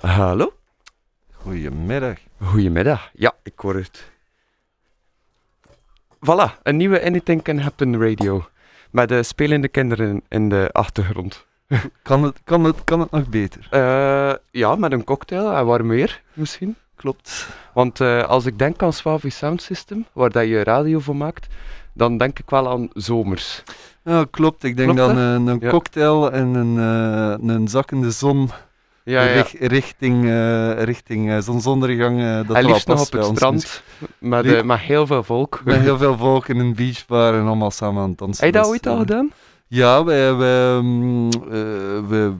Hallo? 0.00 0.52
Goedemiddag. 1.32 2.16
Goedemiddag. 2.42 3.10
Ja, 3.12 3.32
ik 3.42 3.52
hoor 3.56 3.74
het. 3.74 4.10
Voilà, 6.26 6.62
een 6.62 6.76
nieuwe 6.76 7.04
Anything 7.04 7.42
Can 7.42 7.58
Happen 7.58 8.00
radio. 8.08 8.44
Met 8.90 9.08
de 9.08 9.22
spelende 9.22 9.68
kinderen 9.68 10.22
in 10.28 10.48
de 10.48 10.68
achtergrond. 10.72 11.46
Kan 12.02 12.22
het, 12.22 12.40
kan 12.44 12.64
het, 12.64 12.84
kan 12.84 13.00
het 13.00 13.10
nog 13.10 13.28
beter? 13.28 13.66
Eh, 13.70 14.34
ja, 14.50 14.74
met 14.76 14.92
een 14.92 15.04
cocktail 15.04 15.52
en 15.52 15.66
warm 15.66 15.88
weer 15.88 16.22
misschien. 16.32 16.76
Klopt. 16.96 17.48
Want 17.74 18.00
eh, 18.00 18.22
als 18.24 18.46
ik 18.46 18.58
denk 18.58 18.82
aan 18.82 18.92
Swavi 18.92 19.30
Sound 19.30 19.62
System, 19.62 20.06
waar 20.12 20.30
dat 20.30 20.46
je 20.46 20.62
radio 20.64 20.98
voor 20.98 21.16
maakt, 21.16 21.46
dan 21.92 22.16
denk 22.16 22.38
ik 22.38 22.50
wel 22.50 22.68
aan 22.70 22.88
zomers. 22.92 23.62
Ja, 24.04 24.24
klopt. 24.30 24.64
Ik 24.64 24.76
denk 24.76 24.94
Klopt, 24.94 25.14
dan 25.14 25.16
een, 25.48 25.58
Ja. 25.60 25.70
cocktail 25.70 26.32
en 26.32 26.54
een, 26.54 26.78
eh, 26.78 27.54
een 27.54 27.68
zakkende 27.68 28.10
zon 28.10 28.50
Ja, 29.10 29.22
ja. 29.22 29.32
rich- 29.34 29.58
richting, 29.58 30.24
eh, 30.24 30.82
richting 30.82 31.30
eh, 31.30 31.38
zonsondergang. 31.40 32.20
eh, 32.20 32.36
dat 32.36 32.46
wel 32.46 32.62
liefst 32.62 32.86
nog 32.86 33.00
op 33.06 33.12
het 33.12 33.24
strand, 33.24 33.82
met, 34.18 34.64
met 34.64 34.78
heel 34.78 35.06
veel 35.06 35.22
volk. 35.22 35.60
Met 35.64 35.80
heel 35.80 35.98
veel 36.04 36.16
volk 36.16 36.48
in 36.48 36.58
een 36.58 36.74
beachbar 36.74 37.34
en 37.34 37.46
allemaal 37.46 37.70
samen 37.70 38.02
aan 38.02 38.08
het 38.08 38.18
dansen. 38.18 38.44
Heb 38.44 38.54
je 38.54 38.60
dat 38.60 38.68
ooit 38.70 38.86
al 38.86 38.98
gedaan? 38.98 39.30
Ja, 39.66 40.04
wij, 40.04 40.34
wij, 40.34 40.80
mm, 40.80 41.30
eh, 41.32 41.48
we, 42.08 42.32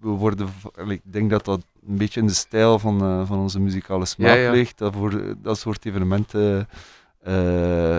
worden, 0.00 0.48
ik 0.88 1.00
denk 1.04 1.30
dat 1.30 1.44
dat 1.44 1.60
een 1.88 1.96
beetje 1.96 2.20
in 2.20 2.26
de 2.26 2.34
stijl 2.34 2.78
van, 2.78 3.26
van 3.26 3.38
onze 3.38 3.60
muzikale 3.60 4.04
smaak 4.06 4.28
Ja, 4.28 4.34
ja. 4.34 4.50
ligt. 4.50 4.78
Dat, 4.78 4.94
voor, 4.94 5.34
dat 5.42 5.58
soort 5.58 5.86
evenementen 5.86 6.68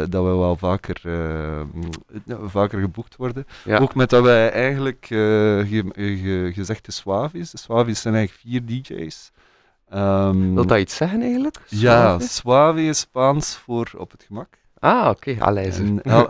dat 0.10 0.24
we 0.24 0.30
wel 0.38 0.56
vaker, 0.56 1.02
eh, 1.04 1.62
nou, 2.26 2.50
vaker 2.50 2.80
geboekt 2.80 3.16
worden. 3.16 3.46
Ja. 3.66 3.78
Ook 3.78 3.96
met 3.96 4.10
dat 4.10 4.24
wij 4.24 4.52
eigenlijk 4.52 5.04
eh, 5.04 5.10
ge, 5.10 5.84
ge- 5.94 6.52
gezegd 6.54 6.86
de 6.86 6.92
Swavis. 6.92 7.52
De 7.52 7.58
Swavis 7.58 8.02
zijn 8.02 8.16
eigenlijk 8.16 8.46
vier 8.48 8.82
DJ's. 8.98 9.32
Ehm, 9.90 10.54
Wil 10.54 10.66
dat 10.66 10.80
iets 10.80 10.96
zeggen 10.96 11.22
eigenlijk? 11.22 11.58
ja, 11.68 12.02
Suave? 12.20 12.28
Swavi 12.28 12.90
is 12.90 13.00
Spaans 13.00 13.56
voor 13.56 13.92
op 13.98 14.12
het 14.12 14.24
gemak. 14.28 14.48
Ah, 14.80 15.10
oké, 15.10 15.36
Aleizer. 15.40 15.86
En 15.86 16.04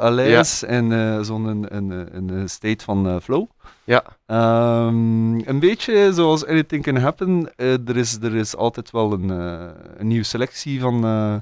en 0.63 0.91
eh, 0.91 1.21
zo'n 1.21 1.45
een, 1.45 1.75
een, 1.75 2.07
een, 2.37 2.49
state 2.49 2.83
van 2.83 3.07
eh, 3.07 3.15
flow. 3.21 3.45
Ja. 3.83 4.03
Ehm, 4.25 5.39
een 5.49 5.59
beetje 5.59 6.13
zoals 6.13 6.45
Anything 6.45 6.83
Can 6.83 6.95
Happen. 6.97 7.51
eh, 7.55 7.87
er, 7.87 7.97
is, 7.97 8.17
er 8.21 8.35
is 8.35 8.55
altijd 8.55 8.91
wel 8.91 9.11
een, 9.13 9.29
eh, 9.31 9.67
een 9.97 10.07
nieuwe 10.07 10.23
selectie 10.25 10.79
van, 10.79 11.03
eh, 11.05 11.35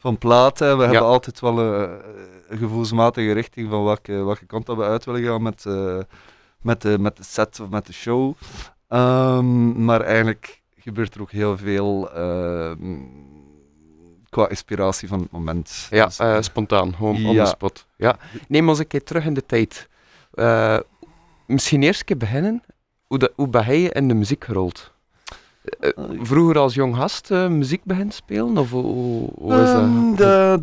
van 0.00 0.18
platen. 0.18 0.76
We 0.76 0.82
hebben 0.82 1.02
altijd 1.02 1.40
wel 1.40 1.58
eh, 1.58 1.90
een 2.48 2.58
gevoelsmatige 2.58 3.32
richting 3.32 3.70
van 3.70 3.84
welke, 3.84 4.12
welke 4.12 4.46
kant 4.46 4.66
dat 4.66 4.76
we 4.76 4.82
uit 4.82 5.04
willen 5.04 5.22
gaan 5.22 5.42
met, 5.42 5.66
eh, 5.66 5.98
met, 6.60 6.82
de, 6.82 6.98
met 6.98 7.16
de 7.16 7.24
set 7.24 7.60
of 7.60 7.68
met 7.68 7.86
de 7.86 7.92
show. 7.92 8.34
Ehm, 8.88 9.84
maar 9.84 10.00
eigenlijk 10.00 10.60
gebeurt 10.78 11.14
er 11.14 11.20
ook 11.20 11.30
heel 11.30 11.56
veel 11.56 12.12
ehm, 12.12 12.98
qua 14.28 14.48
inspiratie 14.48 15.08
van 15.08 15.20
het 15.20 15.30
moment. 15.30 15.86
Ja, 15.90 16.04
Dus, 16.04 16.18
eh, 16.18 16.40
spontaan, 16.40 16.94
gewoon 16.94 17.26
on 17.26 17.32
ja. 17.32 17.44
the 17.44 17.50
spot. 17.50 17.86
Ja. 17.96 18.16
Neem 18.48 18.68
ons 18.68 18.78
een 18.78 18.86
keer 18.86 19.04
terug 19.04 19.24
in 19.24 19.34
de 19.34 19.46
tijd. 19.46 19.88
Eh, 20.32 20.78
misschien 21.46 21.82
eerst 21.82 22.00
een 22.00 22.06
keer 22.06 22.16
beginnen. 22.16 22.62
Hoe, 23.06 23.18
dat, 23.18 23.32
hoe 23.34 23.48
ben 23.48 23.64
jij 23.64 23.90
in 23.90 24.08
de 24.08 24.14
muziek 24.14 24.44
gerold? 24.44 24.92
Eh, 25.60 25.90
vroeger 26.22 26.58
als 26.58 26.74
jong 26.74 26.96
gast 26.96 27.30
eh, 27.30 27.48
muziek 27.48 27.84
begint 27.84 28.14
spelen? 28.14 28.58
Of 28.58 28.70
hoe, 28.70 29.30
hoe, 29.34 29.54
is 29.54 29.72
dat? 30.16 30.62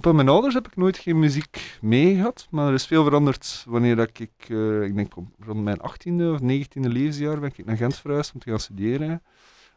Bij 0.00 0.12
mijn 0.12 0.28
ouders 0.28 0.54
heb 0.54 0.66
ik 0.66 0.76
nooit 0.76 0.98
geen 0.98 1.18
muziek 1.18 1.78
mee 1.80 2.14
gehad, 2.14 2.46
maar 2.50 2.66
er 2.68 2.74
is 2.74 2.86
veel 2.86 3.04
veranderd 3.04 3.64
wanneer 3.68 3.96
dat 3.96 4.18
ik, 4.18 4.30
eh, 4.48 4.82
ik 4.82 4.96
denk 4.96 5.12
rond 5.38 5.64
mijn 5.64 5.80
18e 5.80 6.32
of 6.32 6.40
19e 6.40 6.88
levensjaar 6.88 7.40
ben 7.40 7.52
ik 7.56 7.64
naar 7.64 7.76
Gent 7.76 7.96
verhuisd 7.96 8.34
om 8.34 8.40
te 8.40 8.50
gaan 8.50 8.60
studeren. 8.60 9.22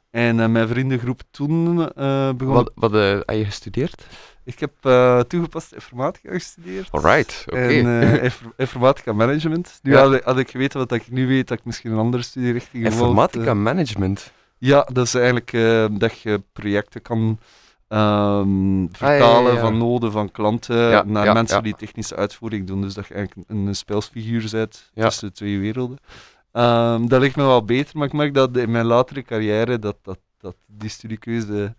En 0.09 0.39
eh, 0.39 0.47
mijn 0.47 0.67
vriendengroep 0.67 1.22
toen 1.31 1.91
eh, 1.94 2.30
begon... 2.33 2.53
Wat, 2.53 2.72
wat 2.75 2.94
eh, 2.94 3.09
heb 3.09 3.30
je 3.30 3.45
gestudeerd? 3.45 4.05
Ik 4.44 4.59
heb 4.59 4.72
eh, 4.81 5.19
toegepaste 5.19 5.75
informatica 5.75 6.31
gestudeerd. 6.31 6.87
Alright, 6.92 7.43
oké. 7.48 7.58
En 7.59 8.02
eh, 8.02 8.23
infor- 8.23 8.54
informatica 8.58 9.14
management. 9.14 9.80
Nu 9.83 9.92
Ja. 9.93 9.99
had, 10.02 10.14
ik- 10.14 10.23
had 10.23 10.37
ik 10.37 10.49
geweten 10.52 10.80
wat 10.80 10.92
ik 10.92 11.11
nu 11.11 11.27
weet, 11.27 11.48
dat 11.48 11.58
ik 11.59 11.65
misschien 11.65 11.92
een 11.92 11.98
andere 11.98 12.23
studierichting 12.23 12.83
gewolgd, 12.83 13.02
Informatica 13.09 13.52
eh, 13.52 13.55
management. 13.58 14.31
ja, 14.58 14.87
dat 14.93 15.05
is 15.05 15.14
eigenlijk 15.14 15.54
eh, 15.54 15.86
dat 15.92 16.20
je 16.20 16.42
projecten 16.54 17.02
kan 17.02 17.39
ehm, 17.87 18.86
vertalen 18.92 19.52
ja, 19.52 19.58
ja. 19.58 19.60
van 19.60 19.77
noden 19.77 20.11
van 20.11 20.31
klanten 20.31 21.11
naar 21.11 21.33
mensen 21.33 21.64
die 21.64 21.76
technische 21.76 22.15
uitvoering 22.15 22.67
doen. 22.67 22.81
Dus 22.81 22.93
dat 22.93 23.08
je 23.08 23.14
eigenlijk 23.14 23.49
een, 23.49 23.67
een 23.67 23.76
spelsfiguur 23.76 24.48
bent 24.52 24.92
tussen 24.93 25.27
de 25.27 25.33
twee 25.33 25.60
werelden. 25.60 25.98
Ehm, 26.57 27.07
dat 27.07 27.21
ligt 27.21 27.35
me 27.35 27.43
wel 27.43 27.65
beter, 27.65 27.97
maar 27.97 28.07
ik 28.07 28.13
merk 28.13 28.33
dat 28.33 28.57
in 28.57 28.71
mijn 28.71 28.85
latere 28.85 29.21
carrière 29.21 29.79
dat, 29.79 29.97
dat, 30.01 30.19
dat 30.39 30.55
die 30.65 30.89
studiekeuze... 30.89 31.75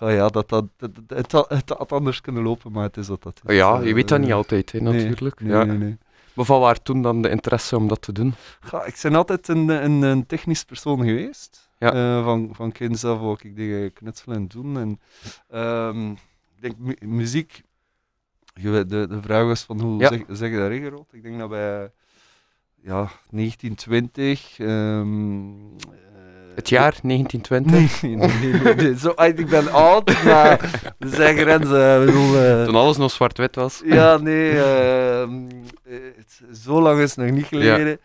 Ja, 0.00 0.08
ja, 0.10 0.28
dat, 0.28 0.48
dat, 0.48 0.64
het, 1.06 1.32
had, 1.32 1.48
het 1.48 1.68
had 1.68 1.92
anders 1.92 2.20
kunnen 2.20 2.42
lopen, 2.42 2.72
maar 2.72 2.82
het 2.82 2.96
is 2.96 3.08
wat 3.08 3.22
dat 3.22 3.40
is. 3.46 3.56
ja, 3.56 3.80
je 3.80 3.88
Eh, 3.88 3.94
weet 3.94 4.08
dat 4.08 4.20
niet 4.20 4.32
altijd, 4.32 4.72
hè, 4.72 4.80
nee, 4.80 5.04
natuurlijk. 5.04 5.40
Nee, 5.40 5.52
ja. 5.52 5.64
nee. 5.64 5.98
Maar 6.34 6.44
van 6.44 6.60
waar 6.60 6.82
toen 6.82 7.02
dan 7.02 7.22
de 7.22 7.28
interesse 7.30 7.76
om 7.76 7.88
dat 7.88 8.02
te 8.02 8.12
doen? 8.12 8.34
Ik 8.86 8.98
ben 9.02 9.14
altijd 9.14 9.48
een, 9.48 9.68
een, 9.68 10.02
een 10.02 10.26
technisch 10.26 10.64
persoon 10.64 10.98
geweest. 11.04 11.70
Ja. 11.78 11.92
Eh, 11.92 12.24
van, 12.24 12.48
van 12.52 12.72
kinds 12.72 13.04
af 13.04 13.20
ook 13.20 13.42
ik 13.42 13.56
dingen 13.56 13.92
knutselen 13.92 14.36
en 14.36 14.48
doen. 14.48 14.78
En, 14.78 15.00
ehm, 15.48 16.10
ik 16.10 16.60
denk 16.60 16.74
mu- 16.78 17.06
muziek. 17.16 17.62
De, 18.62 18.86
de 18.86 19.18
vraag 19.22 19.44
was 19.44 19.62
van 19.62 19.80
hoe 19.80 20.00
Ja. 20.00 20.08
zeg, 20.08 20.22
zeg 20.28 20.50
je 20.50 20.56
dat 20.56 20.70
ingerold? 20.70 21.08
Ik 21.12 21.22
denk 21.22 21.38
dat 21.38 21.48
bij 21.48 21.90
ja, 22.84 23.10
1920. 23.30 24.58
ehm, 24.58 25.48
eh, 25.48 26.54
Het 26.54 26.68
jaar 26.68 26.98
1920? 27.02 28.02
Nee, 28.02 28.16
nee, 28.16 28.52
nee, 28.62 28.74
nee. 28.74 28.98
Zo, 28.98 29.10
ah, 29.10 29.38
ik 29.38 29.48
ben 29.48 29.72
oud, 29.72 30.24
maar 30.24 30.70
zeg 30.98 31.36
grenzen. 31.38 32.00
ik 32.00 32.06
bedoel, 32.06 32.36
eh, 32.38 32.64
Toen 32.64 32.74
alles 32.74 32.96
nog 32.96 33.10
zwart-wit 33.10 33.54
was? 33.54 33.82
ja, 33.98 34.16
nee, 34.16 34.50
ehm, 34.62 35.48
eh, 35.84 35.98
het, 36.16 36.40
zo 36.62 36.82
lang 36.82 37.00
is 37.00 37.16
het 37.16 37.24
nog 37.26 37.34
niet 37.34 37.46
geleden. 37.46 37.98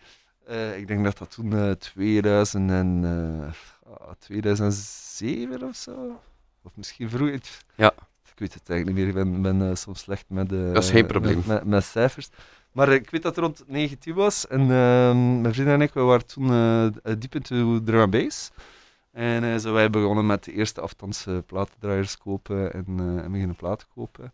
Ik 0.76 0.86
denk 0.88 1.04
dat 1.04 1.18
dat 1.18 1.30
toen 1.30 1.52
eh 1.52 1.70
2000 1.70 2.70
en, 2.70 3.00
eh, 3.04 3.92
ah, 3.92 4.10
2007 4.18 5.62
of 5.62 5.76
zo. 5.76 6.20
Of 6.62 6.72
misschien 6.74 7.10
vroeger. 7.10 7.40
Ja. 7.76 7.92
Ik 8.32 8.48
weet 8.48 8.54
het 8.54 8.70
eigenlijk 8.70 8.98
niet 8.98 9.14
meer. 9.14 9.24
Ik 9.24 9.42
ben, 9.42 9.58
ben 9.58 9.76
soms 9.76 10.00
slecht 10.00 10.24
met, 10.28 10.48
Dat 10.48 10.82
is 10.84 10.90
geen 10.90 11.06
probleem. 11.06 11.36
met, 11.36 11.46
met, 11.46 11.64
met 11.64 11.84
cijfers. 11.84 12.28
Maar 12.72 12.88
eh, 12.88 12.94
ik 12.94 13.10
weet 13.10 13.22
dat 13.22 13.36
het 13.36 13.44
rond 13.44 13.62
19 13.66 14.14
was. 14.14 14.46
En 14.46 14.60
ehm, 14.60 15.40
mijn 15.40 15.54
vrienden 15.54 15.74
en 15.74 15.80
ik 15.80 15.92
we 15.92 16.00
waren 16.00 16.26
toen 16.26 16.50
eh, 16.50 17.12
diep 17.18 17.34
into 17.34 17.82
drum 17.82 18.00
and 18.00 18.10
bass. 18.10 18.50
En 19.12 19.44
eh, 19.44 19.56
zo 19.56 19.72
wij 19.72 19.90
begonnen 19.90 20.26
met 20.26 20.44
de 20.44 20.52
eerste 20.52 20.80
afstands 20.80 21.26
eh, 21.26 21.38
platendraaiers 21.46 22.18
kopen 22.18 22.72
en, 22.72 22.84
eh, 22.98 23.24
en 23.24 23.32
beginnen 23.32 23.56
platen 23.56 23.88
kopen. 23.94 24.32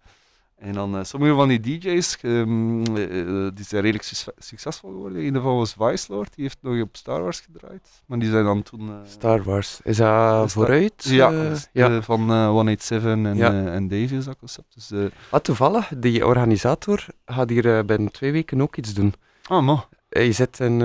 En 0.57 0.73
dan 0.73 0.97
eh, 0.97 1.05
sommige 1.05 1.35
van 1.35 1.49
die 1.49 1.61
DJ's, 1.61 2.17
ehm, 2.23 2.85
eh, 2.97 3.21
eh, 3.21 3.51
die 3.55 3.65
zijn 3.65 3.83
redelijk 3.83 4.03
suc- 4.05 4.29
succesvol 4.39 4.91
geworden. 4.91 5.19
In 5.19 5.25
ieder 5.25 5.41
geval 5.41 5.57
was 5.57 5.75
Vice 5.79 6.13
Lord, 6.13 6.35
die 6.35 6.45
heeft 6.45 6.59
nog 6.61 6.81
op 6.81 6.97
Star 6.97 7.23
Wars 7.23 7.41
gedraaid. 7.41 8.03
Maar 8.07 8.19
die 8.19 8.31
zijn 8.31 8.45
dan 8.45 8.63
toen... 8.63 8.91
Star 9.07 9.43
Wars. 9.43 9.81
Is 9.85 9.97
dat 9.97 10.53
vooruit? 10.53 11.05
ja, 11.05 11.53
ja. 11.73 12.03
van 12.03 12.31
eh, 12.31 12.49
187 12.49 13.11
en, 13.11 13.37
Ja. 13.37 13.67
en 13.73 13.89
Davy 13.89 14.15
is 14.15 14.25
dat 14.25 14.37
concept. 14.39 14.75
Dus, 14.75 15.11
Ah, 15.31 15.41
toevallig, 15.41 15.91
die 15.97 16.27
organisator 16.27 17.07
gaat 17.27 17.49
hier 17.51 17.85
binnen 17.85 18.11
twee 18.13 18.33
weken 18.33 18.61
ook 18.63 18.77
iets 18.77 18.95
doen. 18.95 19.15
ah, 19.49 19.65
man. 19.65 19.85
Je 20.09 20.33
zit 20.33 20.61
in, 20.61 20.81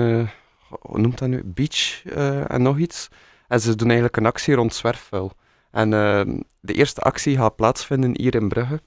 hoe 0.80 0.98
noemt 1.00 1.18
dat 1.18 1.28
nu? 1.28 1.42
Beach 1.44 2.04
en 2.46 2.62
nog 2.62 2.78
iets. 2.78 3.08
En 3.48 3.60
ze 3.60 3.74
doen 3.74 3.86
eigenlijk 3.86 4.16
een 4.16 4.26
actie 4.26 4.54
rond 4.54 4.74
zwerfvuil. 4.74 5.32
En 5.70 5.92
ehm, 5.92 6.40
de 6.60 6.72
eerste 6.72 7.00
actie 7.00 7.36
gaat 7.36 7.56
plaatsvinden 7.56 8.14
hier 8.16 8.34
in 8.34 8.48
Brugge. 8.48 8.80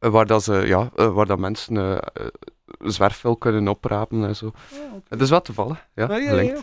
Eh, 0.00 0.10
waar, 0.10 0.26
dat 0.26 0.42
ze, 0.42 0.52
ja, 0.66 0.90
eh, 0.96 1.12
waar 1.12 1.26
dat 1.26 1.38
mensen 1.38 1.76
eh, 1.76 2.26
zwerfvuil 2.78 3.36
kunnen 3.36 3.68
oprapen 3.68 4.24
en 4.24 4.36
zo. 4.36 4.52
Het 5.08 5.20
is 5.20 5.30
wat 5.30 5.44
toevallig. 5.44 5.86
Ja, 5.94 6.04
Ah, 6.06 6.22
ja, 6.22 6.32
ja, 6.40 6.62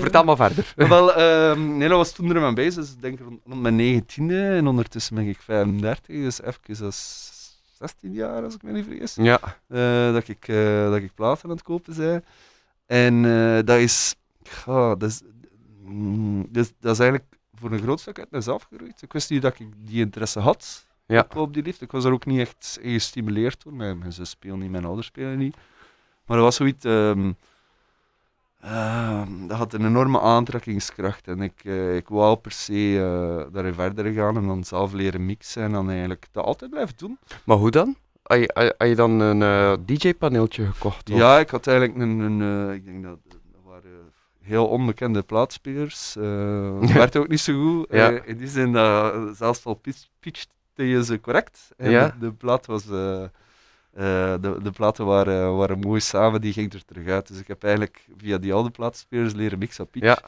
vertel 0.00 0.24
maar 0.24 0.36
verder. 0.36 0.72
Wel, 0.76 1.14
ehm, 1.14 1.76
nee, 1.76 1.88
dat 1.88 1.96
was 1.96 2.12
toen 2.12 2.34
er 2.36 2.42
aan 2.44 2.54
bezig. 2.54 2.82
Dus 2.82 2.92
ik 2.92 3.00
denk 3.02 3.18
rond, 3.20 3.40
rond 3.44 3.62
mijn 3.62 3.76
negentiende. 3.76 4.46
En 4.46 4.66
ondertussen 4.66 5.14
ben 5.14 5.28
ik 5.28 5.38
35. 5.40 6.06
Dus 6.06 6.42
even 6.42 6.84
als 6.86 7.32
16 7.78 8.12
jaar, 8.12 8.42
als 8.42 8.54
ik 8.54 8.62
me 8.62 8.72
niet 8.72 8.84
vergis. 8.88 9.14
Ja, 9.14 9.40
eh, 9.68 10.12
dat, 10.12 10.28
ik, 10.28 10.48
eh, 10.48 10.84
dat 10.90 10.96
ik 10.96 11.14
platen 11.14 11.44
aan 11.44 11.50
het 11.50 11.62
kopen 11.62 11.96
ben. 11.96 12.24
En 12.86 13.24
eh, 13.24 13.64
dat 13.64 13.78
is... 13.78 14.14
Ja, 14.66 14.94
dat 14.94 15.08
is, 15.10 15.22
mm, 15.84 16.46
dat, 16.50 16.64
is- 16.64 16.72
dat 16.80 16.92
is 16.92 16.98
eigenlijk 16.98 17.30
voor 17.54 17.72
een 17.72 17.82
groot 17.82 18.00
stuk 18.00 18.18
uit 18.18 18.30
mezelf 18.30 18.66
gegroeid. 18.70 19.02
Ik 19.02 19.12
wist 19.12 19.30
niet 19.30 19.42
dat 19.42 19.58
ik 19.58 19.66
die 19.76 20.00
interesse 20.00 20.40
had 20.40 20.86
Ja. 21.06 21.26
op, 21.36 21.54
die 21.54 21.62
liefde. 21.62 21.84
Ik 21.84 21.90
was 21.92 22.04
er 22.04 22.12
ook 22.12 22.26
niet 22.26 22.40
echt 22.40 22.78
in 22.82 22.92
gestimuleerd 22.92 23.62
door. 23.64 23.72
Mijn, 23.74 23.98
mijn 23.98 24.12
zus 24.12 24.30
speelde 24.30 24.62
niet, 24.62 24.70
mijn 24.70 24.84
ouders 24.84 25.06
spelen 25.06 25.38
niet. 25.38 25.56
Maar 26.26 26.36
dat 26.36 26.46
was 26.46 26.56
zoiets... 26.56 26.84
ehm, 26.84 27.32
dat 29.46 29.56
had 29.58 29.72
een 29.72 29.86
enorme 29.86 30.20
aantrekkingskracht. 30.20 31.28
En 31.28 31.40
ik, 31.40 31.64
eh, 31.64 31.96
ik 31.96 32.08
wou 32.08 32.36
per 32.36 32.50
se 32.52 32.96
eh, 32.98 33.52
daarin 33.52 33.74
verder 33.74 34.12
gaan 34.12 34.36
en 34.36 34.46
dan 34.46 34.64
zelf 34.64 34.92
leren 34.92 35.26
mixen. 35.26 35.62
En 35.62 35.72
dan 35.72 35.88
eigenlijk 35.90 36.26
dat 36.32 36.44
altijd 36.44 36.70
blijven 36.70 36.96
doen. 36.96 37.18
maar 37.44 37.56
hoe 37.56 37.70
dan? 37.70 37.96
Had 38.22 38.38
je, 38.38 38.72
had- 38.78 38.88
je 38.88 38.94
dan 38.94 39.20
een 39.20 39.42
eh, 39.42 39.74
DJ-paneeltje 39.86 40.66
gekocht? 40.72 41.10
of- 41.10 41.16
Ja, 41.18 41.38
ik 41.38 41.50
had 41.50 41.66
eigenlijk 41.66 41.98
een, 41.98 42.18
een 42.18 42.72
ik 42.74 42.84
denk 42.84 43.02
dat, 43.02 43.18
dat 43.28 43.40
waren 43.64 44.12
heel 44.42 44.66
onbekende 44.66 45.22
plaatspelers. 45.22 46.16
Uh, 46.16 46.78
werd 46.94 47.16
ook 47.16 47.28
niet 47.28 47.40
zo 47.40 47.62
goed. 47.62 47.86
Ja. 47.90 48.10
in 48.24 48.36
die 48.36 48.48
zin 48.48 48.72
dat 48.72 49.36
zelfs 49.36 49.64
al 49.64 49.74
pitch, 50.20 50.44
je 50.74 51.04
ze 51.04 51.20
correct. 51.20 51.70
En 51.76 51.90
Ja. 51.90 52.16
de, 52.20 52.32
plaat 52.32 52.66
was... 52.66 52.90
eh, 52.90 53.22
eh, 53.22 53.30
de, 54.40 54.58
de 54.62 54.70
platen 54.70 55.06
waren, 55.06 55.56
waren 55.56 55.78
mooi 55.78 56.00
samen, 56.00 56.40
die 56.40 56.52
ging 56.52 56.72
er 56.72 56.84
terug 56.84 57.06
uit. 57.08 57.28
Dus 57.28 57.38
ik 57.38 57.46
heb 57.48 57.62
eigenlijk 57.64 58.06
via 58.16 58.38
die 58.38 58.52
oude 58.54 58.70
plaatspelers 58.70 59.32
leren 59.34 59.58
mixen 59.58 59.84
op 59.84 59.90
pitch. 59.90 60.04
Ja. 60.06 60.18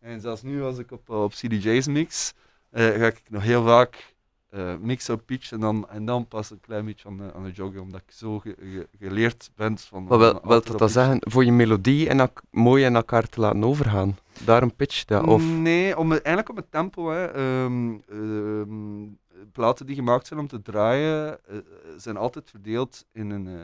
En 0.00 0.20
zelfs 0.20 0.42
nu, 0.42 0.62
als 0.62 0.78
ik 0.78 0.92
op, 0.92 1.10
op 1.10 1.32
CDJ's 1.32 1.86
mix, 1.86 2.32
eh, 2.70 2.84
ga 2.86 3.06
ik 3.06 3.22
nog 3.28 3.42
heel 3.42 3.64
vaak 3.64 4.10
eh 4.50 4.74
mixen 4.80 5.14
op 5.14 5.22
pitch 5.26 5.52
en 5.52 5.60
dan, 5.60 5.88
en 5.88 6.04
dan 6.04 6.28
pas 6.28 6.50
een 6.50 6.60
klein 6.60 6.84
beetje 6.84 7.08
aan 7.08 7.16
de, 7.16 7.32
aan 7.34 7.42
de 7.44 7.50
joggen, 7.50 7.80
omdat 7.80 8.00
ik 8.06 8.12
zo 8.14 8.38
ge- 8.38 8.56
ge- 8.60 8.88
geleerd 8.98 9.50
ben 9.56 9.78
van... 9.78 10.06
Wat 10.06 10.20
van 10.20 10.40
wil, 10.48 10.62
dat 10.62 10.78
dan 10.78 10.88
zeggen? 10.88 11.16
Voor 11.20 11.44
je 11.44 11.52
melodie 11.52 12.08
en 12.08 12.30
mooi 12.50 12.84
in 12.84 12.94
elkaar 12.96 13.28
te 13.28 13.40
laten 13.40 13.64
overgaan? 13.64 14.16
Daarom 14.44 14.74
pitch 14.76 15.04
dat? 15.04 15.26
Of... 15.26 15.42
Nee, 15.42 15.98
om, 15.98 16.12
eigenlijk 16.12 16.48
op 16.48 16.56
het 16.56 16.70
tempo. 16.70 17.10
Hè. 17.10 17.24
Ehm, 17.26 17.92
ehm, 18.08 19.02
platen 19.52 19.86
die 19.86 19.94
gemaakt 19.96 20.26
zijn 20.26 20.40
om 20.40 20.46
te 20.46 20.62
draaien, 20.62 21.38
eh, 21.46 21.56
zijn 21.96 22.16
altijd 22.16 22.50
verdeeld 22.50 23.04
in 23.12 23.30
een, 23.30 23.46
eh, 23.46 23.54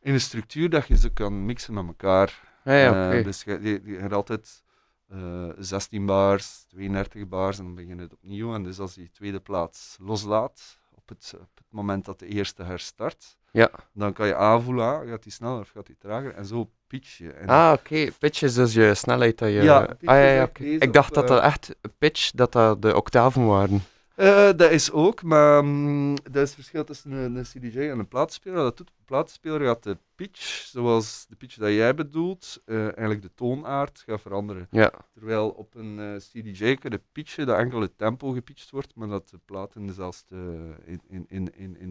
in 0.00 0.12
een 0.12 0.20
structuur 0.20 0.70
dat 0.70 0.86
je 0.86 0.96
ze 0.96 1.10
kan 1.12 1.44
mixen 1.44 1.74
met 1.74 1.86
elkaar. 1.86 2.48
Ja, 2.64 3.12
Eh, 3.12 3.24
dus 3.24 3.42
je, 3.42 3.58
je, 3.62 3.80
je 3.84 3.96
hebt 3.96 4.12
altijd 4.12 4.62
eh 5.08 5.48
16 5.58 6.06
bars, 6.06 6.64
32 6.68 7.28
bars 7.28 7.58
en 7.58 7.64
dan 7.64 7.74
begin 7.74 7.96
je 7.96 8.02
het 8.02 8.12
opnieuw. 8.12 8.54
En 8.54 8.62
dus 8.62 8.78
als 8.78 8.94
je 8.94 9.00
die 9.00 9.10
tweede 9.10 9.40
plaat 9.40 9.96
loslaat, 10.00 10.78
op 10.94 11.08
het, 11.08 11.32
op 11.34 11.48
het 11.54 11.64
moment 11.70 12.04
dat 12.04 12.18
de 12.18 12.26
eerste 12.26 12.62
herstart, 12.62 13.36
Ja. 13.52 13.70
dan 13.92 14.12
kan 14.12 14.26
je 14.26 14.34
aanvoelen, 14.34 14.84
ah, 14.84 15.08
gaat 15.08 15.22
die 15.22 15.32
sneller 15.32 15.60
of 15.60 15.68
gaat 15.68 15.86
die 15.86 15.96
trager? 15.98 16.34
En 16.34 16.44
zo 16.46 16.70
pitch 16.86 17.18
je. 17.18 17.32
En 17.32 17.48
Ah, 17.48 17.72
oké. 17.78 18.08
Pitch 18.18 18.42
is 18.42 18.54
dus 18.54 18.72
je 18.72 18.94
snelheid 18.94 19.38
dat 19.38 19.48
je... 19.48 19.54
Ja, 19.62 19.78
ah, 19.80 19.96
ja, 20.00 20.16
ja, 20.30 20.50
Ik 20.58 20.92
dacht 20.92 21.14
dat 21.14 21.22
eh, 21.24 21.28
dat 21.30 21.42
echt 21.42 21.74
pitch, 21.98 22.30
dat 22.30 22.52
dat 22.52 22.82
de 22.82 22.96
octaven 22.96 23.46
waren. 23.46 23.82
Eh, 24.20 24.50
dat 24.56 24.70
is 24.70 24.90
ook, 24.90 25.22
maar 25.22 25.64
mm, 25.64 26.14
dat 26.22 26.34
is 26.34 26.40
het 26.40 26.54
verschil 26.54 26.84
tussen 26.84 27.12
een, 27.12 27.34
een 27.36 27.44
CDJ 27.44 27.78
en 27.78 27.98
een 27.98 28.08
plaatspeler. 28.08 28.56
Dat 28.56 28.76
doet 28.76 28.88
een 28.88 29.04
plaatspeler 29.04 29.60
gaat 29.60 29.82
de 29.82 29.98
pitch, 30.14 30.66
zoals 30.66 31.26
de 31.28 31.36
pitch 31.36 31.56
dat 31.56 31.70
jij 31.70 31.94
bedoelt, 31.94 32.62
eh, 32.64 32.82
eigenlijk 32.82 33.22
de 33.22 33.30
toonaard 33.34 34.02
gaat 34.06 34.20
veranderen. 34.20 34.66
Ja. 34.70 34.92
Terwijl 35.12 35.50
op 35.50 35.74
een 35.74 35.98
eh, 35.98 36.16
CDJ 36.16 36.74
kun 36.74 36.90
je 36.90 37.00
pitchen 37.12 37.46
dat 37.46 37.58
enkel 37.58 37.80
het 37.80 37.98
tempo 37.98 38.30
gepitcht 38.30 38.70
wordt, 38.70 38.94
maar 38.94 39.08
dat 39.08 39.28
de 39.28 39.38
plaat 39.44 39.74
in 39.74 39.86
dezelfde, 39.86 40.36
in, 40.84 41.00
in, 41.08 41.24
in, 41.28 41.54
in, 41.56 41.76
in 41.78 41.90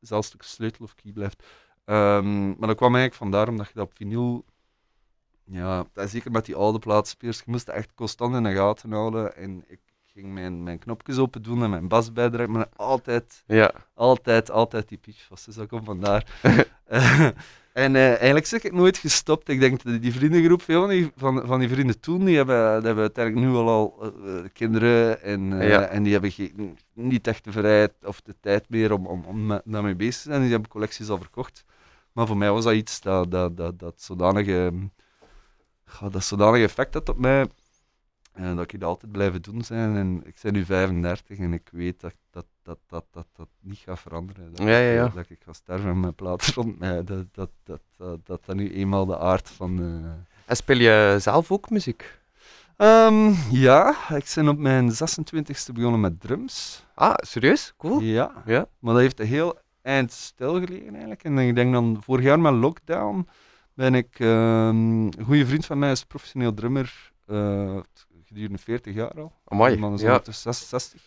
dezelfde, 0.00 0.36
sleutel 0.38 0.84
of 0.84 0.94
key 0.94 1.12
blijft. 1.12 1.42
Ehm, 1.84 2.48
maar 2.48 2.68
dat 2.68 2.76
kwam 2.76 2.94
eigenlijk 2.94 3.14
vandaar 3.14 3.48
omdat 3.48 3.66
je 3.66 3.74
dat 3.74 3.84
op 3.84 3.96
vinyl, 3.96 4.44
ja, 5.44 5.86
dat 5.92 6.04
is 6.04 6.10
zeker 6.10 6.30
met 6.30 6.44
die 6.44 6.56
oude 6.56 6.78
plaatspelers, 6.78 7.38
je 7.38 7.44
moest 7.46 7.68
echt 7.68 7.94
constant 7.94 8.34
in 8.34 8.42
de 8.42 8.52
gaten 8.52 8.92
houden. 8.92 9.36
En 9.36 9.64
ik 9.66 9.80
ging 10.14 10.32
mijn, 10.32 10.62
mijn 10.62 10.78
knopjes 10.78 11.18
open 11.18 11.42
doen 11.42 11.62
en 11.62 11.70
mijn 11.70 11.88
bas 11.88 12.12
bijdragen, 12.12 12.50
maar 12.52 12.68
altijd 12.76 13.42
Ja. 13.46 13.72
altijd, 13.94 14.50
altijd 14.50 14.88
die 14.88 14.98
pitch 14.98 15.26
vast. 15.26 15.44
Dus 15.46 15.54
dat 15.54 15.68
komt 15.68 15.84
vandaar. 15.84 16.26
En 17.72 17.96
eh, 17.96 18.08
eigenlijk 18.08 18.46
zeg 18.46 18.62
ik 18.62 18.72
nooit 18.72 18.98
gestopt. 18.98 19.48
Ik 19.48 19.60
denk 19.60 19.82
dat 19.82 20.02
die 20.02 20.12
vriendengroep, 20.12 20.62
veel 20.62 20.80
van 20.80 20.90
die, 20.90 21.12
van, 21.16 21.42
van 21.46 21.58
die 21.58 21.68
vrienden 21.68 22.00
toen, 22.00 22.24
die 22.24 22.36
hebben, 22.36 22.76
die 22.76 22.86
hebben 22.86 23.02
uiteindelijk 23.04 23.46
nu 23.46 23.52
al, 23.54 23.68
al 23.68 24.12
eh, 24.24 24.44
kinderen 24.52 25.22
en, 25.22 25.60
eh, 25.60 25.68
Ja. 25.68 25.80
en 25.86 26.02
die 26.02 26.12
hebben 26.12 26.30
geen- 26.30 26.78
niet 26.92 27.26
echt 27.26 27.44
de 27.44 27.52
vrijheid 27.52 27.92
of 28.04 28.20
de 28.20 28.34
tijd 28.40 28.64
meer 28.68 28.92
om, 28.92 29.06
om, 29.06 29.24
om 29.24 29.60
daarmee 29.64 29.94
bezig 29.94 30.22
te 30.22 30.28
zijn. 30.28 30.40
Die 30.42 30.50
hebben 30.50 30.68
collecties 30.70 31.08
al 31.08 31.18
verkocht. 31.18 31.64
Maar 32.12 32.26
voor 32.26 32.36
mij 32.36 32.50
was 32.50 32.64
dat 32.64 32.74
iets 32.74 33.00
dat, 33.00 33.30
dat, 33.30 33.56
dat, 33.56 33.78
dat 33.78 33.94
zodanige, 34.02 34.72
ja, 36.00 36.08
dat 36.08 36.24
zodanig 36.24 36.62
effect 36.62 36.94
had 36.94 37.08
op 37.08 37.18
mij. 37.18 37.46
En 38.32 38.56
dat 38.56 38.72
ik 38.72 38.80
dat 38.80 38.88
altijd 38.88 39.12
blijven 39.12 39.42
doen 39.42 39.62
zijn. 39.62 39.96
En 39.96 40.22
ik 40.26 40.34
ben 40.42 40.52
nu 40.52 40.64
35 40.64 41.38
en 41.38 41.52
ik 41.52 41.68
weet 41.72 42.00
dat 42.00 42.14
dat, 42.30 42.46
dat, 42.62 42.78
dat, 42.86 43.04
dat, 43.10 43.26
dat 43.36 43.48
niet 43.60 43.78
gaat 43.78 44.00
veranderen. 44.00 44.52
Dat, 44.54 44.66
Ja, 44.66 44.78
ja, 44.78 44.92
ja. 44.92 45.06
Ik, 45.06 45.14
dat 45.14 45.30
ik 45.30 45.40
ga 45.44 45.52
sterven 45.52 45.86
met 45.90 46.00
mijn 46.00 46.14
plaats 46.14 46.48
rond 46.54 46.78
mij. 46.78 47.04
Dat 47.04 47.24
dat, 47.32 47.50
dat, 47.64 47.80
dat, 47.96 48.18
dat, 48.26 48.44
dat 48.46 48.56
nu 48.56 48.72
eenmaal 48.74 49.06
de 49.06 49.18
aard 49.18 49.48
van... 49.50 49.78
eh, 49.80 50.10
En 50.46 50.56
speel 50.56 50.78
je 50.78 51.16
zelf 51.20 51.50
ook 51.52 51.70
muziek? 51.70 52.20
Ehm, 52.76 53.32
ja, 53.50 53.94
ik 54.08 54.32
ben 54.34 54.48
op 54.48 54.58
mijn 54.58 54.90
26e 54.90 55.72
begonnen 55.72 56.00
met 56.00 56.20
drums. 56.20 56.84
Ah, 56.94 57.14
serieus? 57.16 57.74
Cool. 57.76 58.00
Ja. 58.00 58.42
Ja. 58.46 58.66
Maar 58.78 58.92
dat 58.92 59.02
heeft 59.02 59.20
een 59.20 59.26
heel 59.26 59.58
eind 59.82 60.12
stilgelegen 60.12 60.90
eigenlijk. 60.92 61.24
En 61.24 61.38
ik 61.38 61.54
denk 61.54 61.72
dan 61.72 61.98
vorig 62.04 62.24
jaar 62.24 62.40
met 62.40 62.52
lockdown 62.54 63.28
ben 63.74 63.94
ik... 63.94 64.16
ehm, 64.18 65.02
een 65.06 65.24
goede 65.24 65.46
vriend 65.46 65.66
van 65.66 65.78
mij 65.78 65.90
is 65.90 66.04
professioneel 66.04 66.54
drummer. 66.54 67.12
eh, 67.26 67.78
gedurende 68.32 68.58
40 68.58 68.94
jaar 68.94 69.10
al. 69.16 69.32
Amai, 69.48 69.70
Die 69.72 69.80
man 69.80 69.94
is 69.94 70.00
ja. 70.00 70.06
ondertussen 70.06 70.42
66. 70.54 71.00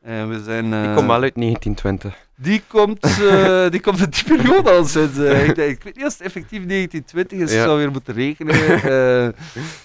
En 0.00 0.28
we 0.28 0.42
zijn... 0.42 0.64
Die 0.70 0.74
eh, 0.80 0.94
komt 0.94 1.06
wel 1.06 1.22
uit 1.22 1.34
1920. 1.34 2.28
Die 2.36 2.62
komt, 2.66 3.02
eh, 3.04 3.68
die 3.74 3.80
komt 3.80 3.98
in 4.00 4.10
die 4.10 4.24
periode 4.24 4.70
al 4.70 4.84
sinds. 4.84 5.18
eh, 5.18 5.48
ik, 5.48 5.82
weet 5.82 5.96
niet 5.96 6.04
of 6.06 6.12
het 6.12 6.20
effectief 6.20 6.66
1920 6.66 7.38
is, 7.38 7.52
Ja. 7.52 7.58
ik 7.58 7.64
zou 7.64 7.78
weer 7.78 7.90
moeten 7.90 8.14
rekenen. 8.14 8.54
eh, 8.54 9.28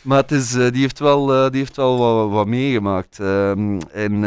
maar 0.01 0.18
het 0.22 0.31
is, 0.31 0.51
die 0.51 0.81
heeft 0.81 1.00
wel, 1.00 1.25
die 1.25 1.60
heeft 1.60 1.75
wel 1.75 1.98
wat, 1.98 2.30
wat 2.30 2.48
meegemaakt. 2.48 3.19
Ehm, 3.19 3.80
en 3.92 4.22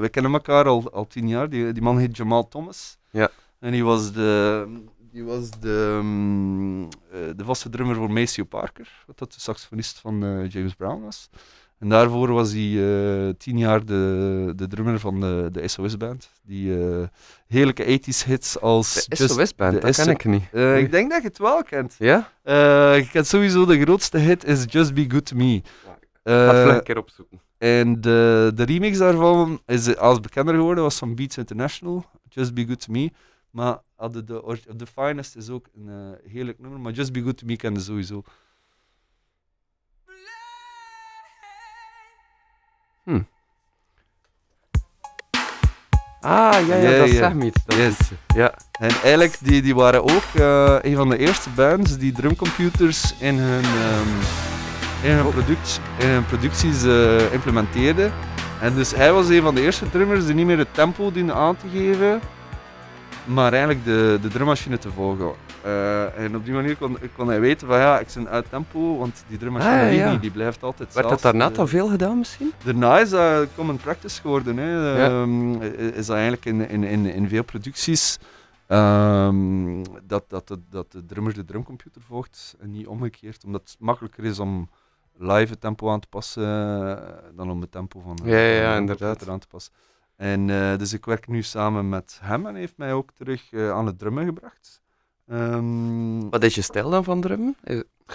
we 0.00 0.08
kennen 0.10 0.32
elkaar 0.32 0.64
al, 0.64 0.90
al 0.92 1.06
tien 1.06 1.28
jaar. 1.28 1.48
Die, 1.48 1.72
die 1.72 1.82
man 1.82 1.98
heet 1.98 2.16
Jamal 2.16 2.48
Thomas. 2.48 2.96
Ja. 3.10 3.28
En 3.60 3.72
die 3.72 3.84
was 3.84 4.12
de, 4.12 4.66
die 5.12 5.24
was 5.24 5.50
de, 5.60 5.98
mm, 6.02 6.88
eh, 7.12 7.18
de 7.36 7.44
vaste 7.44 7.68
drummer 7.68 7.96
voor 7.96 8.10
Maceo 8.12 8.44
Parker, 8.44 9.02
wat 9.06 9.18
dat 9.18 9.32
de 9.32 9.40
saxofonist 9.40 9.98
van 9.98 10.24
eh, 10.24 10.50
James 10.50 10.74
Brown 10.74 11.02
was. 11.02 11.28
En 11.78 11.88
daarvoor 11.88 12.32
was 12.32 12.52
hij 12.52 12.68
eh, 13.28 13.34
tien 13.38 13.58
jaar 13.58 13.84
de, 13.84 14.52
de 14.56 14.66
drummer 14.66 14.98
van 15.00 15.20
de, 15.20 15.48
de 15.52 15.68
SOS-band. 15.68 16.30
Die 16.42 16.72
heerlijke 17.46 18.00
80s 18.00 18.26
hits 18.26 18.60
als... 18.60 19.06
De 19.06 19.16
SOS-band, 19.28 19.82
dat 19.82 19.96
ken 19.96 20.08
ik 20.08 20.24
niet. 20.24 20.42
Ik 20.52 20.90
denk 20.90 21.10
dat 21.10 21.22
je 21.22 21.28
het 21.28 21.38
wel 21.38 21.62
kent. 21.62 21.94
Ja? 21.98 22.32
Je 22.94 23.08
kent 23.12 23.26
sowieso 23.26 23.66
de 23.66 23.80
grootste 23.80 24.18
hit 24.18 24.44
is 24.44 24.64
Just 24.68 24.94
Be 24.94 25.04
Good 25.08 25.26
To 25.26 25.36
Me. 25.36 25.54
Ik 25.54 25.64
ga 26.22 26.52
Eh, 26.52 26.62
vlug 26.62 26.76
een 26.76 26.82
keer 26.82 26.98
opzoeken. 26.98 27.40
en 27.58 28.00
de, 28.00 28.52
de 28.54 28.62
remix 28.64 28.98
daarvan 28.98 29.60
is 29.66 29.96
als 29.96 30.20
bekender 30.20 30.54
geworden, 30.54 30.82
was 30.84 30.98
van 30.98 31.14
Beats 31.14 31.36
International, 31.38 32.04
Just 32.28 32.54
Be 32.54 32.66
Good 32.66 32.80
To 32.80 32.92
Me. 32.92 33.10
Maar 33.50 33.78
ah, 33.98 34.12
de, 34.12 34.24
The 34.76 34.86
Finest 34.86 35.36
is 35.36 35.48
ook 35.50 35.66
een 35.74 35.88
eh, 35.88 36.30
heerlijk 36.32 36.58
nummer, 36.58 36.80
maar 36.80 36.92
Just 36.92 37.12
Be 37.12 37.22
Good 37.22 37.38
To 37.38 37.46
Me 37.46 37.56
kende 37.56 37.80
sowieso. 37.80 38.22
Ah, 46.20 46.66
ja, 46.66 46.76
ja, 46.76 46.90
Ja, 46.90 46.98
dat 46.98 47.08
ja. 47.08 47.14
zegt 47.14 47.34
me 47.34 47.44
iets. 47.44 47.64
Dat 47.66 47.76
Yes. 47.76 47.96
Ja. 48.34 48.54
En 48.72 48.90
eigenlijk, 48.90 49.38
die, 49.42 49.62
die 49.62 49.74
waren 49.74 50.02
ook 50.02 50.34
eh, 50.34 50.76
een 50.80 50.96
van 50.96 51.08
de 51.08 51.18
eerste 51.18 51.50
bands 51.50 51.98
die 51.98 52.12
drumcomputers 52.12 53.14
in 53.18 53.38
hun, 53.38 53.64
ehm, 53.64 54.08
in 55.02 55.10
hun, 55.10 55.30
product, 55.30 55.80
in 55.98 56.06
hun 56.06 56.26
producties 56.26 56.84
eh, 56.84 57.32
implementeerden. 57.32 58.12
En 58.60 58.74
dus 58.74 58.94
hij 58.94 59.12
was 59.12 59.28
een 59.28 59.42
van 59.42 59.54
de 59.54 59.60
eerste 59.60 59.90
drummers 59.90 60.26
die 60.26 60.34
niet 60.34 60.46
meer 60.46 60.58
het 60.58 60.74
tempo 60.74 61.12
diende 61.12 61.32
aan 61.32 61.56
te 61.56 61.66
geven, 61.72 62.20
maar 63.28 63.52
eigenlijk 63.52 63.84
de, 63.84 64.18
de 64.22 64.28
drummachine 64.28 64.78
te 64.78 64.90
volgen. 64.90 65.32
Eh, 65.62 66.18
en 66.18 66.36
op 66.36 66.44
die 66.44 66.54
manier 66.54 66.76
kon, 66.76 66.98
kon 67.16 67.28
hij 67.28 67.40
weten 67.40 67.66
van 67.66 67.78
ja, 67.78 67.98
ik 67.98 68.06
ben 68.14 68.28
uit 68.28 68.46
tempo, 68.50 68.98
want 68.98 69.24
die 69.28 69.38
drummachine 69.38 69.74
Ah, 69.74 69.82
ja, 69.82 69.88
die, 69.88 69.98
ja. 69.98 70.14
die 70.16 70.30
blijft 70.30 70.62
altijd 70.62 70.94
Werd 70.94 71.08
dat 71.08 71.20
daarna 71.20 71.50
eh, 71.50 71.58
al 71.58 71.66
veel 71.66 71.88
gedaan 71.88 72.18
misschien? 72.18 72.52
Daarna 72.64 72.98
is 72.98 73.10
dat 73.10 73.48
common 73.56 73.76
practice 73.76 74.20
geworden. 74.20 74.56
Hè. 74.56 74.70
Ja. 74.70 75.06
Ehm, 75.06 75.62
is 75.72 76.06
dat 76.06 76.16
eigenlijk 76.16 76.44
in, 76.44 76.68
in, 76.68 76.84
in, 76.84 77.06
in 77.06 77.28
veel 77.28 77.44
producties 77.44 78.18
ehm, 78.66 79.82
dat, 80.02 80.24
dat, 80.28 80.48
de, 80.48 80.58
dat 80.70 80.92
de 80.92 81.04
drummer 81.06 81.34
de 81.34 81.44
drumcomputer 81.44 82.02
volgt 82.02 82.56
en 82.60 82.70
niet 82.70 82.86
omgekeerd. 82.86 83.44
Omdat 83.44 83.60
het 83.60 83.76
makkelijker 83.78 84.24
is 84.24 84.38
om 84.38 84.68
live 85.18 85.50
het 85.52 85.60
tempo 85.60 85.90
aan 85.90 86.00
te 86.00 86.08
passen 86.08 86.42
eh, 86.44 87.02
dan 87.36 87.50
om 87.50 87.60
het 87.60 87.72
tempo 87.72 88.00
van, 88.00 88.18
eh, 88.24 88.30
Ja, 88.30 88.62
ja, 88.62 88.72
de 88.74 88.80
inderdaad. 88.80 89.28
aan 89.28 89.38
te 89.38 89.46
passen. 89.46 89.72
En 90.18 90.50
eh, 90.50 90.76
dus 90.78 90.92
ik 90.92 91.04
werk 91.04 91.28
nu 91.28 91.42
samen 91.42 91.88
met 91.88 92.18
hem 92.22 92.46
en 92.46 92.50
hij 92.52 92.60
heeft 92.60 92.76
mij 92.76 92.92
ook 92.92 93.10
terug 93.12 93.52
eh, 93.52 93.70
aan 93.70 93.86
het 93.86 93.98
drummen 93.98 94.24
gebracht. 94.24 94.80
Ehm, 95.26 96.28
Wat 96.28 96.42
is 96.42 96.54
je 96.54 96.62
stijl 96.62 96.90
dan 96.90 97.04
van 97.04 97.20
drummen? 97.20 97.56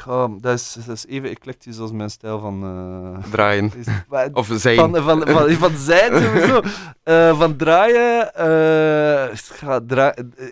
Ja, 0.06 0.28
dat, 0.28 0.54
is, 0.54 0.78
dat 0.86 0.96
is 0.96 1.06
even 1.06 1.30
eclectisch 1.30 1.80
als 1.80 1.92
mijn 1.92 2.10
stijl 2.10 2.40
van... 2.40 2.64
eh, 2.64 3.32
Draaien. 3.32 3.72
is- 3.80 3.86
maar- 4.08 4.30
Of 4.34 4.50
zijn. 4.54 4.76
van, 4.78 4.96
van, 5.04 5.28
van, 5.28 5.52
van 5.52 5.76
zijn 5.78 6.12
sowieso. 6.24 6.62
Eh, 7.04 7.38
van 7.40 7.56
draaien. 7.56 8.34
eh, 8.34 9.38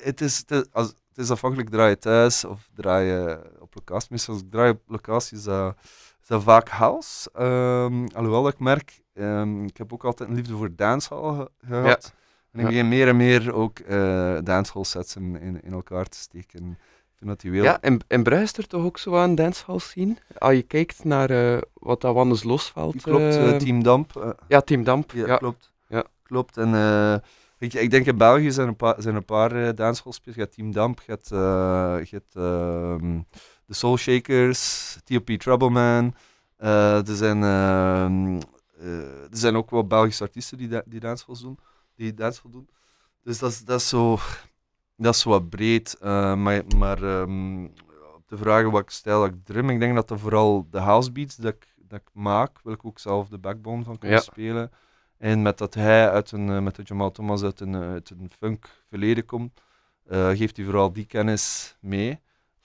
het 0.03 0.22
is, 0.22 0.38
het, 0.38 0.51
is, 0.51 0.63
als, 0.72 0.88
het 0.88 1.17
is 1.17 1.31
afhankelijk 1.31 1.70
draaien 1.70 2.00
thuis 2.00 2.46
of 2.46 2.70
draaien 2.75 3.41
op 3.60 3.75
locatie. 3.75 4.08
Meestal 4.12 4.34
als 4.34 4.43
ik 4.43 4.51
draai 4.51 4.72
op 4.72 4.81
locatie 4.88 5.38
is 5.38 5.43
dat, 5.43 5.75
vaak 6.43 6.70
house. 6.70 7.29
Ehm, 7.34 8.05
alhoewel 8.15 8.43
dat 8.43 8.53
ik 8.53 8.60
merk, 8.60 9.00
ehm, 9.13 9.63
ik 9.63 9.77
heb 9.77 9.94
ook 9.94 10.03
altijd 10.06 10.30
een 10.30 10.36
liefde 10.36 10.56
voor 10.56 10.75
dancehall 10.75 11.36
ge- 11.36 11.50
gehad. 11.68 12.13
En 12.51 12.60
ik 12.60 12.65
begin 12.65 12.88
meer 12.88 13.08
en 13.08 13.18
meer 13.18 13.53
ook 13.53 13.80
eh 13.80 14.38
dancehall 14.44 14.84
sets 14.84 15.15
in, 15.15 15.36
in, 15.41 15.62
in 15.63 15.74
elkaar 15.74 16.06
te 16.06 16.18
steken. 16.18 16.77
Ja, 17.63 17.82
in 18.08 18.24
Brugge 18.24 18.44
is 18.44 18.58
er 18.58 18.68
toch 18.68 18.84
ook 18.84 18.98
zo 18.98 19.18
aan 19.18 19.36
dancehall 19.36 19.80
zien? 19.80 20.18
Als 20.38 20.53
je 20.53 20.62
kijkt 20.62 21.03
naar 21.03 21.32
uh, 21.32 21.58
wat 21.74 22.01
dat 22.01 22.13
Wannes 22.13 22.44
losvalt. 22.44 23.01
Klopt, 23.01 23.36
uh, 23.36 23.56
Team 23.56 23.84
Damp. 23.84 24.36
ja, 24.48 24.62
Team 24.62 24.84
Damp. 24.84 25.12
Ja, 25.12 25.27
ja. 25.27 25.38
klopt. 25.38 25.72
Ja. 25.88 26.03
Klopt. 26.24 26.58
En 26.58 26.74
ik, 27.60 27.74
ik, 27.74 27.91
denk 27.91 28.06
in 28.06 28.18
België 28.18 28.51
zijn 28.51 28.68
een 28.68 28.75
paar, 28.75 28.96
zijn 28.98 29.15
een 29.15 29.25
paar 29.25 29.56
uh, 29.56 29.70
dancehallspelers. 29.75 30.36
Je 30.36 30.41
hebt 30.44 30.56
Team 30.56 30.72
Damp, 30.72 31.01
je 31.06 31.12
hebt, 31.12 31.27
je 32.10 32.15
hebt 32.15 32.36
ehm, 32.36 33.20
de 33.65 33.74
Soul 33.74 33.98
Shakers, 33.98 34.98
TOP 35.03 35.30
Troubleman. 35.30 36.15
er, 36.58 37.03
zijn, 37.06 37.44
ehm, 37.44 38.39
er 39.31 39.38
zijn 39.38 39.55
ook 39.55 39.69
wel 39.69 39.88
Belgische 39.88 40.23
artiesten 40.23 40.57
die, 40.57 40.67
da 40.67 40.83
die 40.85 41.00
dancehall 41.00 41.35
doen. 41.41 41.59
Die 41.95 42.13
dancehall 42.13 42.51
doen. 42.51 42.69
Dus 43.23 43.39
dat 43.39 43.51
is, 43.51 43.59
dat 43.59 43.79
is 43.79 43.89
zo 43.89 44.19
dat 45.01 45.15
is 45.15 45.23
wat 45.23 45.50
breed, 45.50 45.97
uh, 46.03 46.35
maar, 46.35 46.63
maar 46.77 47.03
um, 47.03 47.65
op 48.15 48.23
de 48.27 48.38
vragen 48.38 48.71
wat 48.71 48.81
ik 48.81 49.03
dat 49.03 49.25
ik 49.25 49.33
drum, 49.43 49.69
ik 49.69 49.79
denk 49.79 49.95
dat 49.95 50.07
dat 50.07 50.19
vooral 50.19 50.67
de 50.69 50.79
housebeats 50.79 51.35
dat 51.35 51.53
ik, 51.53 51.67
dat 51.77 52.00
ik 52.00 52.07
maak, 52.13 52.59
wil 52.63 52.73
ik 52.73 52.85
ook 52.85 53.00
zelf 53.00 53.29
de 53.29 53.38
backbone 53.38 53.83
van 53.83 53.97
kunnen 53.97 54.17
ja. 54.17 54.23
spelen. 54.23 54.71
En 55.17 55.41
met 55.41 55.57
dat 55.57 55.73
hij 55.73 56.09
uit 56.09 56.31
een, 56.31 56.47
uh, 56.47 56.59
met 56.59 56.75
de 56.75 56.83
Jamal 56.83 57.11
Thomas 57.11 57.43
uit 57.43 57.59
een, 57.59 57.75
uit 57.75 58.09
een 58.09 58.31
funk 58.38 58.69
verleden 58.88 59.25
komt, 59.25 59.61
uh, 60.11 60.29
geeft 60.29 60.55
hij 60.57 60.65
vooral 60.65 60.93
die 60.93 61.05
kennis 61.05 61.75
mee. 61.79 62.19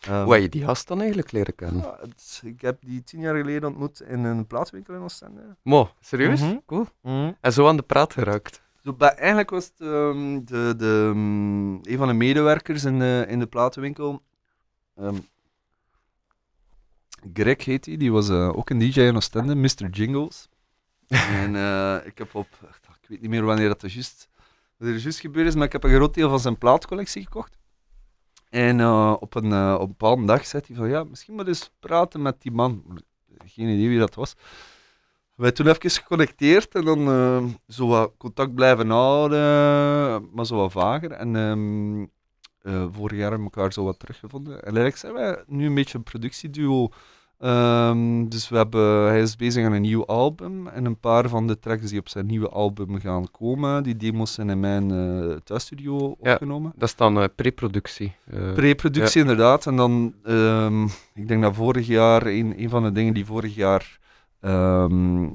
Um, 0.09 0.25
Hoe 0.25 0.33
heb 0.33 0.43
je 0.43 0.49
die 0.49 0.65
gast 0.65 0.89
dan 0.89 0.99
eigenlijk 0.99 1.33
leren 1.33 1.55
kennen? 1.55 1.83
Ja, 1.83 1.99
het, 2.01 2.41
ik 2.45 2.61
heb 2.61 2.77
die 2.81 3.03
tien 3.05 3.21
jaar 3.21 3.37
geleden 3.37 3.69
ontmoet 3.69 4.01
in 4.01 4.25
een 4.25 4.47
plaatswinkel 4.47 4.95
in 4.95 5.01
Oostende. 5.01 5.57
Mo, 5.63 5.91
serieus? 6.01 6.41
Mhm. 6.41 6.57
Cool. 6.67 6.87
Mm 7.03 7.37
En 7.41 7.53
zo 7.53 7.69
aan 7.69 7.77
de 7.77 7.83
praat 7.83 8.13
geraakt. 8.13 8.63
Zo, 8.85 8.93
bij, 8.93 9.15
eigenlijk 9.15 9.51
was 9.51 9.65
het 9.65 9.87
um, 9.89 10.45
de, 10.45 10.75
de, 10.77 11.11
um, 11.15 11.75
een 11.75 11.97
van 11.97 12.09
de 12.09 12.15
medewerkers 12.15 12.85
in 12.85 12.99
de, 12.99 13.25
in 13.29 13.39
de 13.39 13.47
platenwinkel. 13.47 14.23
Um, 15.01 15.27
Greg 17.33 17.65
heet 17.65 17.87
hij, 17.87 17.97
die 17.97 18.13
was 18.13 18.29
uh, 18.29 18.57
ook 18.57 18.71
een 18.71 18.79
DJ 18.79 19.01
in 19.01 19.17
Oostende, 19.17 19.55
Mr. 19.55 19.89
Jingles. 19.91 20.49
en 21.09 21.55
uh, 21.55 21.97
ik 22.11 22.19
heb 22.19 22.35
op, 22.35 22.49
ik 23.03 23.09
weet 23.09 23.21
niet 23.21 23.31
meer 23.31 23.45
wanneer 23.45 23.69
dat 23.69 23.93
juist, 23.93 24.29
wat 24.77 24.89
er 24.89 24.97
juist 24.97 25.21
gebeurd 25.21 25.47
is, 25.47 25.55
maar 25.55 25.67
ik 25.67 25.73
heb 25.73 25.85
een 25.85 25.95
groot 25.95 26.15
deel 26.15 26.29
van 26.29 26.41
zijn 26.41 26.59
plaatcollectie 26.59 27.23
gekocht. 27.23 27.57
En 28.51 28.79
uh, 28.79 29.17
op, 29.21 29.35
een, 29.35 29.75
op 29.75 29.81
een 29.81 29.87
bepaalde 29.87 30.25
dag 30.25 30.47
zei 30.47 30.63
hij 30.67 30.77
van, 30.77 30.89
ja, 30.89 31.05
misschien 31.05 31.35
moet 31.35 31.47
eens 31.47 31.71
praten 31.81 32.23
met 32.23 32.43
die 32.43 32.53
man. 32.53 33.01
Geen 33.45 33.69
idee 33.69 33.89
wie 33.89 33.99
dat 33.99 34.15
was. 34.15 34.35
Wij 35.35 35.53
toen 35.53 35.67
even 35.67 35.91
geconnecteerd 35.91 36.75
en 36.75 36.85
dan 36.85 37.09
uh, 37.09 37.45
zo 37.69 37.87
wat 37.87 38.13
contact 38.19 38.55
blijven 38.55 38.91
houden, 38.91 39.39
maar 40.33 40.47
zo 40.47 40.57
wat 40.57 40.73
vager. 40.73 41.11
En 41.11 41.35
uh, 42.63 42.87
vorig 42.93 43.19
jaar 43.19 43.31
hebben 43.31 43.49
we 43.49 43.55
elkaar 43.55 43.73
zo 43.73 43.85
wat 43.85 43.99
teruggevonden. 43.99 44.55
En 44.55 44.63
eigenlijk 44.63 44.97
zijn 44.97 45.13
wij 45.13 45.45
nu 45.47 45.67
een 45.67 45.75
beetje 45.75 45.99
een 45.99 46.05
productieduo. 46.05 46.89
Um, 47.39 48.29
dus 48.29 48.49
we 48.49 48.57
hebben, 48.57 49.07
hij 49.07 49.21
is 49.21 49.37
bezig 49.37 49.65
aan 49.65 49.73
een 49.73 49.83
nieuw 49.83 50.07
album 50.07 50.67
en 50.67 50.85
een 50.85 50.99
paar 50.99 51.29
van 51.29 51.47
de 51.47 51.59
tracks 51.59 51.91
die 51.91 51.99
op 51.99 52.09
zijn 52.09 52.27
nieuwe 52.27 52.49
album 52.49 53.01
gaan 53.01 53.31
komen, 53.31 53.83
die 53.83 53.97
demos 53.97 54.33
zijn 54.33 54.51
in 54.51 54.61
mijn 54.61 54.93
uh, 54.93 55.37
thuisstudio 55.45 55.97
opgenomen. 56.19 56.73
Dat 56.77 56.89
is 56.89 56.97
dan 56.97 57.29
pre-productie. 57.35 58.15
pre-productie, 58.55 59.25
ja. 59.25 59.31
inderdaad. 59.31 59.67
En 59.67 59.77
dan, 59.77 60.15
um, 60.25 60.85
ik 61.15 61.29
denk 61.29 61.43
dat 61.43 61.55
vorig 61.55 61.87
jaar, 61.87 62.27
een, 62.27 62.63
een 62.63 62.69
van 62.69 62.83
de 62.83 62.93
dingen 62.93 63.15
die 63.15 63.27
vorig 63.27 63.55
jaar 63.55 63.99
um, 64.41 65.33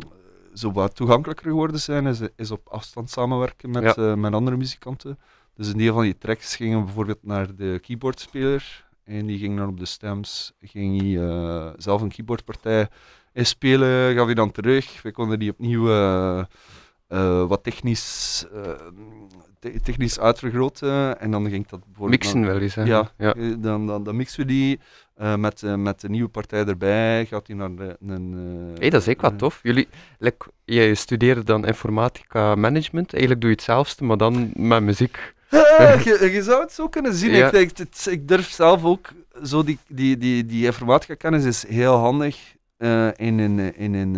zo 0.54 0.72
wat 0.72 0.96
toegankelijker 0.96 1.46
geworden 1.46 1.80
zijn, 1.80 2.06
is, 2.06 2.20
is 2.36 2.52
op 2.52 2.68
afstand 2.68 3.10
samenwerken 3.10 3.70
met, 3.70 3.84
ja. 3.84 3.96
uh, 3.98 4.14
met 4.14 4.34
andere 4.34 4.58
muzikanten. 4.58 5.20
Dus 5.56 5.68
een 5.68 5.78
deel 5.78 5.94
van 5.94 6.04
die 6.04 6.18
tracks 6.18 6.56
gingen 6.56 6.86
bijvoorbeeld 6.86 7.24
naar 7.24 7.56
de 7.56 7.80
keyboardspeler 7.82 8.90
en 9.12 9.26
die 9.26 9.38
ging 9.38 9.58
dan 9.58 9.68
op 9.68 9.80
de 9.80 9.86
stems, 9.86 10.54
ging 10.62 11.02
hij 11.02 11.10
uh, 11.10 11.70
zelf 11.78 12.02
een 12.02 12.12
keyboardpartij 12.12 12.88
spelen, 13.34 14.16
gaf 14.16 14.26
hij 14.26 14.34
dan 14.34 14.52
terug. 14.52 15.02
We 15.02 15.12
konden 15.12 15.40
die 15.40 15.52
opnieuw 15.52 15.90
uh, 15.90 16.44
wat 17.48 17.64
technisch, 17.64 18.46
te 19.60 19.80
technisch 19.84 20.20
uitvergroten 20.20 21.20
en 21.20 21.32
dan 21.32 21.50
ging 21.50 21.68
dat 21.68 21.86
bijvoorbeeld... 21.86 22.22
Mixen 22.24 22.46
wel 22.46 22.60
eens, 22.60 22.76
hè? 22.76 22.84
Ja, 22.84 23.12
ja. 23.18 23.34
Dan, 23.58 23.88
dan, 23.88 24.04
dan 24.04 24.16
mixen 24.16 24.40
we 24.40 24.46
die. 24.46 24.80
Met, 25.38 25.62
met 25.78 26.02
de 26.02 26.10
nieuwe 26.10 26.30
partij 26.30 26.66
erbij 26.66 27.26
gaat 27.26 27.48
hij 27.48 27.56
naar 27.56 27.76
de, 27.76 27.98
een. 28.08 28.34
Hey, 28.78 28.90
dat 28.90 29.02
is 29.02 29.08
ook 29.08 29.22
wat 29.22 29.38
tof. 29.38 29.60
Jullie, 29.64 29.88
like, 30.20 30.50
jij 30.66 30.94
studeerde 30.94 31.44
dan 31.44 31.66
informatica 31.66 32.56
management. 32.56 33.12
Eigenlijk 33.12 33.42
doe 33.42 33.50
je 33.50 33.56
hetzelfde, 33.56 34.06
maar 34.06 34.18
dan 34.18 34.52
met 34.56 34.84
muziek. 34.84 35.34
Je, 35.52 36.30
je, 36.32 36.44
zou 36.44 36.62
het 36.62 36.72
zo 36.72 36.88
kunnen 36.88 37.14
zien. 37.14 37.32
Ja. 37.32 37.46
Ik, 37.46 37.52
denk, 37.52 37.78
het, 37.78 38.08
ik 38.10 38.28
durf 38.28 38.50
zelf 38.50 38.84
ook 38.84 39.10
zo 39.44 39.64
die, 39.64 39.78
die, 39.88 40.18
die, 40.18 40.46
die 40.46 41.18
kennis 41.18 41.44
is 41.44 41.68
heel 41.68 41.96
handig 41.96 42.56
in, 43.16 43.40
een, 43.40 43.76
in, 43.76 43.94
een, 43.94 44.16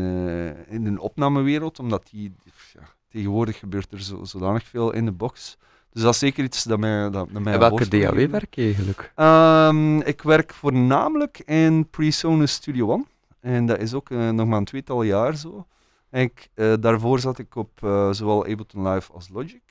in 0.67 0.85
een 0.85 0.99
opnamewereld, 0.99 1.79
omdat 1.79 2.07
die 2.11 2.33
ja, 2.73 2.81
tegenwoordig 3.09 3.59
gebeurt 3.59 3.91
er 3.91 4.01
zo, 4.01 4.23
zodanig 4.23 4.63
veel 4.63 4.93
in 4.93 5.05
de 5.05 5.11
box. 5.11 5.57
Dus 5.91 6.01
dat 6.01 6.13
is 6.13 6.19
zeker 6.19 6.43
iets 6.43 6.63
dat 6.63 6.79
mij, 6.79 7.09
dat, 7.09 7.27
dat 7.31 7.41
mij 7.41 7.53
En 7.53 7.59
welke 7.59 7.87
DAW 7.87 8.29
werk 8.29 8.55
je 8.55 8.63
eigenlijk? 8.63 9.11
Um, 9.15 10.01
ik 10.01 10.21
werk 10.21 10.53
voornamelijk 10.53 11.39
in 11.45 11.89
PreSonus 11.89 12.51
Studio 12.51 12.89
One. 12.89 13.05
En 13.39 13.65
dat 13.65 13.79
is 13.79 13.93
ook 13.93 14.09
uh, 14.09 14.29
nog 14.29 14.47
maar 14.47 14.57
een 14.57 14.65
tweetal 14.65 15.03
jaar 15.03 15.35
zo. 15.35 15.67
En 16.09 16.21
ik, 16.21 16.49
daarvoor 16.79 17.19
zat 17.19 17.39
ik 17.39 17.55
op 17.55 17.71
zowel 18.11 18.45
Ableton 18.45 18.87
Live 18.87 19.11
als 19.13 19.29
Logic. 19.29 19.61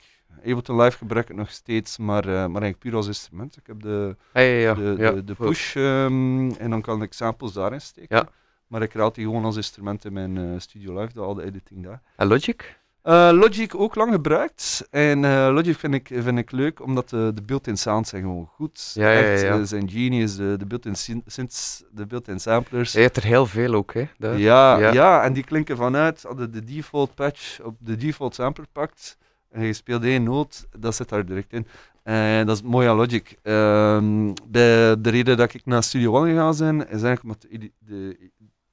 Ableton 0.43 0.81
Live 0.81 0.97
gebruik 0.97 1.29
ik 1.29 1.35
nog 1.35 1.49
steeds, 1.49 1.97
maar, 1.97 2.25
maar 2.25 2.35
eigenlijk 2.35 2.79
puur 2.79 2.95
als 2.95 3.07
instrument. 3.07 3.57
Ik 3.57 3.67
heb 3.67 3.81
de, 3.81 4.15
ja, 4.33 4.41
ja. 4.41 4.73
de, 4.73 4.95
ja. 4.97 5.11
de, 5.11 5.23
de 5.23 5.33
push 5.33 5.75
um, 5.75 6.51
en 6.51 6.69
dan 6.69 6.81
kan 6.81 7.01
ik 7.01 7.13
samples 7.13 7.53
daarin 7.53 7.81
steken. 7.81 8.15
Ja. 8.15 8.27
Maar 8.67 8.81
ik 8.81 8.93
raad 8.93 9.15
die 9.15 9.25
gewoon 9.25 9.45
als 9.45 9.55
instrument 9.55 10.05
in 10.05 10.13
mijn 10.13 10.61
Studio 10.61 11.01
Live, 11.01 11.19
al 11.19 11.33
de 11.33 11.43
editing 11.43 11.83
daar. 11.83 12.01
En 12.15 12.27
Logic? 12.27 12.81
Uh, 13.03 13.29
Logic 13.33 13.75
ook 13.75 13.95
lang 13.95 14.11
gebruikt. 14.11 14.87
En 14.89 15.23
uh, 15.23 15.49
Logic 15.51 15.77
vind 15.77 15.93
ik, 15.93 16.09
vind 16.13 16.37
ik 16.37 16.51
leuk, 16.51 16.81
omdat 16.81 17.09
de, 17.09 17.31
de 17.35 17.41
built-in 17.41 17.77
sounds 17.77 18.09
zijn 18.09 18.21
gewoon 18.21 18.49
goed. 18.53 18.91
Ja, 18.93 19.11
ja, 19.11 19.19
Echt, 19.19 19.41
ja. 19.41 19.57
uh, 19.57 19.63
zijn 19.63 19.89
genius, 19.89 20.35
de, 20.35 20.55
de 20.57 20.65
built-in 20.65 20.95
synths, 21.25 21.83
de 21.91 22.05
built-in 22.05 22.39
samplers. 22.39 22.91
Je 22.91 22.99
hebt 22.99 23.17
er 23.17 23.23
heel 23.23 23.45
veel 23.45 23.73
ook, 23.73 23.93
hè? 23.93 24.07
Ja, 24.17 24.35
ja, 24.35 24.77
ja. 24.77 25.23
en 25.23 25.33
die 25.33 25.43
klinken 25.43 25.77
vanuit, 25.77 26.25
als 26.25 26.39
je 26.39 26.49
de 26.49 26.63
default 26.63 27.15
patch 27.15 27.61
op 27.61 27.75
de 27.79 27.95
default 27.95 28.35
sampler 28.35 28.67
pakt, 28.71 29.17
en 29.53 29.65
je 29.65 29.73
speelt 29.73 30.03
één 30.03 30.23
noot, 30.23 30.67
dat 30.79 30.95
zit 30.95 31.09
daar 31.09 31.25
direct 31.25 31.53
in. 31.53 31.67
En 32.03 32.45
dat 32.45 32.55
is 32.55 32.61
mooi 32.61 32.87
aan 32.87 32.95
Logic. 32.95 33.37
Um, 33.43 34.33
de, 34.47 34.97
de 34.99 35.09
reden 35.09 35.37
dat 35.37 35.53
ik 35.53 35.65
naar 35.65 35.83
Studio 35.83 36.15
One 36.15 36.29
gegaan 36.29 36.77
ben, 36.77 36.87
is 36.89 37.03
eigenlijk 37.03 37.23
omdat 37.23 37.41
de, 37.41 37.71
de, 37.79 38.29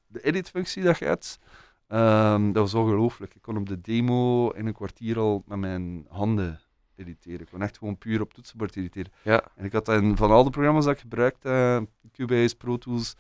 de 0.07 0.21
edit-functie 0.23 0.83
dat 0.83 0.99
je 0.99 1.05
hebt, 1.05 1.39
Um, 1.93 2.53
dat 2.53 2.63
was 2.63 2.75
ongelooflijk. 2.75 3.35
Ik 3.35 3.43
kon 3.43 3.57
op 3.57 3.69
de 3.69 3.81
demo 3.81 4.49
in 4.51 4.67
een 4.67 4.73
kwartier 4.73 5.19
al 5.19 5.43
met 5.47 5.59
mijn 5.59 6.07
handen 6.09 6.61
editeren. 6.97 7.41
Ik 7.41 7.49
kon 7.51 7.63
echt 7.63 7.79
gewoon 7.79 7.99
puur 7.99 8.21
op 8.21 8.35
toetsenbord 8.35 8.77
editeren. 8.77 9.13
Ja. 9.23 9.43
En 9.57 9.65
ik 9.65 9.73
had 9.73 9.85
dat 9.85 10.03
in, 10.03 10.17
van 10.17 10.31
al 10.31 10.45
de 10.45 10.51
programma's 10.51 10.85
dat 10.85 10.95
ik 10.95 11.01
gebruikte, 11.01 11.49
uh, 11.49 12.11
Cubase, 12.13 12.57
Pro 12.57 12.79
Tools. 12.79 13.15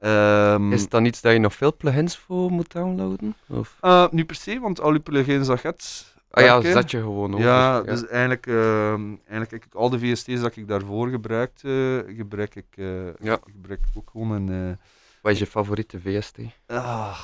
Um, 0.00 0.72
is 0.72 0.80
het 0.80 0.90
dan 0.90 1.04
iets 1.04 1.20
dat 1.20 1.32
je 1.32 1.38
nog 1.38 1.54
veel 1.54 1.76
plugins 1.76 2.16
voor 2.16 2.50
moet 2.50 2.72
downloaden? 2.72 3.34
Of? 3.48 3.78
Uh, 3.82 4.08
niet 4.10 4.26
per 4.26 4.36
se, 4.36 4.58
want 4.60 4.80
al 4.80 4.90
die 4.90 5.00
plugins 5.00 5.46
dat 5.46 5.60
je 5.60 5.66
hebt. 5.66 6.15
Ah 6.36 6.44
ja, 6.44 6.60
zet 6.60 6.90
je 6.90 6.98
gewoon 7.00 7.34
over. 7.34 7.46
Ja, 7.46 7.74
ja. 7.74 7.82
dus 7.82 8.06
eigenlijk, 8.06 8.46
uh, 8.46 8.92
eigenlijk 9.28 9.52
ik, 9.52 9.64
al 9.72 9.90
de 9.90 9.98
VST's 9.98 10.40
dat 10.40 10.56
ik 10.56 10.68
daarvoor 10.68 11.08
gebruikte, 11.08 12.04
gebruik 12.16 12.54
ik, 12.54 12.66
uh, 12.74 12.88
ja. 13.20 13.38
gebruik 13.52 13.80
ik 13.80 13.98
ook 13.98 14.10
gewoon 14.12 14.30
een. 14.30 14.78
Wat 15.22 15.32
is 15.32 15.38
je 15.38 15.46
favoriete 15.46 16.00
VST? 16.00 16.38
Ah, 16.66 17.18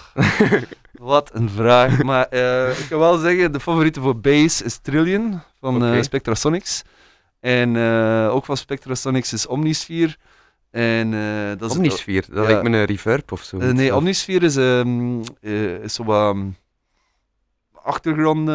wat 0.92 1.30
een 1.34 1.50
vraag. 1.50 2.02
Maar 2.10 2.26
uh, 2.30 2.78
ik 2.78 2.86
kan 2.88 2.98
wel 2.98 3.18
zeggen, 3.18 3.52
de 3.52 3.60
favoriete 3.60 4.00
voor 4.00 4.20
bass 4.20 4.62
is 4.62 4.78
Trillion 4.78 5.40
van 5.60 5.76
okay. 5.76 5.96
uh, 5.96 6.02
Spectrasonics. 6.02 6.82
En 7.40 7.74
uh, 7.74 8.34
ook 8.34 8.44
van 8.44 8.56
Spectrasonics 8.56 9.32
is 9.32 9.46
Omnisphere. 9.46 10.16
En, 10.70 11.10
dat 11.58 11.70
is 11.70 11.76
Omnisphere, 11.76 12.24
dat 12.28 12.44
ja. 12.44 12.50
lijkt 12.50 12.68
me 12.68 12.76
een 12.76 12.84
reverb 12.84 13.32
of 13.32 13.42
zo. 13.42 13.56
nee, 13.56 13.96
Omnisphere 13.96 14.46
is, 14.46 14.56
um, 14.56 15.20
is 15.82 15.94
zo 15.94 16.04
wat 16.04 16.34
um, 16.34 16.56
achtergrond 17.82 18.48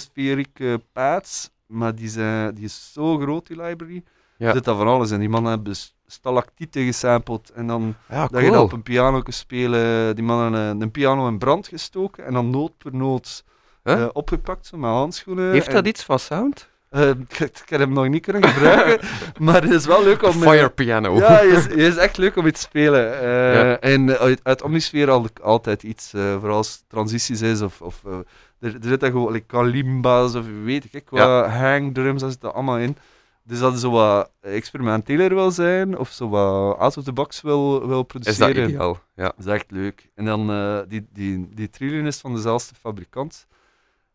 sferiek 0.00 0.62
pads. 0.92 1.50
Maar 1.66 1.94
die, 1.94 2.08
zijn, 2.08 2.54
die 2.54 2.64
is 2.64 2.92
zo 2.92 3.18
groot, 3.18 3.46
die 3.46 3.62
library. 3.62 4.02
Ja. 4.36 4.46
Er 4.48 4.54
zit 4.54 4.64
daar 4.64 4.76
van 4.76 4.86
alles 4.86 5.10
in. 5.10 5.18
Die 5.18 5.28
mannen 5.28 5.52
hebben 5.52 5.74
stalactieten 6.06 6.84
gesampled 6.84 7.50
en 7.50 7.66
dan 7.66 7.94
ja, 8.08 8.26
dat 8.26 8.42
je 8.42 8.50
dat 8.50 8.62
op 8.62 8.72
een 8.72 8.82
piano 8.82 9.20
kunt 9.20 9.34
spelen. 9.34 10.14
Die 10.14 10.24
mannen 10.24 10.60
een, 10.60 10.80
een 10.80 10.90
piano 10.90 11.28
in 11.28 11.38
brand 11.38 11.68
gestoken 11.68 12.24
en 12.24 12.32
dan 12.32 12.50
noot 12.50 12.78
per 12.78 12.94
noot 12.94 13.44
huh? 13.82 13.98
uh, 13.98 14.08
opgepakt 14.12 14.66
zo 14.66 14.76
met 14.76 14.90
handschoenen. 14.90 15.50
Heeft 15.50 15.68
en, 15.68 15.74
dat 15.74 15.86
iets 15.86 16.04
van 16.04 16.18
sound? 16.18 16.70
Uh, 16.92 17.08
ik, 17.08 17.38
ik 17.64 17.68
heb 17.68 17.80
hem 17.80 17.92
nog 17.92 18.08
niet 18.08 18.22
kunnen 18.22 18.44
gebruiken, 18.44 19.08
maar 19.44 19.62
het 19.62 19.70
is 19.70 19.86
wel 19.86 20.04
leuk 20.04 20.22
om... 20.22 20.32
Fire 20.32 20.70
piano. 20.70 21.16
Ja, 21.16 21.32
het 21.32 21.44
is, 21.44 21.64
het 21.74 21.78
is 21.78 21.96
echt 21.96 22.16
leuk 22.16 22.36
om 22.36 22.46
iets 22.46 22.60
te 22.60 22.66
spelen. 22.66 23.12
Uh, 23.12 23.54
ja. 23.54 23.78
En 23.80 24.18
uit, 24.18 24.40
uit 24.42 24.62
Omnisphere 24.62 25.10
al, 25.10 25.26
altijd 25.42 25.82
iets, 25.82 26.10
vooral 26.10 26.56
als 26.56 26.72
het 26.72 26.84
transities 26.88 27.42
is 27.42 27.60
of... 27.60 27.80
of 27.80 28.02
er, 28.04 28.74
er 28.74 28.78
zitten 28.80 29.10
gewoon 29.10 29.32
like, 29.32 29.46
kalimba's 29.46 30.34
of 30.34 30.44
weet 30.64 30.86
ik, 30.90 31.04
qua 31.04 31.18
ja. 31.18 31.48
hangdrums, 31.48 32.20
daar 32.20 32.30
zit 32.30 32.42
er 32.42 32.52
allemaal 32.52 32.78
in. 32.78 32.96
Dus 33.44 33.58
dat 33.58 33.78
zo 33.78 33.90
wat 33.90 34.30
experimenteler 34.40 35.34
wil 35.34 35.50
zijn, 35.50 35.98
of 35.98 36.10
zo 36.10 36.28
wat 36.28 36.78
out 36.78 36.96
of 36.96 37.04
the 37.04 37.12
box 37.12 37.40
wil, 37.40 37.86
wil 37.86 38.00
Is 38.00 38.06
produceren. 38.06 38.54
dat 38.54 38.68
ideaal? 38.68 39.00
Ja. 39.14 39.22
Dat 39.22 39.34
is 39.38 39.46
echt 39.46 39.70
leuk. 39.70 40.10
En 40.14 40.24
dan, 40.24 40.50
eh, 40.50 40.78
die, 40.88 41.06
die, 41.12 41.48
die 41.54 41.70
trillion 41.70 42.06
is 42.06 42.20
van 42.20 42.34
dezelfde 42.34 42.74
fabrikant. 42.74 43.46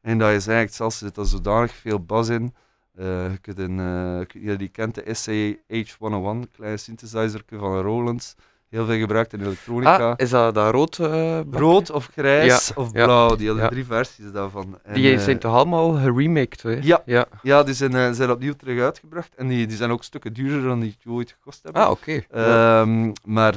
En 0.01 0.17
dat 0.17 0.31
is 0.31 0.47
eigenlijk, 0.47 0.75
zelfs 0.75 1.01
er 1.01 1.07
zit 1.07 1.17
er 1.17 1.25
zodanig 1.25 1.73
veel 1.73 1.99
bas 1.99 2.29
in. 2.29 2.55
Eh, 2.97 3.31
je 3.31 3.37
kunt 3.41 3.59
een, 3.59 3.79
eh, 3.79 4.41
ja, 4.43 4.55
die 4.55 4.67
kent 4.69 4.95
de 4.95 5.03
SAH101, 5.15 6.49
kleine 6.51 6.77
synthesizer 6.77 7.41
van 7.49 7.81
Roland. 7.81 8.35
Heel 8.69 8.85
veel 8.85 8.97
gebruikt 8.99 9.33
in 9.33 9.41
elektronica. 9.41 10.09
Ah, 10.09 10.13
is 10.17 10.29
dat 10.29 10.53
dat 10.55 10.71
rood? 10.73 10.97
bakje? 10.97 11.45
Rood 11.51 11.89
of 11.91 12.09
grijs 12.13 12.67
Ja, 12.67 12.73
of 12.81 12.89
ja, 12.93 13.03
blauw. 13.05 13.35
Die 13.35 13.47
hadden 13.49 13.69
drie 13.69 13.85
versies 13.85 14.31
daarvan. 14.31 14.79
En, 14.83 14.93
Die 14.93 15.19
zijn 15.19 15.39
toch 15.39 15.53
allemaal 15.53 15.91
geremaked, 15.93 16.61
hè? 16.61 16.79
Ja, 16.81 17.01
Ja. 17.05 17.25
ja, 17.41 17.63
die 17.63 17.73
zijn, 17.73 18.15
zijn 18.15 18.31
opnieuw 18.31 18.53
terug 18.53 18.81
uitgebracht. 18.81 19.35
En 19.35 19.47
die, 19.47 19.67
die 19.67 19.77
zijn 19.77 19.91
ook 19.91 20.03
stukken 20.03 20.33
duurder 20.33 20.61
dan 20.63 20.79
die 20.79 20.97
ooit 21.07 21.31
gekost 21.31 21.63
hebben. 21.63 21.81
Ah, 21.81 21.89
oké. 21.91 22.21
Ehm, 22.31 23.11
maar, 23.25 23.55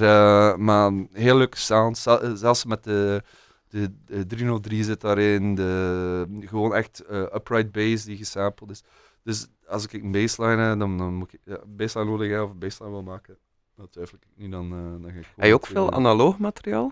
maar 0.60 0.92
heel 1.12 1.36
leuke 1.36 1.58
sound. 1.58 1.98
Zel- 1.98 2.36
Zelfs 2.36 2.64
met 2.64 2.84
de, 2.84 3.22
de, 3.68 3.90
de 4.06 4.26
303 4.26 4.84
zit 4.84 5.00
daarin. 5.00 5.54
De, 5.54 6.26
gewoon 6.40 6.74
echt 6.74 7.02
upright 7.34 7.72
bass 7.72 8.04
die 8.04 8.16
gesampled 8.16 8.70
is. 8.70 8.82
Dus 9.22 9.46
als 9.66 9.84
ik 9.84 10.02
een 10.02 10.12
bassline 10.12 10.62
heb, 10.62 10.78
dan, 10.78 10.98
dan 10.98 11.14
moet 11.14 11.32
ik 11.32 11.40
ja, 11.44 11.58
een 11.62 11.76
bassline 11.76 12.04
nodig 12.04 12.30
heb 12.30 12.42
of 12.42 12.50
een 12.50 12.58
bassline 12.58 12.90
wil 12.90 13.02
maken. 13.02 13.38
Dat 13.76 13.92
twijfel 13.92 14.18
ik 14.20 14.26
niet, 14.34 14.50
dan, 14.50 14.72
eh, 14.72 15.02
dan 15.02 15.12
ga 15.12 15.18
ik 15.18 15.26
Heb 15.36 15.46
je 15.46 15.54
ook 15.54 15.66
veel 15.66 15.92
analoog 15.92 16.38
materiaal? 16.38 16.90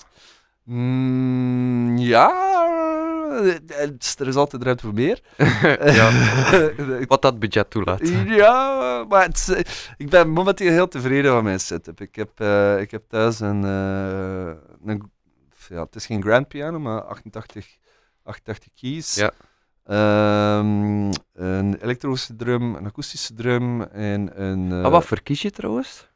Mm, 0.62 1.98
ja, 1.98 2.30
eh, 3.68 4.18
er 4.18 4.26
is 4.26 4.34
altijd 4.34 4.62
ruimte 4.62 4.84
voor 4.84 4.94
meer. 4.94 5.20
Wat 7.08 7.22
dat 7.22 7.38
budget 7.38 7.70
toelaat. 7.70 8.08
Ja, 8.26 9.04
maar 9.08 9.24
het 9.24 9.48
eh, 9.48 9.72
ik 9.96 10.10
ben 10.10 10.28
momenteel 10.28 10.70
heel 10.70 10.88
tevreden 10.88 11.32
van 11.32 11.44
mijn 11.44 11.60
setup. 11.60 12.00
Ik 12.00 12.14
heb, 12.14 12.40
ik 12.80 12.90
heb 12.90 13.02
thuis 13.08 13.40
een, 13.40 13.62
een, 13.62 15.10
ja, 15.68 15.82
het 15.82 15.94
is 15.94 16.06
geen 16.06 16.22
grand 16.22 16.48
piano, 16.48 16.78
maar 16.78 17.02
88, 17.02 17.76
88 18.22 18.68
keys. 18.74 19.14
Ja. 19.14 19.32
Ehm, 19.88 21.10
een 21.34 21.76
elektrische 21.82 22.36
drum, 22.36 22.74
een 22.74 22.86
akoestische 22.86 23.34
drum 23.34 23.82
en 23.82 24.42
een... 24.42 24.72
ah, 24.84 24.90
wat 24.90 25.04
verkies 25.04 25.42
je 25.42 25.50
trouwens? 25.50 26.08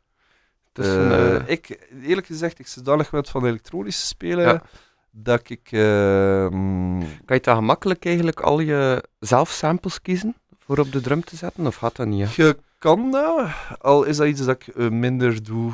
Tussen, 0.72 1.10
eh, 1.12 1.34
eh, 1.36 1.42
ik, 1.48 1.88
eerlijk 2.02 2.26
gezegd, 2.26 2.58
ik 2.58 2.66
zodanig 2.66 3.10
wat 3.10 3.30
van 3.30 3.46
elektronische 3.46 4.06
spelen, 4.06 4.44
Ja. 4.46 4.62
dat 5.10 5.48
ik... 5.50 5.68
ehm, 5.70 6.98
Kan 7.24 7.36
je 7.36 7.40
dan 7.40 7.56
gemakkelijk 7.56 8.04
eigenlijk 8.04 8.40
al 8.40 8.60
je 8.60 9.04
zelf 9.18 9.50
samples 9.50 10.02
kiezen 10.02 10.34
voor 10.58 10.78
op 10.78 10.92
de 10.92 11.00
drum 11.00 11.24
te 11.24 11.36
zetten? 11.36 11.66
Of 11.66 11.76
gaat 11.76 11.96
dat 11.96 12.06
niet? 12.06 12.32
Je 12.34 12.56
kan 12.78 13.10
dat, 13.10 13.48
al 13.78 14.04
is 14.04 14.16
dat 14.16 14.26
iets 14.26 14.44
dat 14.44 14.62
ik 14.66 14.90
minder 14.90 15.42
doe. 15.42 15.72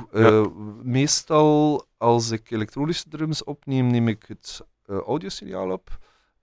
Meestal 0.83 1.85
als 1.97 2.31
ik 2.31 2.51
elektronische 2.51 3.09
drums 3.09 3.45
opneem, 3.45 3.87
neem 3.87 4.09
ik 4.09 4.25
het 4.29 4.61
audiosignaal 4.87 5.71
op. 5.71 5.99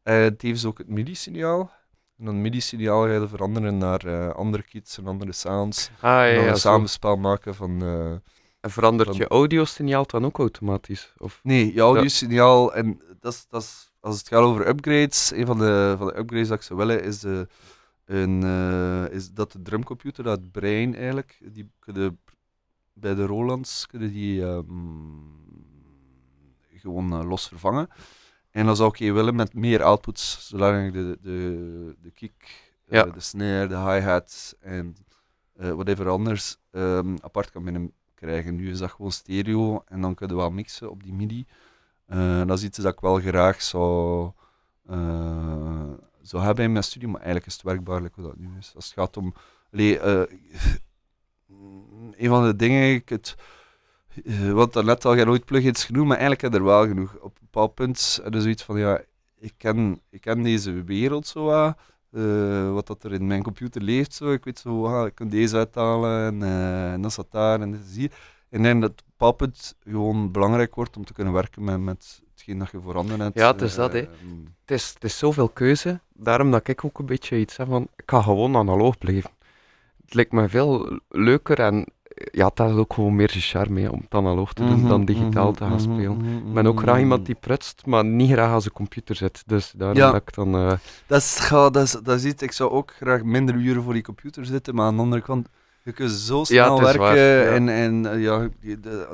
En 0.05 0.38
tevens 0.38 0.65
ook 0.65 0.77
het 0.77 0.88
MIDI-signaal. 0.88 1.71
En 2.17 2.25
dan 2.25 2.41
MIDI-signaal 2.41 3.03
ga 3.03 3.12
je 3.12 3.27
veranderen 3.27 3.77
naar 3.77 4.05
eh, 4.05 4.29
andere 4.29 4.63
kits 4.63 4.97
en 4.97 5.07
andere 5.07 5.31
sounds. 5.31 5.89
Ah, 5.95 6.01
ja, 6.01 6.27
en 6.27 6.35
dan 6.35 6.43
ja, 6.43 6.50
een 6.50 6.57
samenspel 6.57 7.15
maken 7.15 7.55
van... 7.55 7.81
eh, 7.81 8.12
En 8.59 8.71
verandert 8.71 9.15
je 9.15 9.27
audiosignaal 9.27 10.05
dan 10.05 10.25
ook 10.25 10.38
automatisch? 10.38 11.13
Of? 11.17 11.39
Nee, 11.43 11.74
je 11.74 11.81
audiosignaal, 11.81 12.74
en 12.74 13.01
dat 13.19 13.33
is, 13.51 13.91
als 14.00 14.17
het 14.17 14.27
gaat 14.27 14.41
over 14.41 14.67
upgrades, 14.67 15.31
een 15.31 15.45
van 15.45 15.57
de, 15.57 15.95
van 15.97 16.07
de 16.07 16.17
upgrades 16.17 16.47
dat 16.47 16.57
ik 16.57 16.63
zou 16.63 16.79
willen, 16.79 17.03
is, 17.03 17.19
de, 17.19 17.47
een, 18.05 18.43
eh, 18.43 19.15
is 19.15 19.31
dat 19.31 19.51
de 19.51 19.62
drumcomputer, 19.62 20.24
dat 20.24 20.51
brein 20.51 20.95
eigenlijk, 20.95 21.39
die 21.43 21.71
kunnen 21.79 22.19
bij 22.93 23.15
de 23.15 23.25
Rolands 23.25 23.88
kunnen 23.88 24.12
die 24.12 24.41
ehm, 24.45 24.63
gewoon 26.75 27.13
eh, 27.13 27.27
los 27.27 27.47
vervangen. 27.47 27.89
En 28.55 28.65
dan 28.65 28.75
zou 28.75 28.89
ik 28.89 28.95
je 28.95 29.12
willen 29.12 29.35
met 29.35 29.53
meer 29.53 29.83
outputs, 29.83 30.47
zolang 30.47 30.88
ik 30.88 30.93
de, 30.93 31.17
de, 31.21 31.96
de 32.01 32.11
kick, 32.11 32.72
eh, 32.87 33.13
de 33.13 33.20
snare, 33.20 33.68
de 33.68 33.77
hi-hat 33.77 34.57
en 34.59 34.96
eh, 35.55 35.72
whatever 35.72 36.09
anders 36.09 36.57
ehm, 36.72 37.15
apart 37.22 37.51
kan 37.51 37.63
binnenkrijgen. 37.63 38.55
Nu 38.55 38.72
is 38.72 38.79
dat 38.79 38.91
gewoon 38.91 39.11
stereo 39.11 39.83
en 39.87 40.01
dan 40.01 40.15
kun 40.15 40.27
je 40.27 40.35
wel 40.35 40.51
mixen 40.51 40.89
op 40.89 41.03
die 41.03 41.13
MIDI. 41.13 41.46
Eh, 42.05 42.46
dat 42.46 42.57
is 42.57 42.63
iets 42.63 42.77
dat 42.77 42.94
ik 42.94 43.00
wel 43.00 43.20
graag 43.20 43.61
zou, 43.61 44.31
zou 46.22 46.44
hebben 46.44 46.63
in 46.63 46.72
mijn 46.72 46.83
studio, 46.83 47.07
maar 47.09 47.22
eigenlijk 47.22 47.48
is 47.48 47.53
het 47.53 47.63
werkbaar 47.63 48.01
like 48.01 48.22
hoe 48.22 48.29
dat 48.29 48.37
nu 48.37 48.57
is. 48.57 48.72
Als 48.75 48.85
het 48.85 48.94
gaat 48.94 49.18
om... 49.18 49.33
Allee, 49.72 50.01
een 52.18 52.29
van 52.29 52.46
de 52.46 52.55
dingen, 52.55 52.94
ik 52.94 53.09
het, 53.09 53.35
eh, 54.24 54.51
wat 54.51 54.74
daarnet 54.74 55.06
al 55.06 55.14
geen 55.16 55.30
ooit 55.30 55.46
plugins 55.46 55.84
genoemd, 55.84 56.08
maar 56.08 56.18
eigenlijk 56.18 56.42
heb 56.42 56.54
er 56.62 56.68
wel 56.68 56.88
genoeg. 56.88 57.16
Op 57.16 57.36
een 57.36 57.48
bepaald 57.51 57.74
punt 57.74 58.20
heb 58.24 58.34
je 58.34 58.42
zoiets 58.42 58.64
van, 58.64 58.80
ja, 58.80 59.01
ik 59.40 59.54
ken, 59.58 60.01
ik 60.10 60.22
ken 60.22 60.44
deze 60.44 60.84
wereld 60.84 61.28
zo 61.28 61.44
wat, 61.44 61.78
eh, 62.12 62.72
wat 62.72 62.88
dat 62.88 63.04
er 63.04 63.14
in 63.14 63.28
mijn 63.28 63.44
computer 63.44 63.82
leeft, 63.82 64.14
zo. 64.14 64.32
ik 64.32 64.44
weet 64.44 64.60
zo, 64.60 64.86
ah, 64.86 65.08
ik 65.08 65.16
kan 65.16 65.28
deze 65.30 65.56
uithalen 65.58 66.25
en, 66.25 66.44
eh, 66.44 66.92
en 66.94 67.01
dat 67.01 67.12
staat 67.12 67.32
daar 67.32 67.62
en 67.62 67.72
dit 67.72 67.82
is 67.90 67.96
hier. 67.96 68.12
En 68.50 68.58
ik 68.58 68.64
denk 68.64 68.82
dat 68.82 68.92
op 68.92 68.98
een 69.00 69.06
bepaald 69.10 69.38
punt 69.38 69.75
gewoon 69.84 70.32
belangrijk 70.32 70.75
wordt 70.75 70.98
om 70.98 71.06
te 71.06 71.14
kunnen 71.14 71.34
werken 71.34 71.64
met, 71.64 71.80
met 71.80 72.22
hetgeen 72.32 72.58
dat 72.58 72.72
je 72.72 72.80
voorhanden 72.82 73.20
hebt. 73.20 73.38
Ja, 73.38 73.51
het 73.51 73.62
is 73.62 73.75
dat, 73.75 73.94
hè. 73.94 74.00
Eh, 74.00 74.08
Het 74.66 74.72
is, 74.72 74.92
het 74.94 75.04
is 75.04 75.18
zoveel 75.18 75.50
keuze, 75.50 76.00
daarom 76.14 76.51
dat 76.51 76.68
ik 76.68 76.86
ook 76.86 77.00
een 77.00 77.06
beetje 77.06 77.38
iets 77.40 77.58
heb 77.58 77.68
van, 77.68 77.88
ik 77.96 78.04
ga 78.10 78.22
gewoon 78.22 78.56
analoog 78.56 78.98
blijven. 78.98 79.32
Het 80.01 80.14
lijkt 80.14 80.32
me 80.32 80.50
veel 80.50 81.00
leuker 81.10 81.60
en 81.60 81.86
ja, 82.32 82.48
het 82.48 82.58
heeft 82.58 82.75
ook 82.75 82.94
gewoon 82.94 83.16
meer 83.16 83.30
zijn 83.30 83.44
charme 83.44 83.82
hè, 83.82 83.88
om 83.88 84.00
het 84.00 84.14
analoog 84.14 84.54
te 84.54 84.66
doen 84.66 84.80
mhm, 84.80 84.88
dan 84.88 85.06
digitaal 85.06 85.50
mhm, 85.50 85.58
te 85.58 85.64
gaan 85.64 85.72
mhm, 85.72 85.82
spelen. 85.82 86.18
mhm, 86.18 86.48
Ik 86.48 86.54
ben 86.54 86.68
ook 86.68 86.80
graag 86.80 86.94
mhm. 86.94 87.04
iemand 87.04 87.25
die 87.25 87.36
prutst, 87.36 87.86
maar 87.86 88.06
niet 88.06 88.32
graag 88.32 88.51
aan 88.51 88.62
zijn 88.62 88.74
computer 88.74 89.16
zit. 89.16 89.44
Dus 89.46 89.74
daarom 89.78 89.98
Ja. 89.98 90.12
dat 90.12 90.22
ik 90.22 90.34
dan... 90.34 90.56
eh, 90.56 90.72
Dat 91.08 91.22
is, 91.22 91.40
ga, 91.40 91.70
dat, 91.70 91.84
is, 91.84 91.92
dat 91.92 92.18
is 92.18 92.25
iets, 92.25 92.42
ik 92.44 92.51
zou 92.51 92.72
ook 92.72 92.92
graag 92.92 93.24
minder 93.24 93.56
uren 93.56 93.84
voor 93.84 93.94
die 93.94 94.04
computer 94.04 94.46
zitten, 94.46 94.75
maar 94.75 94.86
aan 94.86 94.96
de 94.96 95.01
andere 95.01 95.22
kant, 95.22 95.48
je 95.84 95.92
kunt 95.92 96.12
zo 96.12 96.44
snel 96.44 96.75
is 96.75 96.82
werken 96.84 97.01
waar, 97.01 97.18
ja. 97.18 97.44
en, 97.44 97.70
en 97.70 98.06
eh, 98.12 98.22
ja, 98.22 98.50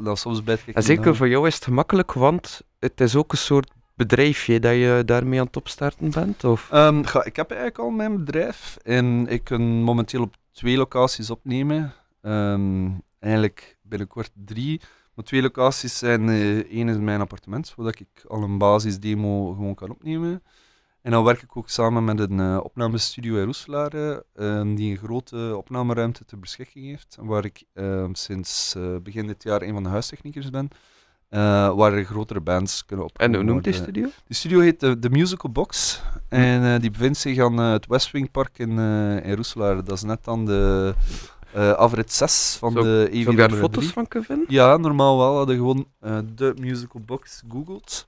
dan 0.03 0.17
soms 0.17 0.41
ik 0.41 0.59
En 0.73 0.83
zeker 0.83 1.15
voor 1.15 1.27
jou 1.27 1.47
is 1.47 1.55
het 1.55 1.63
gemakkelijk, 1.63 2.13
want 2.13 2.61
het 2.79 3.01
is 3.01 3.15
ook 3.15 3.31
een 3.31 3.37
soort 3.37 3.71
bedrijfje 3.95 4.59
dat 4.59 4.73
je 4.73 5.03
daarmee 5.05 5.39
aan 5.39 5.45
het 5.45 5.57
opstarten 5.57 6.11
bent? 6.11 6.43
Of? 6.43 6.67
Ehm, 6.71 7.03
ga, 7.03 7.23
ik 7.23 7.35
heb 7.35 7.49
eigenlijk 7.49 7.79
al 7.79 7.89
mijn 7.89 8.17
bedrijf 8.17 8.77
en 8.83 9.27
ik 9.27 9.43
kan 9.43 9.61
momenteel 9.61 10.21
op 10.21 10.35
twee 10.51 10.77
locaties 10.77 11.29
opnemen. 11.29 11.93
Ehm, 12.21 12.89
eigenlijk 13.19 13.77
binnenkort 13.81 14.31
drie. 14.33 14.81
Maar 15.13 15.25
twee 15.25 15.41
locaties 15.41 15.97
zijn, 15.97 16.29
eh 16.29 16.57
één 16.57 16.89
is 16.89 16.97
mijn 16.97 17.21
appartement, 17.21 17.67
zodat 17.67 17.99
ik 17.99 18.25
al 18.27 18.43
een 18.43 18.57
basisdemo 18.57 19.53
gewoon 19.53 19.75
kan 19.75 19.89
opnemen. 19.89 20.43
En 21.01 21.11
dan 21.11 21.23
werk 21.23 21.41
ik 21.41 21.57
ook 21.57 21.69
samen 21.69 22.03
met 22.03 22.19
een 22.19 22.39
eh, 22.39 22.59
opnamestudio 22.63 23.37
in 23.37 23.43
Roeselare, 23.43 24.25
ehm, 24.35 24.75
die 24.75 24.91
een 24.91 24.97
grote 24.97 25.53
opnameruimte 25.57 26.25
ter 26.25 26.39
beschikking 26.39 26.85
heeft, 26.85 27.17
waar 27.19 27.45
ik 27.45 27.63
ehm, 27.73 28.13
sinds 28.13 28.75
eh, 28.75 28.95
begin 29.03 29.27
dit 29.27 29.43
jaar 29.43 29.61
een 29.61 29.73
van 29.73 29.83
de 29.83 29.89
huistechniekers 29.89 30.49
ben, 30.49 30.69
eh, 31.31 31.75
waar 31.75 31.93
er 31.93 32.03
grotere 32.03 32.41
bands 32.41 32.85
kunnen 32.85 33.05
En 33.05 33.11
opnemen 33.11 33.39
hoe 33.39 33.49
noemt 33.49 33.63
die 33.63 33.73
studio? 33.73 34.09
Die 34.27 34.35
studio 34.35 34.59
heet 34.59 34.79
de 34.79 35.09
Musical 35.09 35.51
Box. 35.51 36.01
En 36.29 36.63
eh, 36.63 36.79
die 36.79 36.91
bevindt 36.91 37.17
zich 37.17 37.39
aan 37.39 37.59
eh, 37.59 37.71
het 37.71 37.87
Westwing 37.87 38.31
Park 38.31 38.57
in, 38.57 38.79
eh 38.79 39.25
in 39.25 39.35
Roeselaar. 39.35 39.83
Dat 39.83 39.95
is 39.95 40.03
net 40.03 40.27
aan 40.27 40.45
de 40.45 40.93
eh 41.53 41.71
afrit 41.73 42.13
6 42.13 42.55
van 42.59 42.71
Zou- 42.71 42.83
de 42.85 43.09
ik 43.11 43.37
daar 43.37 43.49
E403. 43.51 43.53
foto's 43.57 43.87
van 43.87 44.05
vinden? 44.09 44.45
Ja, 44.47 44.77
normaal 44.77 45.17
wel. 45.17 45.35
Hadden 45.35 45.55
gewoon 45.55 45.87
eh, 45.99 46.17
de 46.35 46.53
Musical 46.59 47.01
Box 47.01 47.43
googeld. 47.49 48.07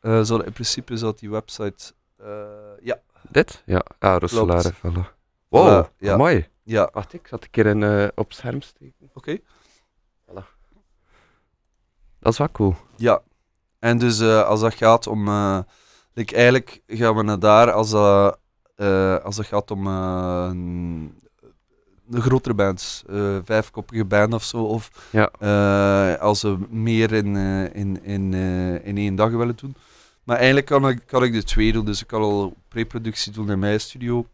Eh 0.00 0.20
zou, 0.22 0.44
in 0.44 0.52
principe 0.52 0.96
zou 0.96 1.14
die 1.18 1.30
website... 1.30 1.92
eh, 2.16 2.26
ja, 2.82 3.00
Dit? 3.28 3.62
Ja, 3.66 3.82
ah. 3.98 4.16
Vella. 4.24 5.12
Wow, 5.48 5.84
Voilà, 5.86 5.96
ja. 5.98 6.16
mooi. 6.16 6.48
ja. 6.62 6.90
Wacht, 6.92 7.12
ik 7.12 7.26
zat 7.26 7.42
een 7.42 7.50
keer 7.50 7.66
in, 7.66 7.82
eh, 7.82 8.08
op 8.14 8.28
het 8.28 8.36
scherm 8.36 8.62
steken. 8.62 9.10
oké. 9.14 9.38
Dat 12.18 12.32
is 12.32 12.38
wel 12.38 12.50
cool. 12.52 12.74
Ja. 12.96 13.22
En 13.78 13.98
dus 13.98 14.20
eh, 14.20 14.42
als 14.44 14.60
dat 14.60 14.74
gaat 14.74 15.06
om... 15.06 15.28
eh, 15.28 15.58
like, 16.12 16.34
eigenlijk 16.34 16.82
gaan 16.86 17.16
we 17.16 17.22
naar 17.22 17.38
daar 17.38 17.72
als 17.72 17.90
dat, 17.90 18.38
eh, 18.76 19.16
als 19.18 19.36
dat 19.36 19.46
gaat 19.46 19.70
om 19.70 19.86
eh, 19.86 20.46
een- 20.50 21.21
de 22.12 22.20
grotere 22.20 22.54
bands. 22.54 23.02
eh 23.08 23.38
vijfkoppige 23.44 24.04
band 24.04 24.34
of 24.34 24.42
zo. 24.44 24.62
Of 24.64 25.08
Ja. 25.10 25.30
eh, 25.38 26.20
als 26.20 26.42
we 26.42 26.56
meer 26.70 27.12
in, 27.12 27.36
eh, 27.36 27.74
in, 27.74 28.04
in, 28.04 28.34
in 28.84 28.96
één 28.96 29.14
dag 29.14 29.30
willen 29.30 29.56
doen. 29.56 29.74
Maar 30.24 30.36
eigenlijk 30.36 30.66
kan 30.66 30.88
ik, 30.88 31.00
kan 31.06 31.24
ik 31.24 31.32
de 31.32 31.42
twee 31.42 31.72
doen. 31.72 31.84
Dus 31.84 32.00
ik 32.00 32.06
kan 32.06 32.22
al 32.22 32.54
pre-productie 32.68 33.32
doen 33.32 33.50
in 33.50 33.58
mijn 33.58 33.80
studio. 33.80 34.26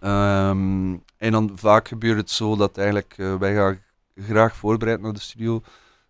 Ehm, 0.00 0.92
en 1.16 1.32
dan 1.32 1.50
vaak 1.54 1.88
gebeurt 1.88 2.16
het 2.16 2.30
zo 2.30 2.56
dat 2.56 2.78
eigenlijk 2.78 3.14
wij 3.38 3.54
gaan 3.54 3.78
graag 4.16 4.56
voorbereid 4.56 5.00
naar 5.00 5.12
de 5.12 5.20
studio. 5.20 5.62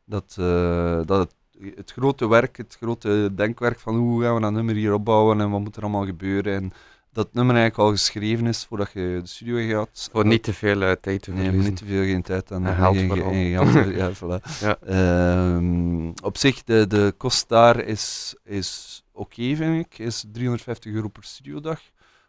Dat, 0.04 0.34
dat 1.06 1.18
het, 1.18 1.34
het 1.76 1.92
grote 1.92 2.28
werk, 2.28 2.56
het 2.56 2.76
grote 2.80 3.30
denkwerk 3.34 3.78
van 3.80 3.96
hoe 3.96 4.22
gaan 4.22 4.34
we 4.34 4.40
dat 4.40 4.52
nummer 4.52 4.74
hier 4.74 4.92
opbouwen 4.94 5.40
en 5.40 5.50
wat 5.50 5.60
moet 5.60 5.76
er 5.76 5.82
allemaal 5.82 6.04
gebeuren. 6.06 6.54
En 6.54 6.72
dat 7.12 7.24
het 7.26 7.34
nummer 7.34 7.54
eigenlijk 7.56 7.84
al 7.88 7.96
geschreven 7.96 8.46
is 8.46 8.64
voordat 8.68 8.90
je 8.92 9.18
de 9.22 9.28
studio 9.28 9.68
gaat. 9.78 10.08
Voor 10.12 10.26
niet 10.26 10.42
te 10.42 10.52
veel 10.52 10.82
uh, 10.82 10.92
tijd 11.00 11.22
te 11.22 11.30
Nee, 11.30 11.42
verliezen. 11.44 11.70
niet 11.70 11.78
te 11.78 11.84
veel 11.86 12.02
geen 12.02 12.22
tijd 12.22 12.52
aan. 12.52 12.66
En 12.66 12.74
geld 12.76 12.96
geen- 12.96 13.08
vooral. 13.08 13.30
geen 13.30 13.52
geld, 13.52 13.94
ja, 14.00 14.10
voilà. 14.12 14.60
Ja. 14.60 14.76
Ehm, 14.86 16.08
op 16.22 16.36
zich, 16.36 16.62
de, 16.64 16.86
de 16.86 17.14
kost 17.16 17.48
daar 17.48 17.80
is, 17.80 18.34
is 18.44 19.02
oké, 19.12 19.56
vind 19.56 19.86
ik. 19.86 19.98
Is 19.98 20.24
350 20.32 20.92
euro 20.92 21.08
per 21.08 21.24
studiodag. 21.24 21.80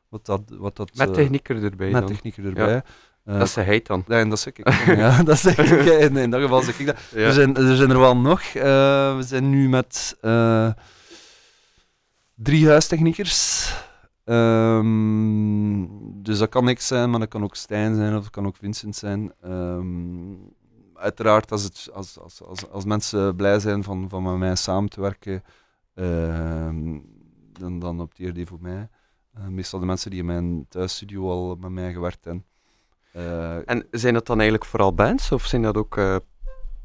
Wat 0.10 0.26
dat, 0.26 0.41
wat 0.48 0.76
dat, 0.76 0.91
Met 0.96 1.08
eh, 1.10 1.13
technieker 1.13 1.63
erbij 1.63 1.89
met 1.89 2.02
dan. 2.02 2.12
technieker 2.12 2.46
erbij. 2.46 2.82
Eh, 3.26 3.38
Dat 3.39 3.48
is 3.48 3.56
hij 3.56 3.80
dan. 3.84 4.04
en 4.08 4.30
dat 4.30 4.39
zeg 4.39 4.54
ik. 4.54 4.65
dan, 4.86 4.96
ja, 5.04 5.24
dat 5.24 5.39
zeg 5.39 5.58
ik. 5.58 5.86
In, 6.10 6.17
in 6.17 6.30
dat 6.30 6.41
geval 6.41 6.62
zeg 6.62 6.80
ik 6.80 6.86
dat. 6.86 6.98
Ja. 7.12 7.19
Er, 7.19 7.34
zijn, 7.34 7.56
er 7.58 7.76
zijn 7.76 7.89
er 7.89 8.00
wel 8.00 8.17
nog. 8.17 8.41
Eh, 8.41 9.15
we 9.15 9.24
zijn 9.26 9.50
nu 9.50 9.69
met 9.69 10.17
eh, 10.22 10.69
drie 12.36 12.67
huistechniekers. 12.67 13.72
Ehm, 14.23 15.86
dus 16.23 16.38
dat 16.38 16.49
kan 16.49 16.67
ik 16.67 16.79
zijn, 16.79 17.09
maar 17.09 17.19
dat 17.19 17.29
kan 17.29 17.43
ook 17.43 17.55
Stijn 17.55 17.95
zijn 17.95 18.15
of 18.15 18.21
dat 18.21 18.31
kan 18.31 18.45
ook 18.45 18.55
Vincent 18.55 18.95
zijn. 18.95 19.33
Ehm, 19.41 20.36
uiteraard, 20.93 21.51
als, 21.51 21.63
het, 21.63 21.89
als, 21.93 22.19
als, 22.19 22.43
als, 22.43 22.69
als 22.69 22.86
mensen 22.86 23.36
blij 23.36 23.59
zijn 23.59 23.83
van, 23.83 24.09
van 24.09 24.23
met 24.23 24.38
mij 24.38 24.55
samen 24.55 24.89
te 24.89 25.01
werken, 25.01 25.43
ehm, 25.93 26.99
dan, 27.51 27.79
dan 27.79 28.01
opteer 28.01 28.33
die 28.33 28.45
voor 28.45 28.62
mij. 28.62 28.89
Eh, 29.33 29.47
meestal 29.47 29.79
de 29.79 29.86
mensen 29.86 30.09
die 30.09 30.19
in 30.19 30.25
mijn 30.25 30.65
thuisstudio 30.69 31.29
al 31.29 31.55
met 31.55 31.71
mij 31.71 31.93
gewerkt 31.93 32.25
hebben. 32.25 32.45
Eh, 33.12 33.69
En 33.69 33.88
zijn 33.91 34.13
dat 34.13 34.25
dan 34.25 34.39
eigenlijk 34.39 34.69
vooral 34.69 34.93
bands 34.93 35.31
of 35.31 35.45
zijn 35.45 35.62
dat 35.62 35.77
ook 35.77 35.97
eh, 35.97 36.15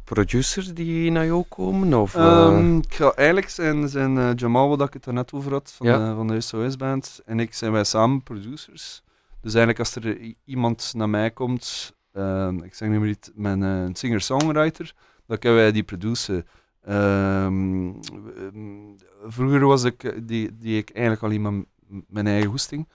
producers 0.09 0.75
die 0.75 1.11
naar 1.11 1.25
jou 1.27 1.45
komen? 1.49 1.95
Of, 1.95 2.15
eh, 2.15 2.47
Ehm, 2.47 2.77
ik 2.77 2.95
ga 2.95 3.13
eigenlijk 3.15 3.49
zijn, 3.49 3.89
zijn 3.89 4.19
eh, 4.19 4.31
Jamal, 4.35 4.69
wat 4.69 4.87
ik 4.87 4.93
het 4.93 5.05
daarnet 5.05 5.33
over 5.33 5.53
had, 5.53 5.73
van, 5.77 5.87
Ja. 5.87 6.09
de, 6.09 6.15
van 6.15 6.27
de 6.27 6.41
SOS-band, 6.41 7.21
en 7.25 7.41
ik 7.41 7.55
zijn 7.55 7.73
wij 7.73 7.85
samen 7.85 8.23
producers. 8.23 9.03
Dus 9.41 9.55
eigenlijk 9.55 9.79
als 9.79 9.95
er 9.95 10.21
i- 10.21 10.37
iemand 10.45 10.93
naar 10.97 11.09
mij 11.09 11.31
komt, 11.31 11.95
ehm, 12.13 12.59
ik 12.63 12.75
zeg 12.75 12.89
nu 12.89 12.99
maar 12.99 13.09
niet, 13.09 13.33
eh, 13.43 13.53
een 13.53 13.95
singer-songwriter, 13.97 14.93
dan 15.27 15.39
kunnen 15.39 15.59
wij 15.59 15.73
die 15.73 15.83
produceren. 15.83 16.47
Ehm, 16.85 17.93
vroeger 19.27 19.67
was 19.67 19.85
ik, 19.85 20.05
eh, 20.05 20.19
die, 20.23 20.57
die 20.59 20.79
ik 20.79 20.91
eigenlijk 20.91 21.25
alleen 21.25 21.43
maar 21.43 21.65
mijn 22.09 22.27
eigen 22.27 22.51
hoesting. 22.51 22.89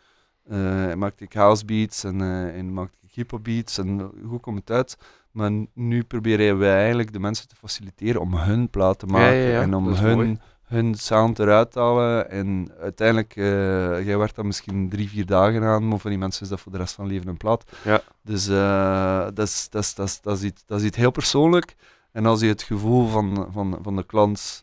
Eh, 0.43 0.93
maakte 0.93 1.23
ik 1.23 1.33
house 1.33 1.65
beats 1.65 2.03
en, 2.03 2.21
eh, 2.21 2.57
en 2.57 2.73
maakte 2.73 2.97
ik 3.01 3.11
hip-hop 3.11 3.43
beats 3.43 3.77
en 3.77 3.99
eh, 3.99 4.05
hoe 4.29 4.39
komt 4.39 4.57
het 4.59 4.71
uit? 4.71 4.97
Maar 5.33 5.51
nu 5.73 6.03
proberen 6.03 6.57
wij 6.57 6.77
eigenlijk 6.77 7.13
de 7.13 7.19
mensen 7.19 7.47
te 7.47 7.55
faciliteren 7.55 8.21
om 8.21 8.35
hun 8.35 8.69
plaat 8.69 8.99
te 8.99 9.05
maken 9.05 9.37
ja, 9.37 9.49
ja, 9.49 9.61
en 9.61 9.73
om 9.73 9.83
mooi. 9.83 9.97
hun, 9.97 10.39
hun 10.63 10.95
sound 10.95 11.39
eruit 11.39 11.71
te 11.71 11.79
halen. 11.79 12.29
En 12.29 12.71
uiteindelijk, 12.79 13.35
eh 13.35 14.05
jij 14.05 14.17
werkt 14.17 14.35
dan 14.35 14.45
misschien 14.45 14.89
drie, 14.89 15.09
vier 15.09 15.25
dagen 15.25 15.63
aan, 15.63 15.87
maar 15.87 15.99
voor 15.99 16.09
die 16.09 16.19
mensen 16.19 16.41
is 16.43 16.49
dat 16.49 16.59
voor 16.59 16.71
de 16.71 16.77
rest 16.77 16.93
van 16.93 17.07
leven 17.07 17.27
een 17.27 17.37
plaat. 17.37 17.71
Ja. 17.83 18.01
Dus 18.21 18.47
eh, 18.47 19.27
dat, 19.33 19.47
is, 19.47 19.67
dat, 19.69 19.83
is, 19.83 19.93
dat, 19.93 20.07
is, 20.07 20.21
dat, 20.21 20.37
is 20.37 20.43
iets, 20.43 20.63
dat 20.65 20.79
is 20.79 20.85
iets 20.85 20.97
heel 20.97 21.11
persoonlijk. 21.11 21.75
En 22.11 22.25
als 22.25 22.39
je 22.39 22.47
het 22.47 22.63
gevoel 22.63 23.07
van, 23.07 23.47
van, 23.51 23.79
van 23.81 23.95
de 23.95 24.05
klant 24.05 24.62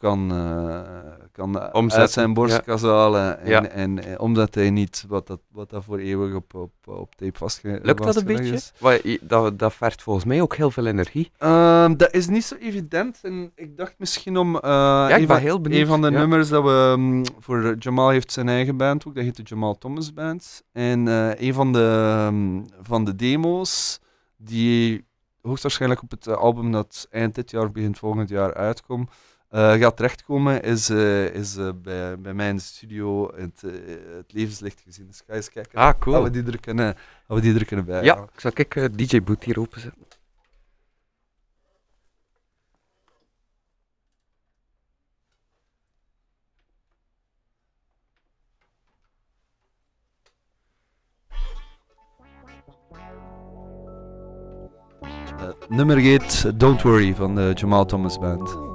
kan, 0.00 0.30
eh, 0.32 0.80
kan 1.32 1.72
Omzetten, 1.72 2.00
uit 2.00 2.10
zijn 2.10 2.34
borstkas 2.34 2.82
halen 2.82 3.40
en, 3.40 3.48
Ja. 3.50 3.64
en, 3.68 4.04
en 4.04 4.20
omdat 4.20 4.54
hij 4.54 4.70
niet 4.70 5.04
wat 5.08 5.26
dat, 5.26 5.40
wat 5.52 5.70
dat 5.70 5.84
voor 5.84 5.98
eeuwig 5.98 6.34
op, 6.34 6.54
op, 6.54 6.72
op 6.86 7.14
tape 7.14 7.38
vastge 7.38 7.68
Lukt 7.68 7.84
dat 7.86 7.98
een 7.98 8.04
vastgelegd 8.04 8.40
beetje? 8.40 8.54
is. 8.54 8.72
Wa- 8.78 8.98
i- 9.04 9.18
Dat, 9.20 9.58
dat 9.58 9.74
vergt 9.74 10.02
volgens 10.02 10.24
mij 10.24 10.40
ook 10.40 10.56
heel 10.56 10.70
veel 10.70 10.86
energie. 10.86 11.30
Ehm, 11.38 11.96
dat 11.96 12.12
is 12.14 12.26
niet 12.28 12.44
zo 12.44 12.54
evident. 12.54 13.18
En 13.22 13.52
ik 13.54 13.76
dacht 13.76 13.94
misschien 13.98 14.36
om. 14.36 14.56
eh, 14.56 14.60
ja, 14.70 15.04
een 15.14 15.20
ik 15.20 15.26
ben 15.26 15.36
van- 15.36 15.44
heel 15.46 15.60
benieuwd. 15.60 15.80
een 15.80 15.86
van 15.86 16.00
de 16.02 16.10
ja. 16.10 16.18
nummers 16.18 16.48
dat 16.48 16.62
we 16.62 16.94
mm, 16.98 17.24
voor 17.38 17.74
Jamal 17.78 18.08
heeft 18.08 18.32
zijn 18.32 18.48
eigen 18.48 18.76
band 18.76 19.06
ook, 19.06 19.14
dat 19.14 19.24
heet 19.24 19.36
de 19.36 19.42
Jamal 19.44 19.78
Thomas 19.78 20.12
Band. 20.12 20.62
En 20.72 21.08
eh, 21.08 21.30
een 21.46 21.54
van 21.54 21.72
de, 21.72 22.28
mm, 22.30 22.66
van 22.82 23.04
de 23.04 23.14
demo's 23.16 24.00
die 24.36 25.04
hoogstwaarschijnlijk 25.42 26.02
op 26.02 26.10
het 26.10 26.26
eh, 26.26 26.34
album 26.36 26.72
dat 26.72 27.06
eind 27.10 27.34
dit 27.34 27.50
jaar 27.50 27.64
of 27.64 27.72
begin 27.72 27.96
volgend 27.96 28.28
jaar 28.28 28.54
uitkomt, 28.54 29.08
eh, 29.10 29.14
gaat 29.50 29.96
terechtkomen, 29.96 30.62
is, 30.62 30.88
eh, 30.90 31.24
is 31.34 31.56
eh, 31.56 31.68
bij, 31.82 32.18
bij 32.18 32.34
mij 32.34 32.48
in 32.48 32.56
de 32.56 32.62
studio 32.62 33.34
het, 33.34 33.62
eh, 33.64 33.70
het 34.16 34.32
levenslicht 34.32 34.80
gezien. 34.80 35.06
Dus 35.06 35.22
ga 35.26 35.34
eens 35.34 35.50
kijken 35.50 35.78
Ah, 35.78 35.98
cool. 35.98 36.22
we 36.22 36.30
die 36.30 36.44
er 36.44 36.60
kunnen, 36.60 36.96
we 37.26 37.40
die 37.40 37.54
er 37.54 37.64
kunnen 37.64 37.84
bij 37.84 38.04
Ja, 38.04 38.16
ik 38.34 38.40
zal 38.40 38.50
ik 38.54 38.76
eh, 38.76 38.84
DJ 38.92 39.22
Boot 39.22 39.44
hier 39.44 39.60
openzetten. 39.60 40.06
Nummer 55.68 55.96
heet 55.96 56.58
Don't 56.60 56.82
Worry 56.82 57.14
van 57.14 57.34
de 57.34 57.52
Jamal 57.54 57.84
Thomas 57.84 58.18
Band. 58.18 58.69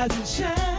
Rise 0.00 0.16
and 0.16 0.26
shine. 0.26 0.69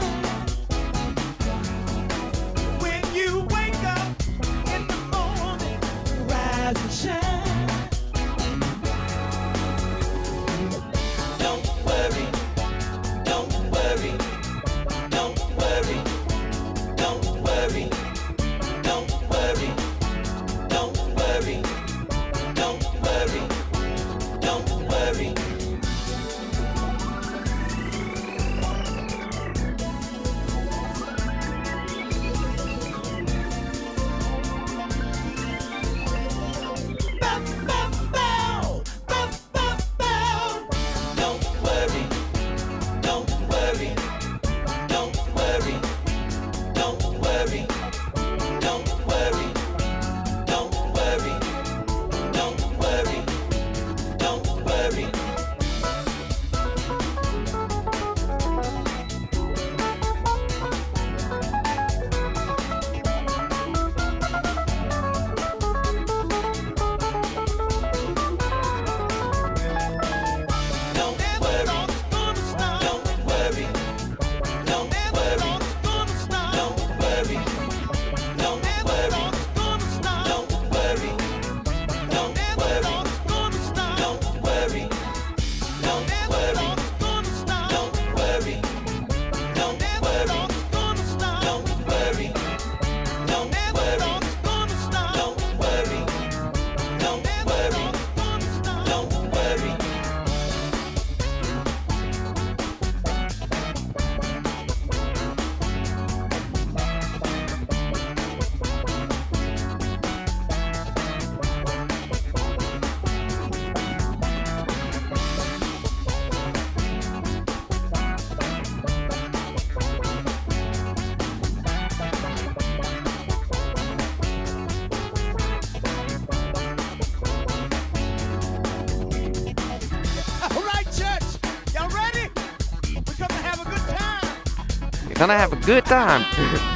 Gonna 135.21 135.38
have 135.38 135.53
a 135.53 135.55
good 135.67 135.86
time. 135.86 136.25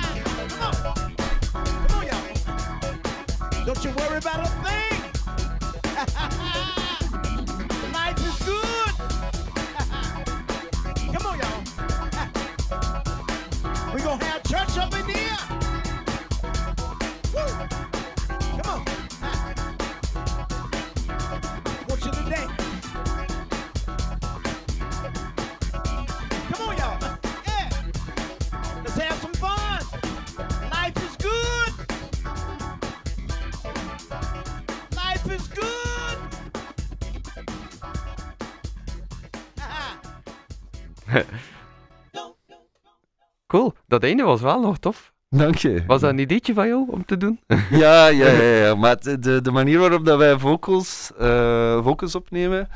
Ene 44.05 44.23
was 44.23 44.41
wel 44.41 44.61
nog 44.61 44.77
tof. 44.77 45.13
Dank 45.29 45.55
je. 45.55 45.83
Was 45.87 46.01
dat 46.01 46.09
een 46.09 46.19
ideetje 46.19 46.53
van 46.53 46.67
jou 46.67 46.85
om 46.89 47.05
te 47.05 47.17
doen? 47.17 47.39
Ja, 47.69 48.07
ja, 48.07 48.27
ja, 48.27 48.65
ja. 48.65 48.75
maar 48.75 49.01
de, 49.01 49.41
de, 49.41 49.51
manier 49.51 49.79
waarop 49.79 50.05
dat 50.05 50.17
wij 50.17 50.39
vocals, 50.39 51.11
eh, 51.17 51.83
vocals 51.83 52.15
opnemen 52.15 52.69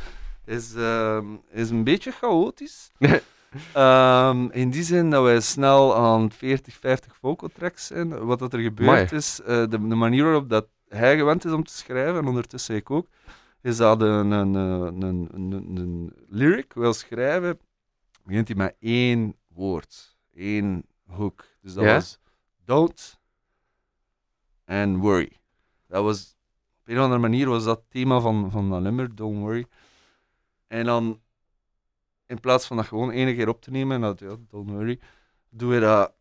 is, 0.45 0.73
ehm, 0.75 1.25
is 1.51 1.69
een 1.69 1.83
beetje 1.83 2.11
chaotisch. 2.11 2.91
Ehm, 3.73 4.47
in 4.51 4.69
die 4.69 4.83
zin 4.83 5.09
dat 5.09 5.23
wij 5.23 5.39
snel 5.39 5.95
aan 5.95 6.31
40, 6.31 6.75
50 6.75 7.15
vocal 7.21 7.49
tracks 7.53 7.85
zijn. 7.85 8.25
Wat 8.25 8.39
dat 8.39 8.53
er 8.53 8.59
gebeurd 8.59 8.89
Amai. 8.89 9.07
is, 9.11 9.39
eh, 9.41 9.47
de, 9.47 9.67
de 9.67 9.77
manier 9.77 10.23
waarop 10.23 10.49
dat 10.49 10.67
hij 10.87 11.17
gewend 11.17 11.45
is 11.45 11.51
om 11.51 11.63
te 11.63 11.73
schrijven, 11.73 12.19
en 12.19 12.27
ondertussen 12.27 12.75
ik 12.75 12.91
ook, 12.91 13.07
is 13.61 13.77
dat 13.77 14.01
een, 14.01 14.31
een, 14.31 14.53
een, 14.53 15.03
een, 15.03 15.29
een, 15.33 15.77
een 15.77 16.13
lyric 16.27 16.73
wil 16.73 16.93
schrijven, 16.93 17.59
begint 18.23 18.47
hij 18.47 18.57
met 18.57 18.75
één 18.79 19.35
woord, 19.47 20.17
één 20.35 20.83
hook. 21.09 21.45
Dus 21.61 21.73
dat 21.73 21.83
Ja? 21.83 21.93
was 21.93 22.19
don't 22.65 23.19
and 24.65 24.97
worry. 24.97 25.31
Dat 25.87 26.03
was, 26.03 26.37
op 26.81 26.87
een 26.87 26.97
of 26.97 27.03
andere 27.03 27.19
manier 27.21 27.49
was 27.49 27.63
dat 27.63 27.77
het 27.77 27.89
thema 27.89 28.19
van, 28.19 28.51
van 28.51 28.69
dat 28.69 28.81
nummer, 28.81 29.15
don't 29.15 29.39
worry. 29.39 29.65
En 30.67 30.85
dan, 30.85 31.21
in 32.25 32.39
plaats 32.39 32.67
van 32.67 32.77
dat 32.77 32.85
gewoon 32.85 33.11
één 33.11 33.35
keer 33.35 33.47
op 33.47 33.61
te 33.61 33.71
nemen, 33.71 33.95
en 33.95 34.01
dat, 34.01 34.19
ja, 34.19 34.35
don't 34.47 34.69
worry, 34.69 34.99
doen 35.49 35.69
we 35.69 35.79
dat 35.79 36.13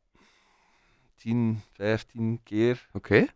10, 1.14 1.61
15 1.72 2.40
keer. 2.42 2.88
Oké. 2.92 3.27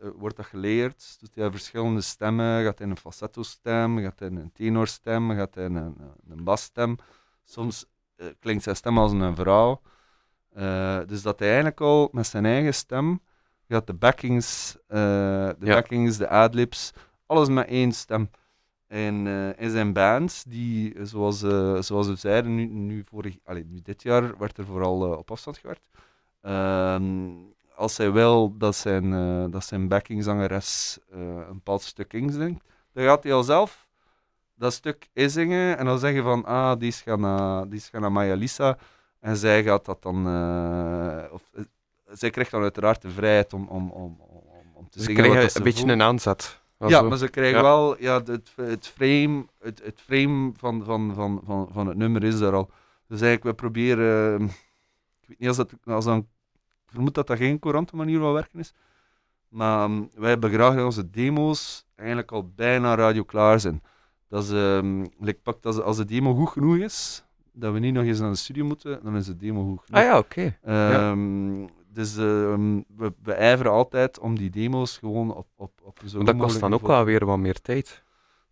Eh, 0.00 0.08
wordt 0.14 0.36
dat 0.36 0.46
geleerd, 0.46 1.16
doet 1.20 1.34
hij 1.34 1.50
verschillende 1.50 2.00
stemmen, 2.00 2.64
gaat 2.64 2.78
hij 2.78 2.88
een 2.88 2.96
falsetto 2.96 3.42
stem, 3.42 3.98
gaat 3.98 4.18
hij 4.18 4.28
een 4.28 4.52
tenorstem, 4.52 5.30
gaat 5.30 5.54
hij 5.54 5.64
een, 5.64 5.74
een, 5.74 5.96
een 6.28 6.44
basstem. 6.44 6.96
Soms 7.44 7.86
eh, 8.16 8.26
klinkt 8.40 8.62
zijn 8.62 8.76
stem 8.76 8.98
als 8.98 9.12
een 9.12 9.34
vrouw. 9.34 9.80
Eh, 10.54 10.98
dus 11.06 11.22
dat 11.22 11.38
hij 11.38 11.48
eigenlijk 11.48 11.80
al 11.80 12.08
met 12.12 12.26
zijn 12.26 12.44
eigen 12.46 12.74
stem 12.74 13.20
gaat 13.68 13.86
de 13.86 13.94
backings, 13.94 14.76
eh, 14.86 14.98
de 15.58 15.66
Ja. 15.66 15.74
backings, 15.74 16.16
de 16.16 16.28
adlibs, 16.28 16.90
alles 17.26 17.48
met 17.48 17.66
één 17.66 17.92
stem. 17.92 18.30
En 18.86 19.26
eh, 19.26 19.62
in 19.64 19.70
zijn 19.70 19.92
band, 19.92 20.44
die, 20.48 20.94
eh, 20.94 21.04
zoals, 21.04 21.42
eh, 21.42 21.80
zoals 21.80 22.06
we 22.06 22.14
zeiden, 22.16 22.54
nu, 22.54 22.66
nu, 22.66 23.04
vorig, 23.08 23.36
allee, 23.44 23.64
nu 23.64 23.80
dit 23.82 24.02
jaar 24.02 24.38
werd 24.38 24.58
er 24.58 24.64
vooral 24.64 25.04
eh, 25.12 25.18
op 25.18 25.30
afstand 25.30 25.58
gewerkt. 25.58 25.82
Ehm, 26.40 27.30
als 27.74 27.96
hij 27.96 28.12
wil 28.12 28.56
dat 28.58 28.76
zijn, 28.76 29.12
eh, 29.12 29.44
dat 29.50 29.64
zijn 29.64 29.88
backingzangeres 29.88 30.98
eh, 31.12 31.18
een 31.20 31.54
bepaald 31.54 31.82
stuk 31.82 32.12
inzingt, 32.12 32.64
dan 32.92 33.04
gaat 33.04 33.22
hij 33.22 33.32
al 33.32 33.42
zelf 33.42 33.86
dat 34.54 34.72
stuk 34.72 35.08
inzingen 35.12 35.78
en 35.78 35.84
dan 35.84 35.98
zeggen 35.98 36.22
van, 36.22 36.44
ah, 36.44 36.78
die 36.78 36.88
is 36.88 37.00
gaan 37.00 37.20
naar, 37.20 37.68
die 37.68 37.78
is 37.78 37.88
gaan 37.88 38.00
naar 38.00 38.12
Maya 38.12 38.34
Lisa 38.34 38.78
en 39.22 39.36
zij 39.36 39.62
gaat 39.62 39.84
dat 39.84 40.02
dan, 40.02 40.26
eh, 40.26 41.32
of, 41.32 41.42
eh, 41.54 41.62
zij 42.12 42.30
krijgt 42.30 42.50
dan 42.50 42.62
uiteraard 42.62 43.02
de 43.02 43.10
vrijheid 43.10 43.52
om, 43.52 43.68
om, 43.68 43.90
om, 43.90 44.20
om, 44.20 44.42
om 44.74 44.88
te 44.90 44.98
Dus 44.98 45.06
zingen 45.06 45.22
wat 45.22 45.30
krijg 45.30 45.34
dat 45.34 45.42
je 45.42 45.50
ze 45.50 45.58
een 45.58 45.64
beetje 45.64 45.78
voelt. 45.80 45.92
een 45.92 46.02
aanzet. 46.02 46.60
Ja, 46.78 46.88
zo. 46.88 47.08
maar 47.08 47.18
ze 47.18 47.28
krijgen 47.28 47.56
Ja. 47.56 47.62
wel 47.62 48.00
ja, 48.02 48.22
het, 48.22 48.52
het 48.56 48.86
frame, 48.86 49.44
het, 49.60 49.82
het 49.84 50.00
frame 50.00 50.52
van, 50.56 50.84
van, 50.84 51.14
van, 51.14 51.40
van, 51.44 51.68
van 51.72 51.86
het 51.86 51.96
nummer 51.96 52.24
is 52.24 52.40
er 52.40 52.52
al. 52.54 52.70
Dus 53.08 53.20
eigenlijk, 53.20 53.44
we 53.44 53.54
proberen, 53.66 54.38
eh, 54.40 54.44
ik 55.20 55.28
weet 55.28 55.38
niet 55.38 55.48
als 55.48 55.56
dat, 55.56 55.72
als 55.84 56.04
dat, 56.04 56.16
ik 56.16 56.24
vermoed 56.86 57.14
dat 57.14 57.26
dat 57.26 57.36
geen 57.36 57.58
courante 57.58 57.96
manier 57.96 58.18
van 58.18 58.32
werken 58.32 58.58
is, 58.58 58.74
maar 59.48 59.84
ehm, 59.84 60.02
wij 60.14 60.28
hebben 60.30 60.50
graag 60.52 60.74
dat 60.74 60.84
onze 60.84 61.10
demo's 61.10 61.86
eigenlijk 61.96 62.32
al 62.32 62.52
bijna 62.56 62.94
radio 62.94 63.22
klaar 63.24 63.60
zijn. 63.60 63.82
Dat 64.28 64.42
is, 64.44 64.50
ehm, 64.50 65.04
pak, 65.42 65.62
dat 65.62 65.74
ze- 65.74 65.82
als 65.82 65.96
de 65.96 66.04
demo 66.04 66.34
goed 66.34 66.48
genoeg 66.48 66.76
is, 66.76 67.24
dat 67.52 67.72
we 67.72 67.78
niet 67.78 67.94
nog 67.94 68.04
eens 68.04 68.20
naar 68.20 68.30
de 68.30 68.36
studio 68.36 68.64
moeten, 68.64 69.00
dan 69.02 69.16
is 69.16 69.26
de 69.26 69.36
demo 69.36 69.64
goed 69.64 69.80
genoeg. 69.84 70.00
Ah 70.02 70.06
ja, 70.06 70.18
oké. 70.18 70.56
Ehm, 70.62 71.66
Dus 71.94 72.16
ehm, 72.16 72.80
we, 72.96 73.12
we 73.22 73.32
ijveren 73.32 73.72
altijd 73.72 74.18
om 74.18 74.38
die 74.38 74.50
demo's 74.50 74.98
gewoon 74.98 75.34
op, 75.34 75.46
op, 75.56 75.72
op 75.82 75.98
zo 76.06 76.16
Maar 76.16 76.26
dat 76.26 76.36
kost 76.36 76.60
dan 76.60 76.74
ook 76.74 76.86
wel 76.86 77.04
weer 77.04 77.24
wat 77.26 77.38
meer 77.38 77.60
tijd. 77.60 78.02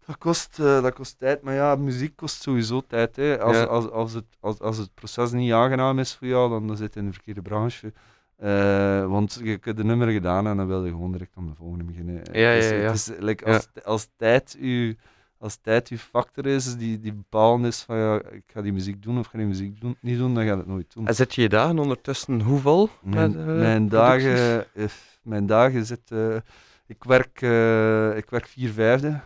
Dat 0.07 0.19
kost, 0.19 0.59
eh, 0.59 0.83
dat 0.83 0.93
kost 0.95 1.19
tijd, 1.19 1.43
maar 1.43 1.55
ja, 1.55 1.77
muziek 1.77 2.17
kost 2.17 2.43
sowieso 2.43 2.81
tijd. 2.87 3.17
Hè. 3.17 3.41
Als, 3.43 3.57
Ja. 3.57 3.63
als, 3.65 3.91
als, 3.91 4.13
het, 4.13 4.25
als, 4.41 4.59
als 4.61 4.77
het 4.77 4.95
proces 4.95 5.31
niet 5.33 5.53
aangenaam 5.53 5.99
is 5.99 6.15
voor 6.15 6.27
jou, 6.27 6.51
dan, 6.51 6.67
dan 6.67 6.77
zit 6.77 6.95
je 6.95 7.01
in 7.01 7.07
de 7.07 7.13
verkeerde 7.13 7.43
branche. 7.43 7.93
Eh, 8.37 9.07
want 9.07 9.41
je 9.43 9.59
hebt 9.61 9.77
de 9.77 9.85
nummer 9.85 10.09
gedaan 10.09 10.47
en 10.47 10.57
dan 10.57 10.67
wil 10.67 10.85
je 10.85 10.91
gewoon 10.91 11.13
direct 11.13 11.37
aan 11.37 11.47
de 11.47 11.55
volgende 11.55 11.85
beginnen. 11.85 12.15
Ja, 12.15 12.55
Dus 12.55 12.69
ja, 12.69 12.75
ja. 12.77 12.83
Het 12.87 12.95
is, 12.95 13.11
like, 13.19 13.45
als, 13.45 13.69
als 13.85 14.09
tijd 14.17 14.57
uw 14.61 14.95
als 15.41 15.57
tijd 15.57 15.89
uw 15.89 15.97
factor 15.97 16.47
is 16.47 16.77
die, 16.77 17.01
die 17.01 17.13
bepalend 17.13 17.65
is 17.65 17.81
van 17.83 17.97
ja, 17.97 18.23
ik 18.31 18.43
ga 18.47 18.63
die 18.63 18.73
muziek 18.73 19.03
doen 19.03 19.19
of 19.19 19.25
ik 19.25 19.31
ga 19.31 19.39
die 19.39 19.47
muziek 19.47 19.81
doen, 19.81 19.97
niet 20.01 20.19
doen, 20.19 20.35
dan 20.35 20.45
ga 20.45 20.51
je 20.51 20.57
het 20.57 20.67
nooit 20.67 20.93
doen. 20.95 21.07
En 21.07 21.15
zit 21.15 21.35
je 21.35 21.43
je 21.43 21.49
dagen 21.49 21.79
ondertussen 21.79 22.41
hoeveel? 22.41 22.89
Mijn, 23.01 23.31
met, 23.31 23.41
eh, 23.41 23.45
mijn 23.47 23.89
producties? 23.89 24.31
dagen, 24.33 24.67
eh, 24.75 24.85
mijn 25.23 25.47
dagen 25.47 25.85
zitten. 25.85 26.45
ik, 26.87 27.05
werk, 27.05 27.43
eh, 27.43 28.17
ik 28.17 28.31
werk 28.31 28.47
vier 28.47 28.71
vijfde. 28.71 29.21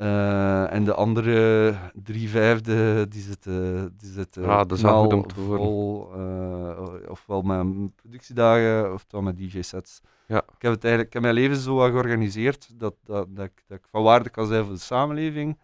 Eh, 0.00 0.72
en 0.72 0.84
de 0.84 0.94
andere 0.94 1.74
drie 1.94 2.28
vijfde, 2.28 3.08
die 3.08 3.22
zitten, 3.22 3.94
die 3.96 4.10
zitten 4.10 4.44
Ah, 4.44 4.58
dat 4.58 4.72
is 4.72 4.82
wel 4.82 5.02
goed 5.02 5.12
om 5.12 5.26
knal 5.26 5.34
te 5.34 5.40
horen. 5.40 5.58
vol, 5.58 6.12
eh, 6.14 7.10
ofwel 7.10 7.42
met 7.42 7.94
productiedagen, 7.94 8.92
ofwel 8.92 9.22
met 9.22 9.36
DJ-sets. 9.36 10.00
Ja. 10.26 10.36
Ik 10.38 10.62
heb, 10.62 10.72
het 10.72 10.84
eigenlijk, 10.84 11.06
ik 11.06 11.12
heb 11.12 11.22
mijn 11.22 11.34
leven 11.34 11.56
zo 11.56 11.74
wat 11.74 11.90
georganiseerd 11.90 12.78
dat, 12.78 12.94
dat, 13.04 13.26
dat, 13.36 13.44
ik, 13.44 13.62
dat 13.66 13.78
ik 13.78 13.84
van 13.90 14.02
waarde 14.02 14.30
kan 14.30 14.46
zijn 14.46 14.64
voor 14.64 14.72
de 14.72 14.80
samenleving. 14.80 15.58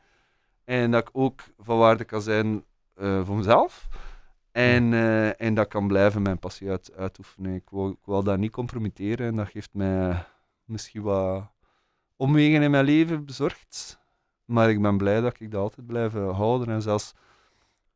En 0.64 0.90
dat 0.90 1.09
ik 1.09 1.11
ook 1.12 1.40
van 1.59 1.79
waarde 1.79 2.05
kan 2.05 2.22
zijn 2.22 2.64
eh, 2.94 3.25
voor 3.25 3.37
mezelf. 3.37 3.88
En, 4.53 4.92
en 5.38 5.55
dat 5.55 5.64
ik 5.64 5.70
kan 5.70 5.87
blijven 5.87 6.22
mijn 6.22 6.38
passie 6.38 6.70
uit, 6.70 6.92
uitoefenen. 6.96 7.55
Ik 7.55 7.70
wil, 7.70 7.88
ik 7.88 8.05
wil 8.05 8.22
dat 8.22 8.38
niet 8.38 8.53
compromitteren 8.53 9.27
en 9.27 9.37
dat 9.37 9.49
geeft 9.49 9.75
mij 9.75 10.25
misschien 10.64 11.03
wat 11.03 11.44
omwegen 12.16 12.62
in 12.62 12.70
mijn 12.70 12.85
leven 12.85 13.25
bezorgd. 13.25 14.05
Maar 14.47 14.71
ik 14.71 14.83
ben 14.83 14.97
blij 14.97 15.21
dat 15.21 15.41
ik 15.41 15.51
dat 15.51 15.61
altijd 15.61 15.87
blijf 15.87 16.15
eh, 16.15 16.37
houden 16.37 16.69
en 16.69 16.83
zelfs... 16.83 17.13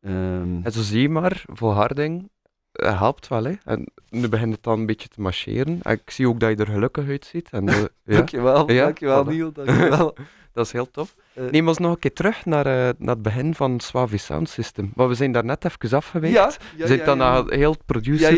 ehm, 0.01 0.61
En 0.63 0.73
zo 0.73 0.83
zie 0.83 1.01
je 1.01 1.09
maar, 1.09 1.45
volharding 1.47 2.31
helpt 2.73 3.29
wel. 3.29 3.45
Hè. 3.45 3.53
En 3.65 3.87
nu 4.09 4.29
begint 4.29 4.53
het 4.53 4.63
dan 4.63 4.79
een 4.79 4.87
beetje 4.87 5.09
te 5.09 5.21
marcheren. 5.21 5.79
En 5.83 5.93
ik 5.93 6.11
zie 6.11 6.29
ook 6.29 6.41
dat 6.41 6.51
je 6.51 6.57
er 6.57 6.67
gelukkig 6.73 7.09
uitziet. 7.09 7.51
En, 7.51 7.69
eh, 7.69 7.77
ja, 8.05 8.17
Dankjewel, 8.17 8.71
Ja, 8.71 8.85
dankjewel 8.85 9.25
voilà. 9.25 9.29
Niel, 9.29 9.53
dankjewel. 9.53 10.15
dat 10.53 10.67
is 10.67 10.73
heel 10.73 10.91
tof. 10.91 11.15
Eh, 11.35 11.45
Neem 11.51 11.69
ons 11.69 11.79
nog 11.79 11.93
een 11.93 11.99
keer 11.99 12.13
terug 12.13 12.45
naar, 12.45 12.67
eh, 12.67 12.95
naar 12.99 13.15
het 13.15 13.23
begin 13.23 13.55
van 13.55 13.81
Swavi 13.81 14.19
Sound 14.19 14.49
System. 14.49 14.93
Maar 14.95 15.09
we 15.09 15.15
zijn 15.15 15.33
daar 15.33 15.45
net 15.45 15.65
even 15.65 15.97
afgeweekt. 15.97 16.35
ja, 16.35 16.53
ja, 16.77 16.87
zijn 16.87 16.99
ja, 16.99 17.05
dan 17.05 17.19
naar 17.19 17.45
heel 17.47 17.71
het 17.73 17.87
producer 17.87 18.35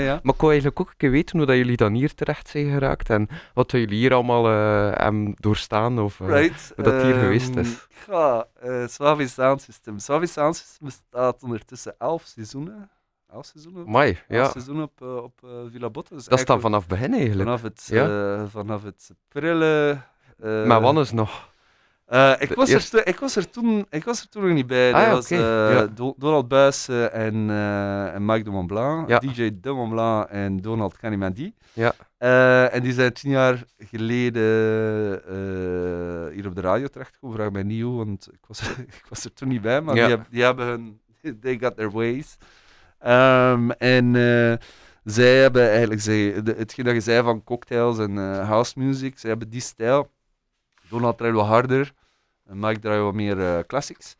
ja. 0.00 0.20
Maar 0.22 0.34
ik 0.34 0.40
wou 0.40 0.50
eigenlijk 0.52 0.80
ook 0.80 0.88
een 0.88 0.96
keer 0.96 1.10
weten 1.10 1.36
hoe 1.38 1.46
dat 1.46 1.56
jullie 1.56 1.76
dan 1.76 1.92
hier 1.92 2.14
terecht 2.14 2.48
zijn 2.48 2.70
geraakt 2.70 3.10
en 3.10 3.28
wat 3.54 3.70
jullie 3.70 3.98
hier 3.98 4.14
allemaal 4.14 4.46
eh, 4.46 5.02
hebben 5.02 5.34
doorstaan. 5.40 5.98
Of, 5.98 6.18
Right. 6.18 6.72
hoe 6.74 6.84
dat 6.84 7.02
hier 7.02 7.12
ehm, 7.12 7.20
geweest 7.20 7.56
is. 7.56 7.86
Ja, 8.10 8.46
Swavi 8.86 9.26
Sound 9.28 9.62
System. 9.62 9.98
Swavi 9.98 10.26
Sound 10.26 10.56
System 10.56 10.86
bestaat 10.86 11.42
ondertussen 11.42 11.94
elf 11.98 12.22
seizoenen. 12.24 12.90
Elf 13.32 13.46
seizoenen? 13.46 13.86
Elf 13.94 14.22
ja. 14.28 14.50
seizoenen 14.50 14.84
op, 14.84 15.02
op 15.02 15.32
Villa 15.70 15.90
Botte. 15.90 16.14
Dus 16.14 16.24
Dat 16.24 16.38
is 16.38 16.44
dan 16.44 16.60
vanaf 16.60 16.86
begin 16.86 17.14
eigenlijk. 17.14 17.42
vanaf 17.42 17.62
het, 17.62 17.90
vanaf 18.50 18.82
het 18.82 19.10
prille... 19.28 19.98
maar 20.42 20.80
Wannes 20.80 21.12
nog. 21.12 21.48
Eh, 22.06 22.32
ik, 22.38 22.52
was 22.54 22.70
er, 22.70 22.88
toen- 22.90 23.00
ik, 23.04 23.18
was 23.18 23.36
er 23.36 23.50
toen, 23.50 23.86
ik 23.90 24.04
was 24.04 24.20
er 24.22 24.28
toen 24.28 24.42
nog 24.46 24.52
niet 24.54 24.66
bij. 24.66 24.92
Ah, 24.92 25.04
dat 25.04 25.14
was 25.14 25.30
eh, 25.30 25.38
Ja. 25.72 25.86
Do- 25.86 26.14
Donald 26.18 26.48
Buijsen 26.48 27.12
en, 27.12 27.50
eh, 27.50 28.14
en 28.14 28.24
Mike 28.24 28.42
de 28.44 28.50
Montblanc. 28.50 29.08
Ja. 29.08 29.18
DJ 29.18 29.50
de 29.60 29.70
Montblanc 29.72 30.28
en 30.28 30.56
Donald 30.56 30.96
Canimandi. 30.98 31.54
Ja. 31.72 31.92
En 32.68 32.82
die 32.82 32.92
zijn 32.92 33.12
tien 33.12 33.30
jaar 33.30 33.64
geleden 33.78 34.42
hier 36.32 36.46
op 36.46 36.54
de 36.54 36.60
radio 36.60 36.86
terechtgekomen. 36.86 37.36
Vraag 37.36 37.50
mij 37.50 37.62
niet 37.62 37.82
hoe, 37.82 37.96
want 37.96 38.28
ik 38.32 38.44
was, 38.46 38.60
ik 39.00 39.04
was 39.08 39.24
er 39.24 39.32
toen 39.32 39.48
niet 39.48 39.62
bij. 39.62 39.80
Maar 39.80 39.94
Ja. 39.94 40.06
die, 40.06 40.16
heb- 40.16 40.26
die 40.30 40.42
hebben 40.42 40.66
hun... 40.66 41.00
They 41.42 41.58
got 41.60 41.76
their 41.76 41.90
ways. 41.90 42.36
Ehm, 42.98 43.70
en 43.70 44.12
zij 45.04 45.36
hebben 45.40 45.68
eigenlijk, 45.70 46.00
zij, 46.00 46.42
de, 46.42 46.54
hetgeen 46.58 46.84
dat 46.84 46.94
je 46.94 47.00
zei 47.00 47.22
van 47.22 47.44
cocktails 47.44 47.98
en 47.98 48.16
house 48.44 48.78
music, 48.78 49.18
zij 49.18 49.30
hebben 49.30 49.50
die 49.50 49.60
stijl. 49.60 50.10
Donald 50.88 51.18
draait 51.18 51.34
wat 51.34 51.46
harder, 51.46 51.92
en 52.44 52.58
Mike 52.58 52.78
draait 52.80 53.02
wat 53.02 53.14
meer 53.14 53.40
eh, 53.40 53.58
classics. 53.66 54.16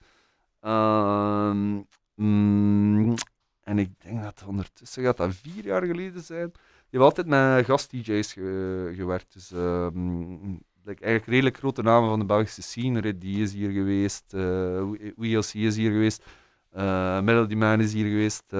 Ehm, 0.60 1.80
mm, 2.14 3.14
en 3.62 3.78
ik 3.78 3.90
denk 4.02 4.22
dat 4.22 4.44
ondertussen 4.46 5.02
gaat 5.02 5.16
dat 5.16 5.34
vier 5.34 5.64
jaar 5.64 5.84
geleden 5.84 6.22
zijn. 6.22 6.52
Je 6.88 6.98
hebt 6.98 7.04
altijd 7.04 7.26
met 7.26 7.64
gast-DJ's 7.64 8.32
ge- 8.32 8.92
gewerkt. 8.96 9.32
Dus 9.32 9.50
ehm, 9.52 10.54
eigenlijk 10.84 11.26
redelijk 11.26 11.56
grote 11.56 11.82
namen 11.82 12.08
van 12.08 12.18
de 12.18 12.24
Belgische 12.24 12.62
scene. 12.62 13.00
Red 13.00 13.20
D 13.20 13.24
is 13.24 13.52
hier 13.52 13.70
geweest, 13.70 14.34
eh 14.34 14.82
WLC 15.16 15.52
is 15.54 15.76
hier 15.76 15.90
geweest, 15.90 16.24
eh, 16.70 17.20
Melody 17.20 17.54
Man 17.54 17.80
is 17.80 17.92
hier 17.92 18.06
geweest. 18.06 18.52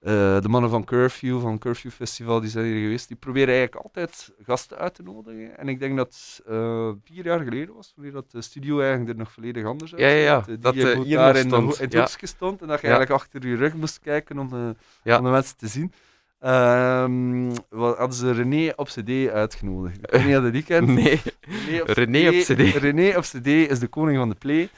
Eh, 0.00 0.40
de 0.40 0.48
mannen 0.48 0.70
van 0.70 0.84
Curfew, 0.84 1.40
van 1.40 1.58
Curfew 1.58 1.90
Festival, 1.90 2.40
die 2.40 2.50
zijn 2.50 2.64
hier 2.64 2.80
geweest. 2.82 3.08
Die 3.08 3.16
proberen 3.16 3.54
eigenlijk 3.54 3.84
altijd 3.84 4.32
gasten 4.42 4.78
uit 4.78 4.94
te 4.94 5.02
nodigen. 5.02 5.58
En 5.58 5.68
ik 5.68 5.78
denk 5.78 5.96
dat 5.96 6.40
eh, 6.46 6.90
vier 7.04 7.24
jaar 7.24 7.40
geleden 7.40 7.74
was, 7.74 7.92
wanneer 7.96 8.12
dat 8.14 8.30
de 8.30 8.42
studio 8.42 8.78
eigenlijk 8.80 9.10
er 9.10 9.16
nog 9.16 9.32
volledig 9.32 9.64
anders 9.64 9.90
Ja, 9.90 10.08
ja, 10.08 10.14
ja. 10.48 10.56
Dat, 10.60 10.74
DJ 10.74 10.80
eh, 10.80 11.10
daar 11.16 11.36
in, 11.36 11.48
stond. 11.48 11.78
het 11.78 11.92
Ja. 11.92 12.06
stond 12.22 12.60
en 12.62 12.66
dat 12.68 12.80
je 12.80 12.86
Ja. 12.86 12.92
eigenlijk 12.96 13.22
achter 13.22 13.48
je 13.48 13.56
rug 13.56 13.74
moest 13.74 13.98
kijken 14.00 14.38
om 14.38 14.48
de, 14.48 14.74
om 15.16 15.24
de 15.24 15.30
mensen 15.30 15.56
te 15.56 15.68
zien. 15.68 15.92
Ehm, 16.40 17.50
wat 17.68 17.96
hadden 17.96 18.16
ze 18.16 18.32
René 18.32 18.72
op 18.76 18.86
CD 18.88 19.28
uitgenodigd. 19.28 19.96
Ik 20.02 20.10
weet 20.10 20.24
niet 20.26 20.36
of 20.36 20.44
je 20.44 20.50
die 20.50 20.62
kent. 20.62 20.86
Nee. 20.94 21.20
René 21.40 21.80
op, 21.82 21.88
René 21.88 22.28
op 22.28 22.34
CD. 22.34 22.74
René 22.76 23.16
op 23.16 23.22
CD 23.22 23.46
is 23.46 23.78
de 23.78 23.86
koning 23.86 24.18
van 24.18 24.28
de 24.28 24.34
play. 24.34 24.68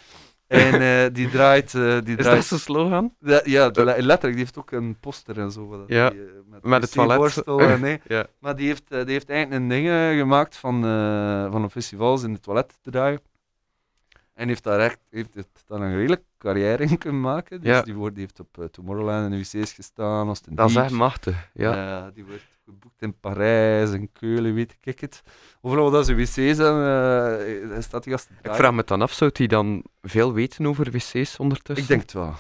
En 0.48 0.80
eh, 0.80 1.14
die 1.14 1.30
draait. 1.30 1.74
eh, 1.74 1.80
die 1.82 1.92
Is 2.00 2.16
dat 2.16 2.24
draait 2.24 2.44
zijn 2.44 2.61
slogan? 2.61 3.14
ja, 3.20 3.40
ja, 3.44 3.70
de- 3.70 3.84
letterlijk. 3.84 4.20
Die 4.20 4.37
heeft 4.37 4.58
ook 4.58 4.70
een 4.70 4.96
poster 5.00 5.38
en 5.38 5.50
zo. 5.52 5.70
dat 5.70 5.84
Ja, 5.88 6.11
die, 6.11 6.20
eh, 6.20 6.26
met, 6.46 6.64
met 6.64 6.82
het 6.82 6.92
toilet. 6.92 7.44
en 7.46 7.80
nee. 7.88 8.00
Ja. 8.06 8.26
Maar 8.38 8.56
die 8.56 8.66
heeft, 8.66 8.88
die 8.88 8.98
heeft 9.04 9.30
eigenlijk 9.30 9.62
een 9.62 9.68
ding 9.68 9.88
gemaakt 10.18 10.56
van, 10.56 10.82
van 11.50 11.64
op 11.64 11.70
festivals 11.70 12.22
in 12.22 12.32
het 12.32 12.42
toilet 12.42 12.78
te 12.82 12.90
draaien. 12.90 13.20
En 14.34 14.48
heeft 14.48 14.64
daar 14.64 14.80
echt 14.80 14.98
heeft 15.11 15.34
het 15.34 15.48
dan 15.66 15.82
een 15.82 15.96
redelijk 15.96 16.22
carrière 16.38 16.82
in 16.84 16.98
kunnen 16.98 17.20
maken. 17.20 17.61
Dus 17.61 17.68
Ja. 17.70 17.82
die, 17.82 17.94
wordt, 17.94 18.14
die 18.14 18.24
heeft 18.24 18.40
op 18.40 18.68
Tomorrowland 18.72 19.24
in 19.24 19.30
de 19.30 19.58
wc's 19.58 19.72
gestaan. 19.72 20.28
Als 20.28 20.40
Dat 20.50 20.70
is 20.70 20.76
echt 20.76 20.90
machtig. 20.90 21.48
Ja. 21.52 21.74
ja, 21.74 22.11
die 22.11 22.24
wordt 22.24 22.44
geboekt 22.68 23.02
in 23.02 23.14
Parijs 23.20 23.92
en 23.92 24.12
Keulen, 24.12 24.54
weet 24.54 24.76
ik 24.81 25.00
het. 25.00 25.22
Overal 25.61 25.90
dat 25.90 26.07
ze 26.07 26.14
wc's 26.14 26.35
zijn, 26.35 26.59
eh, 26.59 27.62
eh, 27.76 27.83
staat 27.83 28.02
die 28.04 28.12
gast 28.12 28.28
Ik 28.42 28.54
vraag 28.54 28.72
me 28.72 28.83
dan 28.85 29.02
af, 29.02 29.12
zou 29.12 29.31
hij 29.33 29.46
dan 29.46 29.85
veel 30.02 30.33
weten 30.33 30.66
over 30.66 30.90
wc's 30.90 31.38
ondertussen? 31.38 31.83
Ik 31.85 31.88
denk 31.88 32.00
het 32.00 32.12
wel. 32.12 32.35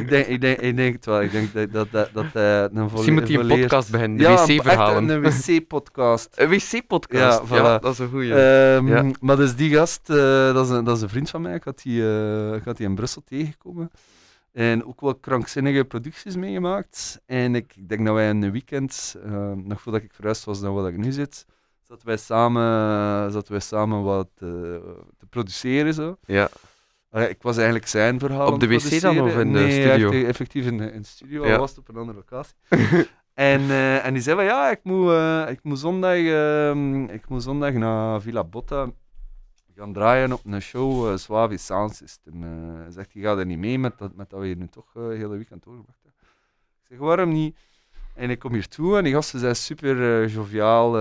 ik, 0.00 0.08
denk, 0.08 0.26
ik, 0.26 0.40
denk, 0.40 0.58
ik 0.60 0.76
denk 0.76 0.94
het 0.94 1.04
wel. 1.06 1.22
Ik 1.22 1.30
denk 1.30 1.52
dat 1.52 1.72
dat, 1.72 1.90
dat, 1.90 2.10
dat 2.12 2.24
hij 2.32 2.62
een 2.62 2.70
volle- 2.72 2.90
Misschien 2.92 3.14
moet 3.14 3.22
hij 3.28 3.32
een 3.32 3.40
volleerd- 3.40 3.60
podcast 3.60 3.90
beginnen, 3.90 4.18
de 4.18 4.22
ja, 4.24 4.30
een- 4.30 4.56
wc-verhalen. 4.56 5.08
een 5.08 5.22
wc-podcast. 5.22 6.28
Een 6.34 6.48
wc-podcast? 6.48 7.42
Ja, 7.50 7.78
dat 7.78 7.92
is 7.92 7.98
een 7.98 8.08
goeie. 8.08 8.34
Ja. 8.34 9.10
Maar 9.20 9.36
dus 9.36 9.54
die 9.56 9.74
gast, 9.74 10.10
eh, 10.10 10.16
dat, 10.54 10.64
is 10.66 10.70
een, 10.72 10.84
dat 10.84 10.96
is 10.96 11.02
een 11.02 11.08
vriend 11.08 11.30
van 11.30 11.42
mij. 11.42 11.54
Ik 11.54 11.64
had 11.64 11.82
die, 11.82 12.02
ik 12.54 12.64
had 12.64 12.76
die 12.76 12.86
in 12.86 12.94
Brussel 12.94 13.22
tegengekomen. 13.24 13.90
En 14.58 14.84
ook 14.84 15.00
wel 15.00 15.14
krankzinnige 15.14 15.84
producties 15.84 16.36
meegemaakt. 16.36 17.20
En 17.26 17.54
ik, 17.54 17.72
ik 17.76 17.88
denk 17.88 18.06
dat 18.06 18.14
wij 18.14 18.28
in 18.28 18.42
een 18.42 18.52
weekend, 18.52 19.16
eh, 19.24 19.52
nog 19.52 19.80
voordat 19.80 20.02
ik 20.02 20.12
verhuisd 20.14 20.44
was 20.44 20.60
naar 20.60 20.72
waar 20.72 20.88
ik 20.88 20.96
nu 20.96 21.12
zit, 21.12 21.46
zaten 21.82 22.06
wij 22.06 22.16
samen, 22.16 22.62
zaten 23.32 23.52
wij 23.52 23.60
samen 23.60 24.02
wat 24.02 24.28
eh, 24.34 24.48
te 25.18 25.26
produceren. 25.30 25.94
Zo. 25.94 26.16
ja. 26.24 26.48
Ik 27.10 27.42
was 27.42 27.56
eigenlijk 27.56 27.86
zijn 27.86 28.18
verhaal 28.18 28.52
Op 28.52 28.60
de 28.60 28.68
wc 28.68 29.00
dan, 29.00 29.20
of 29.20 29.36
in 29.36 29.52
de 29.52 29.58
nee, 29.58 29.86
studio? 29.86 30.10
echt, 30.10 30.26
effectief 30.26 30.66
in 30.66 30.78
de, 30.78 30.92
in 30.92 31.00
de 31.02 31.08
studio, 31.08 31.46
Ja. 31.46 31.52
al 31.52 31.58
was 31.58 31.70
het 31.70 31.78
op 31.78 31.88
een 31.88 31.96
andere 31.96 32.18
locatie. 32.18 32.54
en, 33.34 33.60
eh, 33.60 34.06
en 34.06 34.12
die 34.12 34.22
zei 34.22 34.36
van 34.36 34.44
ja, 34.44 34.70
ik 34.70 34.80
moet, 34.82 35.12
ik 35.48 35.62
moet, 35.62 35.78
zondag, 35.78 36.16
ehm, 36.16 37.04
ik 37.04 37.28
moet 37.28 37.42
zondag 37.42 37.72
naar 37.72 38.20
Villa 38.20 38.44
Botta 38.44 38.90
gaan 39.78 39.92
draaien 39.92 40.32
op 40.32 40.44
een 40.44 40.62
show, 40.62 41.10
uh, 41.10 41.16
Suavi 41.16 41.58
Sound 41.58 41.94
System. 41.94 42.42
Eh, 42.42 42.86
zegt, 42.88 43.12
je 43.12 43.20
gaat 43.20 43.38
er 43.38 43.46
niet 43.46 43.58
mee 43.58 43.78
met 43.78 43.98
dat, 43.98 44.14
met 44.14 44.30
dat 44.30 44.40
we 44.40 44.46
hier 44.46 44.56
nu 44.56 44.68
toch 44.68 44.92
de 44.92 45.00
hele 45.00 45.36
weekend 45.36 45.62
doorgebracht 45.62 45.98
hebben. 46.02 46.20
Ik 46.80 46.86
zeg, 46.88 46.98
waarom 46.98 47.32
niet? 47.32 47.56
En 48.14 48.30
ik 48.30 48.38
kom 48.38 48.52
hier 48.52 48.68
toe 48.68 48.96
en 48.96 49.04
die 49.04 49.12
gasten 49.12 49.40
zijn 49.40 49.56
super 49.56 50.26
joviaal. 50.26 50.92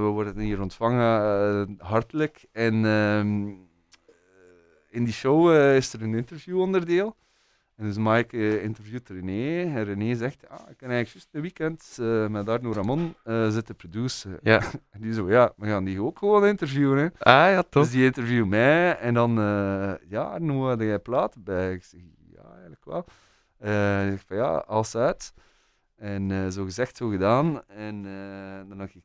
we 0.00 0.08
worden 0.12 0.38
hier 0.38 0.60
ontvangen, 0.60 1.76
hartelijk. 1.78 2.44
En 2.52 2.74
ehm, 2.74 3.48
eh, 3.48 4.14
in 4.90 5.04
die 5.04 5.14
show 5.14 5.74
is 5.74 5.92
er 5.92 6.02
een 6.02 6.14
interviewonderdeel. 6.14 7.16
En 7.76 7.84
dus 7.84 7.96
Mike 7.98 8.36
eh, 8.36 8.62
interviewt 8.62 9.08
René. 9.08 9.62
En 9.74 9.84
René 9.84 10.14
zegt, 10.14 10.48
ah, 10.48 10.70
ik 10.70 10.76
kan 10.76 10.90
eigenlijk 10.90 11.08
juist 11.12 11.28
een 11.32 11.40
weekend 11.40 11.96
eh, 12.00 12.26
met 12.26 12.48
Arno 12.48 12.72
Ramon 12.72 13.14
eh, 13.24 13.48
zitten 13.48 13.76
produceren. 13.76 14.38
Ja. 14.42 14.60
En 14.90 15.00
die 15.00 15.12
zo, 15.12 15.30
ja, 15.30 15.52
we 15.56 15.66
gaan 15.66 15.84
die 15.84 16.02
ook 16.02 16.18
gewoon 16.18 16.46
interviewen. 16.46 16.98
Hè. 16.98 17.04
Ah 17.18 17.50
ja, 17.50 17.62
toch? 17.62 17.82
Dus 17.82 17.92
die 17.92 18.04
interview 18.04 18.46
mij 18.46 18.98
en 18.98 19.14
dan, 19.14 19.34
ja, 20.08 20.22
Arno, 20.22 20.68
had 20.68 20.80
jij 20.80 20.98
platen 20.98 21.42
bij? 21.42 21.72
Ik 21.72 21.84
zeg, 21.84 22.00
ja, 22.32 22.42
eigenlijk 22.50 22.84
wel. 22.84 23.04
Ik 23.58 24.10
zeg 24.10 24.22
van, 24.26 24.36
ja, 24.36 24.56
als 24.56 24.94
uit. 24.94 25.32
En 25.96 26.52
zo 26.52 26.64
gezegd, 26.64 26.96
zo 26.96 27.08
gedaan. 27.08 27.62
En 27.66 28.02
dan 28.68 28.78
heb 28.78 28.90
ik 28.94 29.04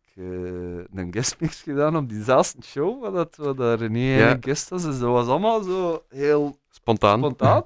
een 0.93 1.07
guestmix 1.13 1.62
gedaan 1.62 1.97
op 1.97 2.10
diezelfde 2.10 2.63
show, 2.63 3.01
waar, 3.01 3.12
dat, 3.12 3.36
dat 3.57 3.79
René 3.79 4.17
Ja. 4.17 4.31
een 4.31 4.43
guest 4.43 4.69
was. 4.69 4.84
Dus 4.84 4.99
dat 4.99 5.10
was 5.10 5.27
allemaal 5.27 5.62
zo 5.63 6.03
heel 6.10 6.57
Spontaan. 6.69 7.17
spontaan. 7.19 7.65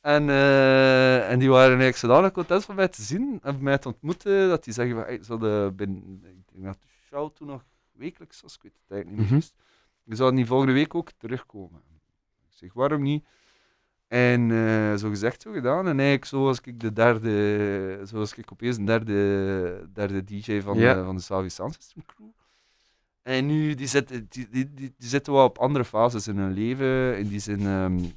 En, 0.00 0.28
eh, 0.28 1.30
en 1.30 1.38
die 1.38 1.48
waren 1.48 1.66
eigenlijk 1.68 1.96
zodanig 1.96 2.32
content 2.32 2.64
van 2.64 2.74
mij 2.74 2.88
te 2.88 3.02
zien 3.02 3.38
en 3.42 3.52
van 3.54 3.62
mij 3.62 3.78
te 3.78 3.88
ontmoeten, 3.88 4.48
dat 4.48 4.64
die 4.64 4.72
zeggen 4.74 4.94
van, 4.94 5.04
hey, 5.04 5.22
ze 5.22 5.30
hadden 5.32 5.76
binnen, 5.76 6.20
ik 6.24 6.52
denk 6.52 6.64
dat 6.64 6.78
de 6.80 6.88
show 7.08 7.30
toen 7.34 7.46
nog 7.46 7.64
wekelijks 7.92 8.40
was, 8.40 8.54
ik 8.54 8.62
weet 8.62 8.72
het 8.82 8.90
eigenlijk 8.90 9.20
niet 9.20 9.30
meer 9.30 9.38
juist. 9.40 9.54
Je 10.02 10.14
zou 10.16 10.32
niet 10.32 10.46
volgende 10.46 10.72
week 10.72 10.94
ook 10.94 11.10
terugkomen. 11.18 11.80
Ik 12.50 12.56
zeg, 12.56 12.72
waarom 12.72 13.02
niet? 13.02 13.24
En 14.08 14.50
eh, 14.50 14.94
zo 14.94 15.08
gezegd, 15.08 15.42
zo 15.42 15.52
gedaan. 15.52 15.86
En 15.86 15.92
eigenlijk 15.98 16.24
zo 16.24 16.42
was 16.42 16.60
ik 16.60 16.80
de 16.80 16.92
derde, 16.92 18.02
zo 18.06 18.16
was 18.16 18.34
ik 18.34 18.52
opeens 18.52 18.76
een 18.76 18.84
derde, 18.84 19.88
derde 19.92 20.24
DJ 20.24 20.60
van, 20.60 20.78
Ja. 20.78 20.94
de, 20.94 21.04
van 21.04 21.16
de 21.16 21.22
Savi 21.22 21.50
Sound 21.50 21.74
System 21.74 22.04
crew. 22.06 22.26
En 23.22 23.46
nu, 23.46 23.74
die 23.74 23.86
zitten, 23.86 24.26
die, 24.28 24.48
die, 24.48 24.74
die, 24.74 24.94
die 24.98 25.08
zitten 25.08 25.32
wel 25.32 25.44
op 25.44 25.58
andere 25.58 25.84
fases 25.84 26.28
in 26.28 26.36
hun 26.36 26.52
leven. 26.52 27.18
In 27.18 27.28
die 27.28 27.38
zin, 27.38 27.58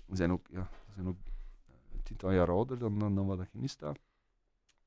we 0.06 0.16
zijn 0.16 0.32
ook, 0.32 0.46
ja, 0.52 0.70
zijn 0.96 1.08
ook 1.08 1.18
tiental 2.18 2.32
jaar 2.32 2.50
ouder 2.50 2.78
dan, 2.78 3.00
dan, 3.00 3.16
dan 3.16 3.28
wat 3.28 3.40
ik 3.40 3.48
nu 3.52 3.68
sta. 3.68 3.92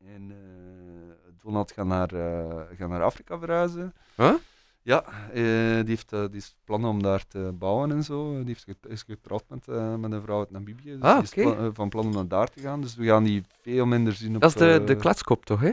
En 0.05 0.31
eh, 0.31 1.15
Donald 1.43 1.73
gaat 1.73 1.87
naar, 1.87 2.13
eh, 2.13 2.79
gaat 2.79 2.89
naar 2.89 3.03
Afrika 3.03 3.39
verhuizen. 3.39 3.95
Huh? 4.17 4.35
Ja, 4.83 5.05
eh, 5.05 5.35
die 5.35 5.89
heeft 5.89 6.11
die 6.11 6.29
heeft 6.33 6.57
plannen 6.65 6.91
om 6.91 7.03
daar 7.03 7.27
te 7.27 7.53
bouwen 7.59 7.91
en 7.91 8.03
zo. 8.03 8.45
Die 8.45 8.57
is 8.89 9.03
getrouwd 9.03 9.45
met, 9.49 9.67
met 10.01 10.13
een 10.13 10.23
vrouw 10.23 10.39
uit 10.39 10.51
Namibië. 10.51 10.91
Dus 10.91 11.01
Ah, 11.01 11.25
die 11.31 11.45
is 11.45 11.71
van 11.73 11.89
plan 11.89 12.07
om 12.07 12.13
naar 12.13 12.29
daar 12.29 12.49
te 12.49 12.61
gaan. 12.61 12.81
Dus 12.81 12.95
we 12.95 13.05
gaan 13.05 13.25
die 13.25 13.43
veel 13.63 13.87
minder 13.87 14.13
zien 14.13 14.35
op... 14.35 14.41
Dat 14.41 14.51
is 14.51 14.57
de, 14.57 14.83
de 14.85 14.97
kletskop, 14.97 15.45
toch, 15.45 15.61
hè? 15.61 15.73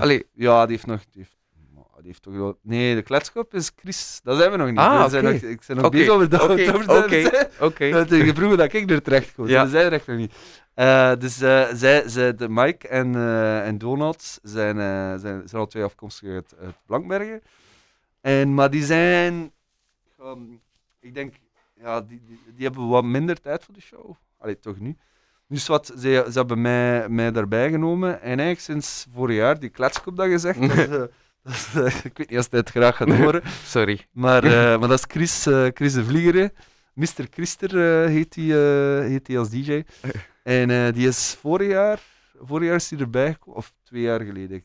Allee, 0.00 0.26
ja, 0.32 0.66
die 0.66 0.74
heeft 0.74 0.86
nog... 0.86 1.00
Die 1.00 1.22
heeft, 1.22 1.36
die 2.00 2.06
heeft 2.10 2.22
toch 2.22 2.34
wel... 2.34 2.58
Nee, 2.62 2.94
de 2.94 3.02
kletskop 3.02 3.54
is 3.54 3.70
Chris. 3.76 4.20
Dat 4.22 4.36
zijn 4.38 4.50
we 4.50 4.56
nog 4.56 4.68
niet. 4.68 4.78
Ah, 4.78 5.04
we 5.04 5.10
zijn 5.10 5.24
nog, 5.24 5.32
ik 5.32 5.60
ben 5.66 5.76
nog 5.76 5.88
bezig 5.90 6.08
over 6.08 6.28
dat. 6.38 6.42
oké, 6.50 6.64
dat- 6.64 7.04
oké, 7.04 7.48
oké. 7.60 7.90
dat 7.90 8.10
ik 8.12 8.34
vroegen 8.36 8.58
dat 8.58 8.72
ik 8.72 8.90
er 8.90 9.02
terecht 9.02 9.34
kom. 9.34 9.46
Ja. 9.46 9.62
Ja. 9.62 9.68
zijn 9.68 9.84
er 9.86 9.92
echt 9.92 10.06
nog 10.06 10.16
niet. 10.16 10.32
Eh, 10.74 11.12
dus 11.18 11.40
eh, 11.40 11.66
zij, 11.72 12.08
zij, 12.08 12.34
de 12.34 12.48
Mike 12.48 12.88
en, 12.88 13.14
eh, 13.14 13.66
en 13.66 13.78
Donald 13.78 14.38
zijn, 14.42 14.76
zijn, 15.20 15.48
zijn 15.48 15.60
al 15.60 15.66
twee 15.66 15.82
afkomstig 15.84 16.28
uit, 16.28 16.54
uit 16.62 16.74
Blankbergen. 16.86 17.42
En, 18.20 18.54
maar 18.54 18.70
die 18.70 18.84
zijn, 18.84 19.52
ehm, 20.18 20.38
ik 21.00 21.14
denk, 21.14 21.34
ja, 21.80 22.00
die, 22.00 22.20
die, 22.26 22.40
die 22.54 22.64
hebben 22.66 22.88
wat 22.88 23.04
minder 23.04 23.40
tijd 23.40 23.64
voor 23.64 23.74
de 23.74 23.80
show. 23.80 24.14
Allee, 24.38 24.58
toch 24.58 24.78
niet. 24.80 24.98
Dus 25.48 25.66
wat, 25.66 25.86
ze, 25.86 26.24
ze 26.30 26.38
hebben 26.38 26.60
mij, 26.60 27.08
mij 27.08 27.32
daarbij 27.32 27.70
genomen. 27.70 28.14
En 28.20 28.26
eigenlijk 28.26 28.60
sinds 28.60 29.06
vorig 29.14 29.36
jaar, 29.36 29.58
die 29.60 29.68
kletskop 29.68 30.16
dat 30.16 30.26
gezegd, 30.26 30.60
dat, 30.90 31.10
ik 32.04 32.16
weet 32.18 32.30
niet 32.30 32.38
of 32.38 32.50
hij 32.50 32.58
het 32.60 32.70
graag 32.70 32.96
gaat 32.96 33.08
horen. 33.20 33.42
Sorry. 33.64 34.06
Maar, 34.12 34.44
eh, 34.72 34.78
maar 34.78 34.88
dat 34.88 34.98
is 34.98 35.04
Chris, 35.08 35.46
eh, 35.46 35.66
Chris 35.74 35.92
de 35.92 36.04
Vlieger. 36.04 36.50
Mr. 36.94 37.26
Christer 37.30 38.02
eh, 38.02 38.08
heet 38.10 38.34
hij 38.34 38.44
heet 39.08 39.26
die 39.26 39.38
als 39.38 39.50
DJ. 39.50 39.82
En 40.42 40.92
die 40.92 41.08
is 41.08 41.36
vorig 41.40 41.68
jaar, 41.70 42.00
vorig 42.40 42.66
jaar 42.66 42.76
is 42.76 42.90
hij 42.90 42.98
erbij 42.98 43.32
gekomen, 43.32 43.58
of 43.58 43.72
twee 43.82 44.02
jaar 44.02 44.20
geleden. 44.20 44.56
Ik, 44.56 44.64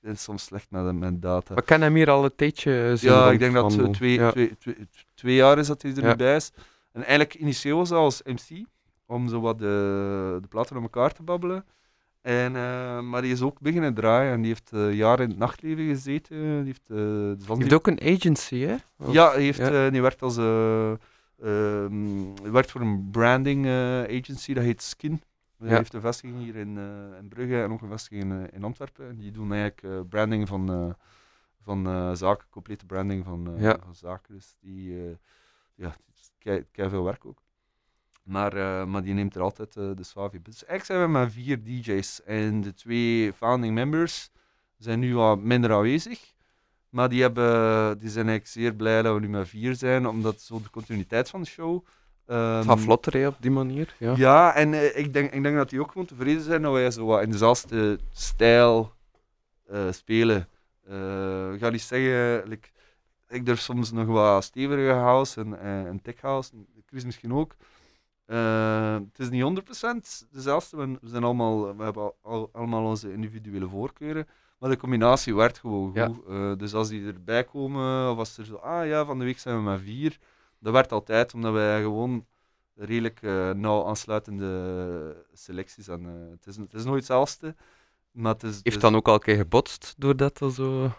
ben 0.00 0.16
soms 0.16 0.44
slecht 0.44 0.66
met, 0.70 0.94
met 0.98 1.22
data. 1.22 1.54
We 1.54 1.62
kennen 1.62 1.88
hem 1.88 1.96
hier 1.96 2.10
al 2.10 2.24
een 2.24 2.34
tijdje 2.36 2.96
zien 2.96 3.10
Ja, 3.12 3.30
ik 3.30 3.38
denk 3.38 3.54
dat 3.54 3.92
twee, 3.92 4.12
Ja. 4.12 4.30
twee, 4.30 4.56
twee, 4.58 4.76
twee 5.14 5.34
jaar 5.34 5.58
is 5.58 5.66
dat 5.66 5.82
hij 5.82 5.90
er 5.90 6.02
Ja. 6.02 6.08
nu 6.08 6.16
bij 6.16 6.36
is. 6.36 6.50
En 6.92 7.00
eigenlijk 7.00 7.34
initieel 7.34 7.76
was 7.76 7.88
hij 7.88 7.98
als 7.98 8.22
MC, 8.22 8.64
om 9.06 9.28
zo 9.28 9.40
wat 9.40 9.58
de, 9.58 10.38
de 10.40 10.48
platen 10.48 10.76
aan 10.76 10.82
elkaar 10.82 11.12
te 11.12 11.22
babbelen. 11.22 11.64
En, 12.28 12.56
eh, 12.56 13.00
maar 13.00 13.22
die 13.22 13.32
is 13.32 13.42
ook 13.42 13.60
beginnen 13.60 13.94
draaien 13.94 14.32
en 14.32 14.38
die 14.40 14.48
heeft 14.50 14.72
eh, 14.72 14.94
jaren 14.94 15.24
in 15.24 15.30
het 15.30 15.38
nachtleven 15.38 15.86
gezeten. 15.86 16.64
Die 16.64 16.74
heeft, 16.74 16.90
eh, 17.48 17.58
hebt 17.58 17.72
ook 17.72 17.86
een 17.86 18.00
agency, 18.00 18.58
hè? 18.58 18.76
Of- 18.98 19.12
ja, 19.12 19.30
hij, 19.32 19.42
heeft, 19.42 19.58
Ja. 19.58 19.90
die 19.90 20.02
werkt 20.02 20.22
als 20.22 20.36
eh, 20.36 20.90
ehm, 21.42 22.34
werkt 22.52 22.70
voor 22.70 22.80
een 22.80 23.08
branding 23.10 23.66
agency, 24.08 24.52
dat 24.54 24.64
heet 24.64 24.82
Skin. 24.82 25.22
Hij 25.58 25.68
Ja. 25.68 25.76
heeft 25.76 25.92
een 25.94 26.00
vestiging 26.00 26.38
hier 26.38 26.56
in, 26.56 26.78
in 27.20 27.28
Brugge 27.28 27.62
en 27.62 27.70
ook 27.72 27.80
een 27.82 27.88
vestiging 27.88 28.22
in, 28.22 28.50
in 28.52 28.64
Antwerpen. 28.64 29.08
En 29.08 29.16
die 29.18 29.30
doen 29.30 29.52
eigenlijk 29.52 30.08
branding 30.08 30.48
van, 30.48 30.94
van 31.62 32.16
zaken, 32.16 32.46
complete 32.50 32.86
branding 32.86 33.24
van, 33.24 33.54
Ja. 33.58 33.78
van 33.84 33.94
zaken. 33.94 34.34
Dus 34.34 34.54
die, 34.60 34.94
ja, 35.74 35.88
het 35.88 36.16
is 36.20 36.30
kei, 36.38 36.64
kei 36.72 36.88
veel 36.88 37.04
werk 37.04 37.24
ook. 37.24 37.38
Maar, 38.28 38.52
eh, 38.52 38.84
maar 38.84 39.02
die 39.02 39.14
neemt 39.14 39.34
er 39.34 39.42
altijd 39.42 39.76
eh, 39.76 39.90
de 39.94 40.02
Swavi. 40.02 40.38
Dus 40.42 40.64
eigenlijk 40.64 40.84
zijn 40.84 41.00
we 41.00 41.18
met 41.18 41.32
vier 41.32 41.64
DJ's. 41.64 42.22
En 42.24 42.60
de 42.60 42.74
twee 42.74 43.32
founding 43.32 43.74
members 43.74 44.30
zijn 44.78 44.98
nu 44.98 45.14
wat 45.14 45.38
minder 45.38 45.72
aanwezig. 45.72 46.32
Maar 46.88 47.08
die, 47.08 47.22
hebben, 47.22 47.98
die 47.98 48.10
zijn 48.10 48.28
eigenlijk 48.28 48.46
zeer 48.46 48.74
blij 48.74 49.02
dat 49.02 49.14
we 49.14 49.20
nu 49.20 49.28
met 49.28 49.48
vier 49.48 49.74
zijn, 49.74 50.06
omdat 50.06 50.40
zo 50.40 50.60
de 50.62 50.70
continuïteit 50.70 51.30
van 51.30 51.42
de 51.42 51.46
show. 51.46 51.84
Het 52.26 52.36
ehm, 52.36 52.62
gaat 52.62 52.80
vlotter 52.80 53.12
hè, 53.12 53.26
op 53.26 53.36
die 53.40 53.50
manier. 53.50 53.94
Ja. 53.98 54.14
ja, 54.16 54.54
en 54.54 54.74
eh, 54.74 54.98
ik, 54.98 55.12
denk, 55.12 55.32
ik 55.32 55.42
denk 55.42 55.56
dat 55.56 55.70
die 55.70 55.80
ook 55.80 55.92
gewoon 55.92 56.06
tevreden 56.06 56.42
zijn 56.42 56.62
dat 56.62 56.72
wij 56.72 56.90
zo 56.90 57.06
wat 57.06 57.22
in 57.22 57.30
dezelfde 57.30 57.98
stijl 58.12 58.92
spelen. 59.90 60.48
Ik 61.52 61.60
ga 61.60 61.70
niet 61.70 61.80
zeggen, 61.80 62.48
like, 62.48 62.68
ik 63.28 63.46
durf 63.46 63.60
soms 63.60 63.92
nog 63.92 64.06
wat 64.06 64.44
stevige 64.44 64.90
house 64.90 65.40
en, 65.40 65.60
en, 65.60 65.86
en 65.86 66.02
tech 66.02 66.20
house, 66.20 66.50
Chris 66.86 67.04
misschien 67.04 67.32
ook. 67.32 67.56
Eh, 68.28 68.94
het 68.94 69.18
is 69.18 69.28
niet 69.30 69.42
100% 69.42 70.28
dezelfde, 70.30 70.76
we, 70.76 70.98
we 71.00 71.08
zijn 71.08 71.24
allemaal, 71.24 71.76
we 71.76 71.82
hebben 71.82 72.02
al, 72.02 72.16
al- 72.22 72.48
allemaal 72.52 72.84
onze 72.84 73.12
individuele 73.12 73.68
voorkeuren. 73.68 74.26
Maar 74.58 74.70
de 74.70 74.76
combinatie 74.76 75.34
werkt 75.34 75.58
gewoon 75.58 75.90
Ja. 75.94 76.06
goed. 76.06 76.24
Eh, 76.28 76.52
dus 76.56 76.74
als 76.74 76.88
die 76.88 77.06
erbij 77.06 77.44
komen, 77.44 78.10
of 78.10 78.18
als 78.18 78.38
er 78.38 78.44
zo, 78.44 78.54
ah 78.54 78.86
ja, 78.86 79.04
van 79.04 79.18
de 79.18 79.24
week 79.24 79.38
zijn 79.38 79.56
we 79.56 79.62
met 79.62 79.80
vier. 79.80 80.18
Dat 80.58 80.72
werkt 80.72 80.92
altijd, 80.92 81.34
omdat 81.34 81.52
wij 81.52 81.80
gewoon 81.82 82.26
redelijk 82.74 83.22
eh, 83.22 83.50
nauw 83.50 83.86
aansluitende 83.86 85.24
selecties. 85.32 85.88
Eh, 85.88 85.96
het, 86.30 86.46
is, 86.46 86.56
het 86.56 86.74
is 86.74 86.84
nooit 86.84 86.96
hetzelfde. 86.98 87.54
Maar 88.10 88.32
het 88.32 88.42
is, 88.42 88.54
Heeft 88.62 88.76
is- 88.76 88.82
dan 88.82 88.94
ook 88.96 89.08
al 89.08 89.14
een 89.14 89.20
keer 89.20 89.36
gebotst 89.36 89.94
doordat 89.98 90.38
dat 90.38 90.52
zo. 90.52 90.90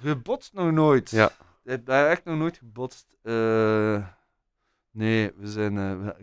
Gebotst 0.00 0.52
nog 0.52 0.70
nooit. 0.70 1.10
Ja. 1.10 1.26
Ik 1.64 1.70
heb 1.70 1.88
echt 1.88 2.24
nog 2.24 2.36
nooit 2.38 2.56
gebotst. 2.56 3.06
Nee, 4.90 5.32
we 5.36 5.46
zijn, 5.48 5.74
we, 6.04 6.14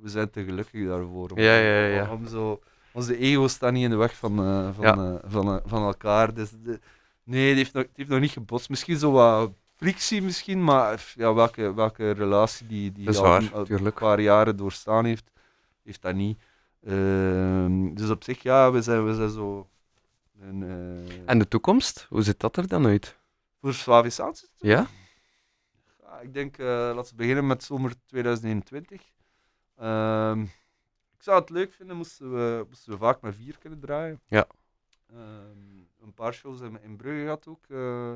we 0.00 0.08
zijn 0.08 0.30
te 0.30 0.44
gelukkig 0.44 0.86
daarvoor. 0.86 1.30
Om, 1.30 1.38
Ja, 1.38 1.56
ja, 1.56 1.84
ja. 1.86 2.10
om- 2.12 2.26
zo, 2.28 2.60
onze 2.92 3.16
ego 3.18 3.48
staat 3.48 3.72
niet 3.72 3.84
in 3.84 3.90
de 3.90 3.96
weg 3.96 4.16
van, 4.16 4.38
eh, 4.38 4.68
van, 4.74 4.84
eh, 4.84 5.14
van, 5.30 5.48
eh, 5.48 5.56
van 5.64 5.82
elkaar. 5.82 6.34
Dus 6.34 6.50
de- 6.50 6.80
nee, 7.24 7.46
die 7.46 7.54
heeft, 7.56 7.72
nog, 7.72 7.82
die 7.84 7.92
heeft 7.94 8.08
nog 8.08 8.20
niet 8.20 8.30
gebotst. 8.30 8.68
Misschien 8.68 8.96
zo 8.98 9.10
wat 9.12 9.52
frictie, 9.76 10.22
misschien, 10.22 10.64
maar 10.64 11.12
ja, 11.16 11.34
welke, 11.34 11.74
welke 11.74 12.10
relatie 12.10 12.66
die, 12.66 12.92
die 12.92 13.08
al 13.16 13.22
waar, 13.22 13.42
een- 13.42 13.52
al 13.52 13.60
een 13.60 13.66
tuurlijk. 13.66 13.94
paar 13.98 14.20
jaren 14.20 14.56
doorstaan 14.56 15.04
heeft, 15.04 15.30
heeft 15.84 16.02
dat 16.02 16.14
niet. 16.14 16.38
Ehm, 16.86 17.94
dus 17.94 18.10
op 18.10 18.24
zich, 18.24 18.42
ja, 18.42 18.70
we 18.72 18.82
zijn, 18.82 19.04
we 19.06 19.14
zijn 19.14 19.30
zo. 19.30 19.68
Eh, 20.40 20.48
En 21.26 21.38
de 21.38 21.48
toekomst, 21.48 22.06
hoe 22.08 22.22
ziet 22.22 22.40
dat 22.40 22.56
er 22.56 22.68
dan 22.68 22.86
uit? 22.86 23.18
voor 23.60 23.74
Slavisch? 23.74 24.20
Ja? 24.58 24.86
Ik 26.22 26.34
denk, 26.34 26.58
laten 26.58 27.04
we 27.10 27.14
beginnen 27.16 27.46
met 27.46 27.64
zomer 27.64 27.92
2021. 28.06 29.02
Ehm, 29.80 30.40
ik 31.16 31.22
zou 31.22 31.40
het 31.40 31.50
leuk 31.50 31.72
vinden 31.72 31.96
moesten 31.96 32.32
we, 32.32 32.64
moesten 32.68 32.92
we 32.92 32.98
vaak 32.98 33.20
met 33.20 33.34
vier 33.34 33.58
kunnen 33.58 33.80
draaien. 33.80 34.20
Ja. 34.26 34.46
Ehm, 35.06 35.78
een 36.02 36.14
paar 36.14 36.34
shows 36.34 36.60
in, 36.60 36.82
in 36.82 36.96
Brugge 36.96 37.22
gehad 37.22 37.46
ook. 37.48 37.64
eh, 37.68 38.12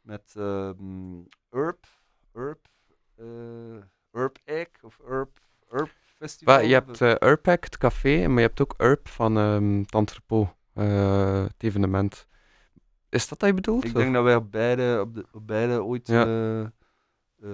met 0.00 0.34
ehm 0.36 1.18
Urp, 1.50 1.86
Urp, 2.34 2.68
Urp 4.12 4.38
Egg 4.44 4.68
of 4.82 4.98
Urp, 5.08 5.40
Urp 5.72 5.90
Festival. 6.16 6.60
Je 6.60 6.72
hebt 6.74 7.00
Urpac, 7.00 7.64
het 7.64 7.78
café, 7.78 8.26
maar 8.28 8.40
je 8.40 8.46
hebt 8.46 8.60
ook 8.60 8.74
Urp 8.78 9.08
van 9.08 9.36
ehm 9.38 9.78
het 9.78 9.94
entrepot, 9.94 10.48
eh, 10.74 11.42
het 11.42 11.62
evenement. 11.62 12.26
Is 13.08 13.28
dat 13.28 13.38
dat 13.38 13.48
je 13.48 13.54
bedoelt? 13.54 13.84
Ik 13.84 13.94
of? 13.94 13.96
denk 14.02 14.14
dat 14.14 14.24
wij 14.24 14.34
op 14.36 14.50
beide, 14.52 15.00
op 15.00 15.14
de, 15.14 15.26
op 15.32 15.46
beide 15.46 15.82
ooit 15.82 16.06
Ja. 16.08 16.72
Eh, 17.42 17.48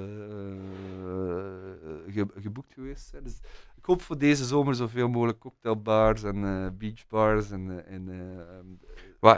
ge- 2.12 2.40
geboekt 2.40 2.72
geweest 2.72 3.06
zijn. 3.06 3.22
Dus 3.24 3.38
ik 3.76 3.84
hoop 3.84 4.02
voor 4.02 4.18
deze 4.18 4.44
zomer 4.44 4.74
zoveel 4.74 5.08
mogelijk 5.08 5.38
cocktailbars 5.38 6.22
en 6.22 6.44
eh, 6.44 6.66
beachbars. 6.78 7.50
En, 7.50 7.84
eh, 7.86 7.94
en, 7.94 8.80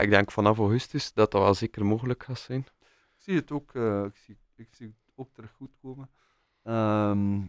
ik 0.01 0.09
denk 0.09 0.31
vanaf 0.31 0.57
augustus 0.57 1.13
dat 1.13 1.31
dat 1.31 1.41
wel 1.41 1.53
zeker 1.53 1.85
mogelijk 1.85 2.23
gaat 2.23 2.39
zijn. 2.39 2.59
ik 2.59 3.23
zie 3.23 3.35
het 3.35 3.51
ook, 3.51 3.75
ik 4.05 4.15
zie, 4.25 4.37
ik 4.55 4.67
zie 4.71 4.87
het 4.87 4.95
ook 5.15 5.33
terug 5.33 5.51
goed 5.51 5.71
komen. 5.81 6.09
Ehm, 6.63 7.39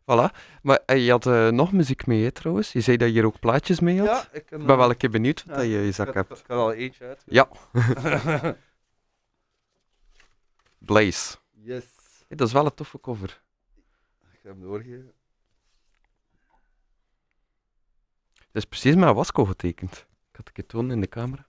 Voilà. 0.00 0.30
Maar 0.62 0.96
je 0.96 1.10
had 1.10 1.24
nog 1.52 1.72
muziek 1.72 2.06
mee, 2.06 2.22
hè, 2.22 2.30
trouwens. 2.32 2.72
Je 2.72 2.80
zei 2.80 2.96
dat 2.96 3.08
je 3.08 3.14
hier 3.14 3.24
ook 3.26 3.40
plaatjes 3.40 3.80
mee 3.80 3.98
had. 3.98 4.06
ja, 4.08 4.28
ik, 4.32 4.46
kan, 4.46 4.66
ben 4.66 4.76
wel 4.76 4.90
een 4.90 4.96
keer 4.96 5.10
benieuwd 5.10 5.44
wat 5.46 5.56
ja, 5.56 5.62
je 5.62 5.74
in 5.76 5.80
je 5.82 5.88
ik 5.88 5.94
zak 5.94 6.06
had- 6.06 6.14
hebt. 6.14 6.38
Ik 6.38 6.44
had 6.46 6.58
al 6.58 6.72
eentje 6.72 7.04
uit. 7.06 7.22
Ja. 7.26 7.48
Blaze. 10.86 11.36
yes. 11.52 11.84
Hey, 12.28 12.36
dat 12.36 12.46
is 12.46 12.52
wel 12.52 12.64
een 12.64 12.74
toffe 12.74 13.00
cover. 13.00 13.42
Ik 14.32 14.38
ga 14.42 14.48
hem 14.48 14.60
doorgeven. 14.60 15.12
Het 18.32 18.64
is 18.64 18.64
precies 18.64 18.94
met 18.94 19.14
Wasco 19.14 19.44
getekend. 19.44 19.92
Ik 19.92 20.36
had 20.36 20.36
het 20.36 20.48
een 20.48 20.52
keer 20.52 20.66
tonen 20.66 20.90
in 20.90 21.00
de 21.00 21.08
camera. 21.08 21.46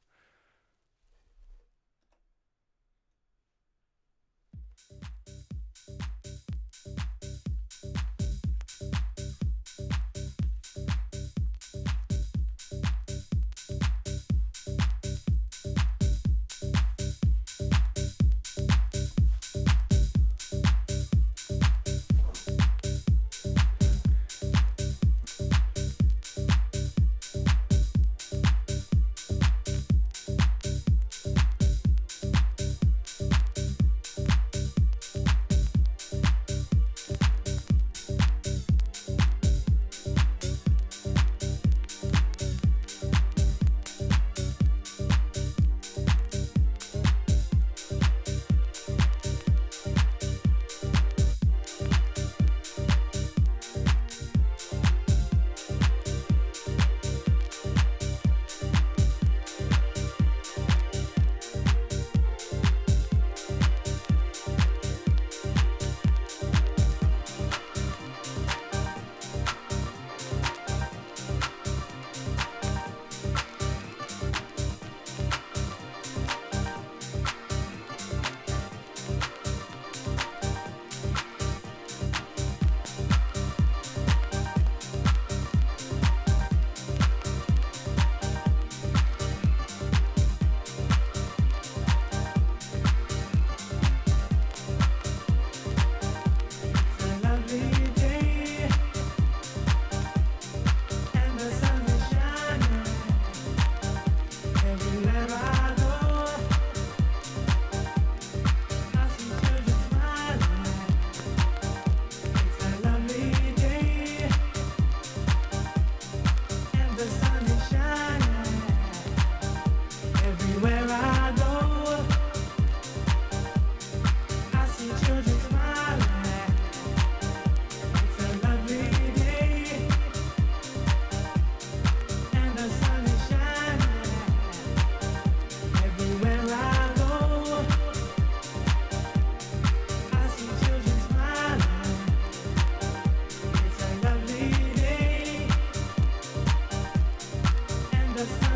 the 148.17 148.46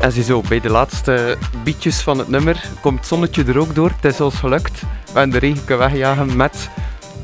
En 0.00 0.12
ziezo, 0.12 0.42
bij 0.48 0.60
de 0.60 0.70
laatste 0.70 1.36
beatjes 1.64 2.00
van 2.00 2.18
het 2.18 2.28
nummer 2.28 2.64
komt 2.80 2.98
het 2.98 3.06
zonnetje 3.06 3.44
er 3.44 3.58
ook 3.58 3.74
door. 3.74 3.90
Het 4.00 4.12
is 4.12 4.20
ons 4.20 4.34
gelukt. 4.34 4.80
We 4.80 4.86
hebben 5.18 5.30
de 5.30 5.38
regen 5.46 5.64
kunnen 5.64 5.88
wegjagen 5.90 6.36
met 6.36 6.68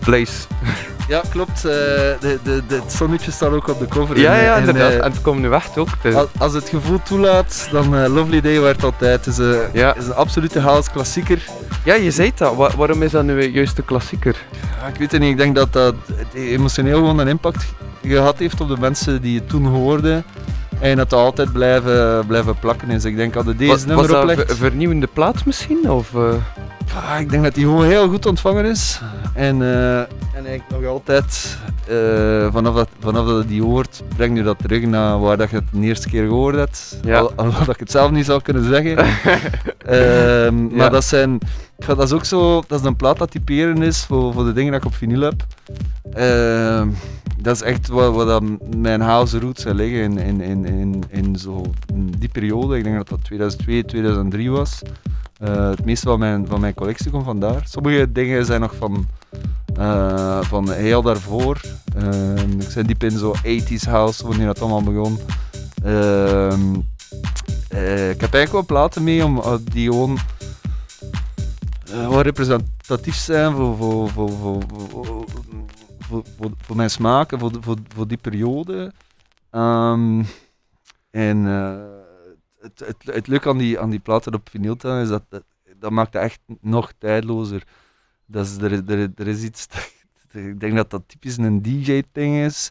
Blaze. 0.01 0.33
Ja, 1.09 1.22
klopt. 1.31 1.57
eh, 1.57 1.62
de, 1.64 2.39
de, 2.43 2.62
de, 2.68 2.74
het 2.74 2.93
zonnetje 2.93 3.31
staat 3.31 3.51
ook 3.53 3.68
op 3.68 3.79
de 3.79 3.87
cover. 3.87 4.18
Ja, 4.18 4.35
En, 4.37 4.45
ja, 4.45 4.53
eh, 4.55 4.59
inderdaad. 4.59 4.93
en, 4.93 5.03
En 5.03 5.11
het 5.12 5.20
komt 5.22 5.41
nu 5.41 5.53
echt 5.53 5.79
ook. 5.79 5.89
Eh, 6.03 6.14
als, 6.14 6.27
als 6.39 6.53
het 6.55 6.68
gevoel 6.68 7.01
toelaat, 7.03 7.68
dan 7.72 7.97
eh, 7.97 8.14
Lovely 8.14 8.41
Day 8.41 8.61
werd 8.61 8.85
altijd. 8.85 9.24
Het 9.24 9.39
is, 9.39 9.47
Ja. 9.72 9.95
is 9.97 10.07
een 10.07 10.14
absolute 10.14 10.61
house 10.61 10.91
klassieker. 10.91 11.43
Ja, 11.85 11.95
je 11.95 12.11
zei 12.11 12.33
dat. 12.35 12.55
Wa- 12.55 12.77
waarom 12.77 13.03
is 13.03 13.11
dat 13.11 13.24
nu 13.24 13.43
juist 13.45 13.77
de 13.77 13.83
klassieker? 13.83 14.37
Ja, 14.81 14.87
ik 14.87 14.97
weet 14.99 15.12
het 15.12 15.20
niet, 15.20 15.31
ik 15.31 15.37
denk 15.37 15.55
dat 15.55 15.72
dat 15.72 15.95
emotioneel 16.35 16.97
gewoon 16.99 17.18
een 17.18 17.29
impact 17.29 17.64
gehad 18.03 18.39
heeft 18.39 18.61
op 18.61 18.68
de 18.68 18.77
mensen 18.79 19.22
die 19.22 19.39
het 19.39 19.49
toen 19.49 19.66
hoorden. 19.66 20.24
En 20.81 20.97
dat 20.97 21.12
altijd 21.12 21.53
blijven, 21.53 22.27
blijven 22.27 22.59
plakken 22.59 22.91
is. 22.91 23.05
Ik 23.05 23.16
denk 23.16 23.33
dat 23.35 23.45
deze 23.59 23.70
Was, 23.70 23.85
was 23.85 23.85
nummer 23.85 24.18
oplegt. 24.20 24.51
een 24.51 24.57
vernieuwende 24.57 25.07
plaat 25.12 25.45
misschien? 25.45 25.91
Of, 25.91 26.14
eh? 26.14 26.35
Ja, 26.95 27.16
ik 27.16 27.31
denk 27.31 27.43
dat 27.43 27.55
hij 27.55 27.64
gewoon 27.64 27.85
heel 27.85 28.09
goed 28.09 28.27
ontvangen 28.27 28.64
is. 28.64 29.01
En, 29.35 29.62
eh 29.62 29.99
en 30.37 30.47
eigenlijk 30.47 30.81
nog 30.83 30.91
altijd, 30.93 31.59
eh, 31.89 32.53
vanaf, 32.53 32.74
dat, 32.74 32.89
vanaf 33.01 33.27
dat 33.27 33.43
je 33.43 33.49
die 33.49 33.62
hoort, 33.62 34.03
breng 34.16 34.37
je 34.37 34.43
dat 34.43 34.59
terug 34.59 34.83
naar 34.83 35.20
waar 35.20 35.37
dat 35.37 35.51
je 35.51 35.57
het 35.57 35.64
de 35.70 35.81
eerste 35.81 36.09
keer 36.09 36.27
gehoord 36.27 36.55
hebt. 36.57 36.99
Ja. 37.05 37.18
Al, 37.18 37.33
alhoewel 37.37 37.64
dat 37.64 37.74
ik 37.74 37.81
het 37.81 37.91
zelf 37.91 38.11
niet 38.11 38.24
zou 38.24 38.43
kunnen 38.43 38.64
zeggen. 38.64 38.97
Ehm, 39.87 40.68
Ja. 40.68 40.77
Maar 40.77 40.91
dat 40.91 41.05
zijn, 41.05 41.39
dat 41.87 42.03
is 42.03 42.12
ook 42.12 42.24
zo, 42.24 42.62
dat 42.66 42.81
is 42.81 42.87
een 42.87 42.97
plaat 42.97 43.18
dat 43.18 43.31
typerend 43.31 43.83
is 43.83 44.05
voor, 44.05 44.33
voor 44.33 44.45
de 44.45 44.53
dingen 44.53 44.72
dat 44.72 44.81
ik 44.81 44.87
op 44.87 44.95
vinyl 44.95 45.20
heb. 45.20 45.45
Dat 47.47 47.55
is 47.55 47.62
echt 47.62 47.88
waar 47.88 48.12
dat 48.12 48.42
mijn 48.76 49.01
house 49.01 49.38
roots 49.38 49.64
liggen 49.64 50.03
in, 50.03 50.18
in, 50.18 50.40
in, 50.40 50.64
in, 50.64 51.05
in 51.09 51.36
zo 51.36 51.64
die 52.18 52.28
periode. 52.28 52.76
Ik 52.76 52.84
denk 52.84 52.97
dat 52.97 53.09
dat 53.09 53.24
2002, 53.24 53.84
2003 53.84 54.51
was. 54.51 54.82
Eh, 55.38 55.68
het 55.68 55.84
meeste 55.84 56.07
van 56.09 56.18
mijn, 56.18 56.47
van 56.47 56.61
mijn 56.61 56.74
collectie 56.74 57.11
komt 57.11 57.24
vandaar. 57.24 57.62
Sommige 57.68 58.12
dingen 58.12 58.44
zijn 58.44 58.61
nog 58.61 58.74
van, 58.74 59.09
eh, 59.76 60.42
van 60.42 60.70
heel 60.70 61.03
daarvoor. 61.03 61.61
Ehm, 61.97 62.61
ik 62.61 62.70
zit 62.70 62.86
diep 62.86 63.03
in 63.03 63.18
zo 63.18 63.34
80s 63.42 63.84
house, 63.84 64.26
wanneer 64.26 64.47
dat 64.47 64.61
allemaal 64.61 64.82
begon. 64.82 65.18
Ehm, 65.82 66.74
eh, 67.68 68.11
ik 68.11 68.20
heb 68.20 68.34
eigenlijk 68.34 68.53
wel 68.53 68.64
platen 68.64 69.05
mee 69.05 69.24
om, 69.24 69.42
die 69.72 69.90
gewoon 69.90 70.18
wat 72.09 72.22
representatief 72.22 73.14
zijn 73.14 73.53
voor, 73.53 73.76
voor, 73.76 74.11
voor, 74.11 74.30
voor, 74.30 75.24
voor, 76.07 76.22
voor, 76.38 76.50
voor 76.61 76.76
mijn 76.76 76.90
smaak 76.90 77.32
en 77.32 77.38
voor, 77.38 77.50
voor, 77.61 77.76
voor 77.94 78.07
die 78.09 78.16
periode. 78.18 78.92
Ehm, 79.50 80.22
en 81.11 81.46
eh, 81.46 81.76
het, 82.61 82.78
het, 82.86 82.96
het 83.14 83.26
leuke 83.26 83.48
aan 83.48 83.59
die, 83.59 83.80
aan 83.80 83.90
die 83.90 83.98
platen 83.98 84.34
op 84.34 84.48
vinyl 84.48 84.72
is 85.00 85.09
dat, 85.09 85.22
dat 85.28 85.42
dat 85.78 85.90
maakt 85.90 86.12
het 86.12 86.22
echt 86.22 86.40
nog 86.61 86.92
tijdlozer. 86.98 87.62
Dat 88.26 88.46
is, 88.46 88.57
er, 88.57 88.72
is- 88.72 88.80
er, 88.86 89.11
er 89.16 89.26
is 89.26 89.42
iets, 89.42 89.66
ik 90.32 90.61
denk 90.61 90.76
dat 90.76 90.90
dat 90.90 91.02
typisch 91.07 91.36
een 91.36 91.62
DJ-ding 91.62 92.36
is. 92.36 92.70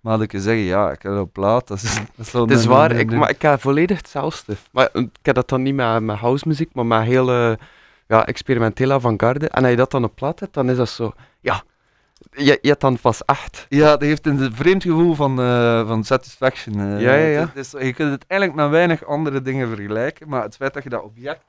Maar 0.00 0.12
dat 0.12 0.22
ik 0.22 0.28
kan 0.28 0.40
zeggen, 0.40 0.62
ja, 0.64 0.90
ik 0.90 1.02
heb 1.02 1.12
een 1.12 1.30
plaat. 1.30 1.68
Dat 1.68 1.82
is, 1.82 1.94
dat 1.94 2.26
is 2.26 2.32
Het 2.32 2.50
is 2.50 2.62
een- 2.64 2.70
waar, 2.70 2.90
een- 2.90 2.98
ik, 2.98 3.10
maar 3.12 3.30
ik 3.30 3.42
heb 3.42 3.60
volledig 3.60 3.96
hetzelfde. 3.96 4.56
Maar 4.72 4.86
eh, 4.92 5.02
ik 5.02 5.08
heb 5.22 5.34
dat 5.34 5.48
dan 5.48 5.62
niet 5.62 5.74
met, 5.74 6.02
met 6.02 6.16
housemuziek, 6.16 6.70
maar 6.74 6.86
met 6.86 7.02
hele 7.02 7.58
ja, 8.06 8.26
experimentele 8.26 8.92
avant-garde. 8.92 9.48
En 9.48 9.62
als 9.62 9.70
je 9.70 9.76
dat 9.76 9.90
dan 9.90 10.04
op 10.04 10.14
plaat 10.14 10.40
hebt, 10.40 10.54
dan 10.54 10.70
is 10.70 10.76
dat 10.76 10.88
zo, 10.88 11.12
ja, 11.40 11.62
je, 12.30 12.58
je 12.62 12.68
hebt 12.68 12.80
dan 12.80 12.98
pas 13.00 13.24
echt. 13.24 13.66
Ja, 13.68 13.90
dat 13.90 14.00
heeft 14.00 14.26
een 14.26 14.52
vreemd 14.54 14.82
gevoel 14.82 15.14
van, 15.14 15.40
eh, 15.40 15.86
van 15.86 16.04
satisfaction. 16.04 16.80
eh. 16.80 17.00
Ja, 17.00 17.14
ja, 17.14 17.26
ja. 17.26 17.52
Je 17.80 17.92
kunt 17.92 18.10
het 18.10 18.24
eigenlijk 18.26 18.60
met 18.60 18.70
weinig 18.70 19.04
andere 19.06 19.42
dingen 19.42 19.68
vergelijken, 19.68 20.28
maar 20.28 20.42
het 20.42 20.56
feit 20.56 20.74
dat 20.74 20.82
je 20.82 20.88
dat 20.88 21.02
object 21.02 21.44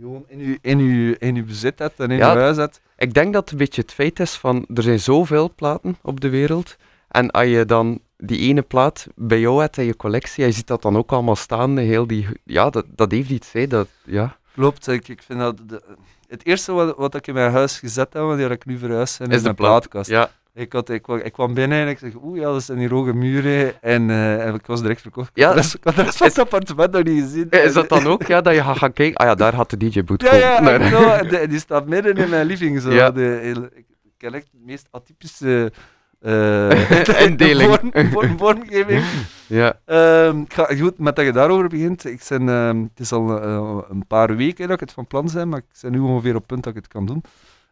gewoon 0.00 0.24
in 0.28 0.38
je, 0.38 0.58
in 0.60 0.78
je, 0.78 1.16
in 1.18 1.34
je 1.34 1.42
bezit 1.42 1.78
hebt 1.78 2.00
en 2.00 2.10
in 2.10 2.16
Ja. 2.18 2.32
je 2.32 2.38
huis 2.38 2.56
hebt. 2.56 2.80
Ik 2.96 3.14
denk 3.14 3.32
dat 3.32 3.42
het 3.42 3.50
een 3.52 3.58
beetje 3.58 3.80
het 3.82 3.92
feit 3.92 4.20
is 4.20 4.34
van, 4.34 4.66
er 4.74 4.82
zijn 4.82 5.00
zoveel 5.00 5.52
platen 5.54 5.96
op 6.02 6.20
de 6.20 6.28
wereld. 6.28 6.76
En 7.08 7.30
als 7.30 7.46
je 7.46 7.64
dan 7.64 8.00
die 8.16 8.38
ene 8.38 8.62
plaat 8.62 9.06
bij 9.14 9.40
jou 9.40 9.60
hebt 9.60 9.76
in 9.76 9.84
je 9.84 9.96
collectie, 9.96 10.44
je 10.44 10.52
ziet 10.52 10.66
dat 10.66 10.82
dan 10.82 10.96
ook 10.96 11.12
allemaal 11.12 11.36
staan, 11.36 11.76
heel 11.76 12.06
die, 12.06 12.26
ja, 12.44 12.70
dat, 12.70 12.84
dat 12.88 13.10
heeft 13.10 13.30
iets, 13.30 13.52
hè, 13.52 13.66
dat, 13.66 13.88
ja. 14.04 14.37
Klopt, 14.58 14.88
ik, 14.88 15.08
ik 15.08 15.22
vind 15.22 15.38
dat... 15.38 15.56
De, 15.66 15.82
het 16.28 16.46
eerste 16.46 16.72
wat, 16.72 16.96
wat 16.96 17.14
ik 17.14 17.26
in 17.26 17.34
mijn 17.34 17.52
huis 17.52 17.78
gezet 17.78 18.12
heb, 18.12 18.22
wanneer 18.22 18.50
ik 18.50 18.64
nu 18.66 18.78
verhuisd 18.78 19.18
ben, 19.18 19.28
is, 19.28 19.32
Is 19.34 19.38
de 19.38 19.44
mijn 19.44 19.54
plaat. 19.56 19.70
plaatkast. 19.88 20.10
Ja, 20.10 20.30
Ik, 20.54 20.72
had, 20.72 20.88
ik, 20.88 21.02
kwam- 21.02 21.18
ik 21.22 21.32
kwam 21.32 21.54
binnen 21.54 21.78
en 21.78 21.88
ik 21.88 21.98
zeg, 21.98 22.12
oeh 22.22 22.38
ja, 22.40 22.44
dat 22.44 22.62
zijn 22.62 22.78
die 22.78 22.88
hoge 22.88 23.12
muren. 23.12 23.82
En, 23.82 24.10
eh, 24.10 24.46
en 24.46 24.54
ik 24.54 24.66
was 24.66 24.80
direct 24.82 25.00
verkocht. 25.00 25.30
Ja. 25.34 25.48
Ik 25.48 25.54
rest- 25.60 25.74
ik 25.74 25.84
had 25.84 25.94
de 25.96 26.02
rest 26.02 26.16
van 26.16 26.26
het 26.26 26.38
appartement 26.38 26.92
nog 26.92 27.02
niet 27.02 27.22
gezien. 27.22 27.50
is 27.50 27.72
dat 27.72 27.88
dan 27.88 28.06
ook, 28.06 28.22
ja, 28.26 28.40
dat 28.40 28.54
je 28.54 28.62
gaat 28.62 28.78
gaan 28.78 28.92
kijken, 28.92 29.16
ah 29.16 29.26
ja, 29.26 29.34
daar 29.34 29.54
had 29.54 29.70
de 29.70 29.76
DJ 29.76 30.02
Boot 30.04 30.22
Ja, 30.22 30.34
ja, 30.34 31.22
die, 31.22 31.46
die 31.48 31.58
staat 31.58 31.86
midden 31.86 32.16
in 32.16 32.28
mijn 32.28 32.46
living. 32.46 32.80
Zo. 32.80 32.90
Ja. 32.92 33.10
De, 33.10 33.38
hele- 33.42 33.70
ik 33.74 33.84
ken 34.16 34.34
echt 34.34 34.48
de 34.52 34.58
meest 34.64 34.88
atypische 34.90 35.64
eh 35.74 35.80
Indeling. 37.26 37.68
vorm- 37.70 38.10
vorm- 38.12 38.38
vormgeving. 38.38 39.04
Ja, 39.46 39.78
Ehm, 39.84 40.40
ik 40.40 40.52
ga, 40.52 40.64
goed, 40.64 40.98
met 40.98 41.16
dat 41.16 41.24
je 41.24 41.32
daarover 41.32 41.68
begint. 41.68 42.04
Ik 42.04 42.22
ben, 42.28 42.48
ehm, 42.48 42.82
het 42.82 43.00
is 43.00 43.12
al 43.12 43.42
eh, 43.42 43.78
een 43.88 44.06
paar 44.06 44.36
weken 44.36 44.64
dat 44.66 44.74
ik 44.74 44.80
het 44.80 44.92
van 44.92 45.06
plan 45.06 45.28
ben, 45.32 45.48
maar 45.48 45.58
ik 45.58 45.64
ben 45.82 45.92
nu 45.92 45.98
ongeveer 45.98 46.30
op 46.34 46.36
het 46.38 46.46
punt 46.46 46.62
dat 46.64 46.72
ik 46.76 46.82
het 46.82 46.92
kan 46.92 47.06
doen. 47.06 47.22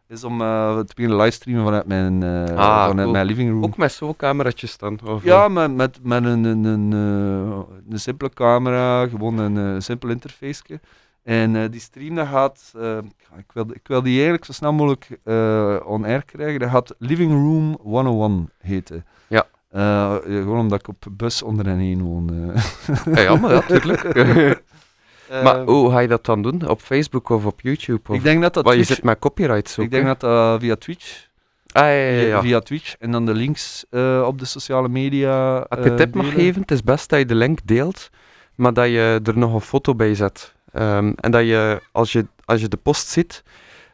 Is 0.07 0.23
om 0.23 0.41
eh, 0.41 0.79
te 0.79 0.93
beginnen 0.95 1.17
livestreamen 1.19 1.63
vanuit 1.65 1.87
mijn, 1.87 2.23
eh, 2.23 2.55
Ah, 2.57 2.79
vanuit 2.87 2.95
cool. 2.97 3.11
mijn 3.11 3.25
living 3.25 3.49
room. 3.49 3.63
ook 3.63 3.77
met 3.77 3.91
zo'n 3.91 4.15
cameraatjes 4.15 4.77
dan. 4.77 4.99
Of, 5.05 5.23
Ja, 5.23 5.47
met, 5.47 5.75
met, 5.75 5.99
met 6.03 6.23
een, 6.23 6.43
een, 6.43 6.63
een, 6.63 6.93
eh, 6.93 7.59
een 7.93 7.99
simpele 7.99 8.29
camera, 8.33 9.07
gewoon 9.07 9.37
een 9.37 9.57
eh, 9.75 9.79
simpel 9.81 10.09
interface. 10.09 10.61
En 11.27 11.55
eh, 11.55 11.63
die 11.71 11.79
stream 11.79 12.15
dat 12.15 12.27
gaat, 12.27 12.73
eh, 12.77 12.97
ik, 13.37 13.51
wil, 13.53 13.65
ik 13.73 13.87
wil 13.87 14.01
die 14.01 14.13
eigenlijk 14.13 14.45
zo 14.45 14.51
snel 14.51 14.73
mogelijk 14.73 15.19
eh, 15.23 15.75
on-air 15.85 16.25
krijgen. 16.25 16.59
Dat 16.59 16.69
gaat 16.69 16.95
Living 16.97 17.31
Room 17.31 17.77
101 17.81 18.49
heten. 18.59 19.05
Ja. 19.27 19.45
Gewoon 20.23 20.59
omdat 20.59 20.79
ik 20.79 20.87
op 20.87 21.05
bus 21.11 21.41
onder 21.43 21.67
en 21.67 21.77
heen 21.77 22.01
woon. 22.01 22.53
eh. 22.53 22.63
Ja, 23.13 23.21
ja, 23.21 23.35
maar 23.35 23.53
ja, 23.53 23.61
tuurlijk. 23.61 24.01
Eh, 25.29 25.43
maar 25.43 25.63
hoe 25.63 25.91
ga 25.91 25.99
je 25.99 26.07
dat 26.07 26.25
dan 26.25 26.41
doen? 26.41 26.67
Op 26.67 26.81
Facebook 26.81 27.29
of 27.29 27.45
op 27.45 27.61
YouTube? 27.61 27.99
Of? 28.09 28.15
ik 28.15 28.23
denk 28.23 28.41
dat 28.41 28.53
dat 28.53 28.63
Want 28.63 28.75
je 28.75 28.81
Twitch, 28.81 28.95
zit 28.99 29.09
met 29.09 29.19
copyrights 29.19 29.79
ook, 29.79 29.85
ik 29.85 29.91
denk 29.91 30.05
dat 30.05 30.19
dat 30.19 30.59
via 30.61 30.75
Twitch, 30.75 31.27
Ah, 31.71 31.83
ja, 31.83 31.89
ja, 31.91 32.19
via, 32.19 32.27
ja. 32.27 32.41
via 32.41 32.59
Twitch 32.59 32.95
en 32.99 33.11
dan 33.11 33.25
de 33.25 33.33
links 33.33 33.85
op 34.25 34.39
de 34.39 34.45
sociale 34.45 34.87
media. 34.89 35.57
Als 35.57 35.79
ik 35.79 35.85
een 35.85 35.95
tip 35.95 36.13
mag 36.15 36.33
geven, 36.33 36.61
het 36.61 36.71
is 36.71 36.83
best 36.83 37.09
dat 37.09 37.19
je 37.19 37.25
de 37.25 37.35
link 37.35 37.59
deelt, 37.63 38.09
maar 38.55 38.73
dat 38.73 38.85
je 38.87 39.19
er 39.23 39.37
nog 39.37 39.53
een 39.53 39.61
foto 39.61 39.95
bij 39.95 40.15
zet. 40.15 40.53
Ehm, 40.77 41.11
en 41.15 41.31
dat 41.31 41.45
je 41.45 41.81
als, 41.91 42.11
je, 42.11 42.25
als 42.45 42.61
je 42.61 42.67
de 42.67 42.77
post 42.77 43.07
ziet, 43.07 43.43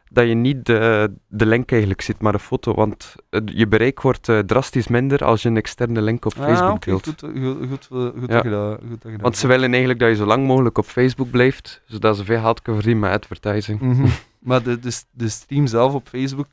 dat 0.09 0.27
je 0.27 0.33
niet 0.33 0.65
de, 0.65 1.11
de 1.27 1.45
link 1.45 1.71
eigenlijk 1.71 2.01
ziet, 2.01 2.21
maar 2.21 2.33
een 2.33 2.39
foto. 2.39 2.73
Want 2.73 3.15
eh, 3.29 3.41
je 3.45 3.67
bereik 3.67 4.01
wordt 4.01 4.29
eh, 4.29 4.39
drastisch 4.39 4.87
minder 4.87 5.23
als 5.25 5.41
je 5.41 5.49
een 5.49 5.57
externe 5.57 6.01
link 6.01 6.25
op 6.25 6.33
Ah, 6.37 6.45
Facebook 6.45 6.71
oké, 6.75 6.85
deelt. 6.89 7.03
Goed, 7.05 7.19
goed, 7.21 7.67
goed, 7.69 7.87
goed, 8.19 8.29
Ja. 8.29 8.33
dat 8.35 8.43
je 8.43 8.49
dat- 8.49 8.79
goed 8.81 8.89
dat 8.89 9.03
je 9.03 9.11
dat 9.11 9.21
Want 9.21 9.37
ze 9.37 9.47
willen 9.47 9.69
eigenlijk 9.69 9.99
dat 9.99 10.09
je 10.09 10.15
zo 10.15 10.25
lang 10.25 10.45
mogelijk 10.47 10.77
op 10.77 10.85
Facebook 10.85 11.31
blijft, 11.31 11.81
zodat 11.85 12.17
ze 12.17 12.23
veel 12.25 12.39
geld 12.41 12.61
kunnen 12.61 12.81
verdienen 12.81 13.09
met 13.09 13.19
advertising. 13.21 13.79
Mhm. 13.79 14.07
maar 14.47 14.63
de, 14.63 14.79
de, 14.79 15.01
de 15.11 15.29
stream 15.29 15.67
zelf 15.67 15.93
op 15.93 16.07
Facebook. 16.07 16.47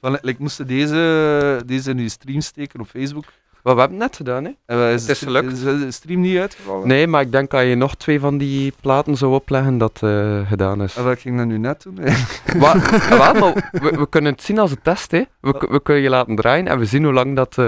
Van, 0.00 0.18
like, 0.22 0.42
moesten 0.42 0.66
deze, 0.66 1.62
deze 1.66 1.90
in 1.90 1.98
uw 1.98 2.08
stream 2.08 2.40
steken 2.40 2.80
op 2.80 2.86
Facebook? 2.86 3.24
Wat 3.68 3.76
we 3.76 3.80
hebben 3.82 4.00
het 4.00 4.08
net 4.08 4.16
gedaan, 4.16 4.44
hè? 4.44 4.76
Wat 4.76 4.92
is, 4.94 5.00
Het 5.00 5.10
is 5.10 5.18
gelukt. 5.18 5.52
is 5.52 5.60
de 5.62 5.90
stream 5.90 6.20
niet 6.20 6.38
uitgevallen? 6.38 6.88
Nee, 6.88 7.06
maar 7.06 7.20
ik 7.20 7.32
denk 7.32 7.50
dat 7.50 7.62
je 7.66 7.74
nog 7.74 7.94
twee 7.94 8.20
van 8.20 8.38
die 8.38 8.72
platen 8.80 9.16
zou 9.16 9.34
opleggen, 9.34 9.78
dat 9.78 10.02
eh 10.02 10.48
gedaan 10.48 10.82
is. 10.82 10.96
En 10.96 11.04
wat 11.04 11.18
ging 11.18 11.36
dat 11.36 11.46
nu 11.46 11.58
net 11.58 11.82
doen? 11.82 11.94
Wa- 12.62 12.74
ja, 13.08 13.32
wel, 13.32 13.52
maar 13.52 13.70
we, 13.72 13.90
we 13.98 14.08
kunnen 14.08 14.32
het 14.32 14.42
zien 14.42 14.58
als 14.58 14.70
een 14.70 14.82
test, 14.82 15.10
hè. 15.10 15.22
We, 15.40 15.66
we 15.70 15.82
kunnen 15.82 16.02
je 16.02 16.08
laten 16.08 16.36
draaien 16.36 16.66
en 16.66 16.78
we 16.78 16.84
zien 16.84 17.04
hoe 17.04 17.12
lang 17.12 17.36
dat, 17.36 17.58
eh, 17.58 17.64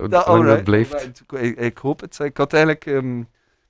lang 0.00 0.14
alright, 0.14 0.64
blijft. 0.64 1.22
Ik, 1.40 1.58
ik 1.58 1.78
hoop 1.78 2.00
het. 2.00 2.18
Ik 2.18 2.36
had 2.36 2.52
eigenlijk, 2.52 2.86
ehm, 2.86 3.18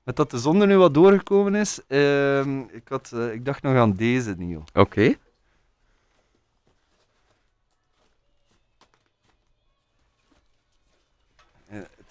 met 0.05 0.17
dat 0.17 0.31
de 0.31 0.39
zon 0.39 0.61
er 0.61 0.67
nu 0.67 0.77
wat 0.77 0.95
doorgekomen 0.95 1.55
is, 1.55 1.81
ehm, 1.89 2.59
ik, 2.59 2.83
had, 2.89 3.13
eh, 3.15 3.33
ik 3.33 3.45
dacht 3.45 3.63
nog 3.63 3.77
aan 3.77 3.93
deze, 3.93 4.35
Niel. 4.39 4.65
Oké. 4.75 5.01
Eh, 5.03 5.15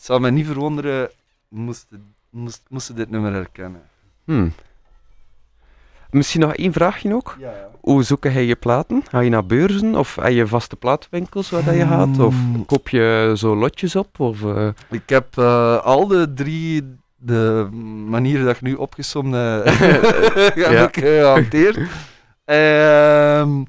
het 0.02 0.10
zou 0.10 0.20
mij 0.22 0.30
niet 0.32 0.46
verwonderen 0.46 1.10
moesten 1.50 2.14
moest, 2.30 2.62
moesten 2.70 2.96
dit 2.96 3.10
nummer 3.10 3.34
herkennen. 3.34 3.82
Hmm. 4.24 4.54
Misschien 6.10 6.42
nog 6.42 6.54
één 6.56 6.74
vraagje 6.74 7.14
ook. 7.16 7.36
Ja, 7.40 7.50
ja. 7.52 7.70
Hoe 7.82 8.04
zoek 8.04 8.24
jij 8.24 8.46
je 8.46 8.56
platen? 8.56 9.04
Ga 9.10 9.20
je 9.20 9.30
naar 9.30 9.46
beurzen 9.46 9.96
of 9.96 10.16
heb 10.16 10.32
je 10.32 10.48
vaste 10.48 10.76
plaatwinkels 10.76 11.50
waar 11.50 11.64
dat 11.64 11.74
je 11.76 11.86
gaat? 11.88 12.20
Of 12.20 12.34
Hmm. 12.36 12.66
koop 12.66 12.90
je 12.90 13.34
zo 13.38 13.56
lotjes 13.56 13.96
op? 13.96 14.20
Of, 14.20 14.44
eh, 14.44 14.68
Ik 14.90 15.10
heb 15.10 15.38
eh, 15.38 15.78
al 15.78 16.08
de 16.08 16.34
drie 16.34 16.96
de 17.16 17.68
manieren 18.08 18.46
dat 18.46 18.56
ik 18.56 18.62
nu 18.62 18.74
opgesomd 18.74 19.34
heb, 19.34 19.66
heb 19.66 20.56
Ja. 20.72 20.88
ik 20.88 20.98
eh, 21.04 21.04
gehanteerd. 21.20 21.78
Ehm, 22.46 23.64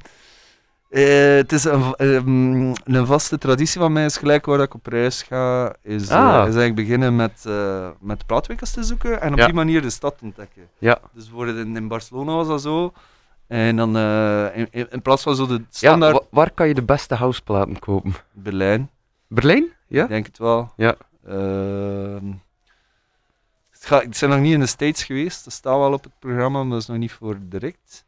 Eh, 0.92 1.34
het 1.36 1.52
is 1.52 1.64
een, 1.64 1.94
ehm, 1.94 2.74
een 2.96 3.06
vaste 3.06 3.38
traditie 3.38 3.80
van 3.80 3.92
mij, 3.92 4.04
is 4.04 4.16
gelijk 4.16 4.46
waar 4.46 4.60
ik 4.60 4.74
op 4.74 4.86
reis 4.86 5.22
ga, 5.22 5.74
is, 5.82 6.08
eh, 6.08 6.16
Ah. 6.16 6.34
is 6.38 6.42
eigenlijk 6.42 6.74
beginnen 6.74 7.16
met, 7.16 7.44
eh 7.46 7.88
met 8.00 8.26
plaatwinkels 8.26 8.70
te 8.70 8.82
zoeken 8.82 9.20
en 9.20 9.32
op 9.32 9.38
Ja. 9.38 9.44
die 9.44 9.54
manier 9.54 9.82
de 9.82 9.90
stad 9.90 10.18
te 10.18 10.24
ontdekken. 10.24 10.62
Ja. 10.78 10.98
Dus 11.12 11.30
in, 11.46 11.76
in 11.76 11.88
Barcelona 11.88 12.34
was 12.34 12.46
dat 12.46 12.62
zo. 12.62 12.92
En 13.46 13.76
dan 13.76 13.96
in, 14.72 15.02
plaats 15.02 15.22
van 15.22 15.36
zo 15.36 15.46
de 15.46 15.52
Ja, 15.52 15.58
standaard 15.70 16.12
wa- 16.12 16.24
waar 16.30 16.50
kan 16.50 16.68
je 16.68 16.74
de 16.74 16.82
beste 16.82 17.14
houseplaten 17.14 17.78
kopen? 17.78 18.14
Berlijn, 18.32 18.90
Berlijn? 19.26 19.72
Ja? 19.86 20.02
ik 20.02 20.08
denk 20.08 20.26
het 20.26 20.38
wel. 20.38 20.72
Ja. 20.76 20.94
Ehm, 21.26 22.32
het 23.70 24.16
zijn 24.16 24.30
nog 24.30 24.40
niet 24.40 24.52
in 24.52 24.60
de 24.60 24.66
States 24.66 25.04
geweest, 25.04 25.44
dat 25.44 25.52
staat 25.52 25.78
wel 25.78 25.92
op 25.92 26.04
het 26.04 26.12
programma, 26.18 26.62
maar 26.62 26.70
dat 26.72 26.80
is 26.80 26.86
nog 26.86 26.96
niet 26.96 27.12
voor 27.12 27.36
direct. 27.40 28.04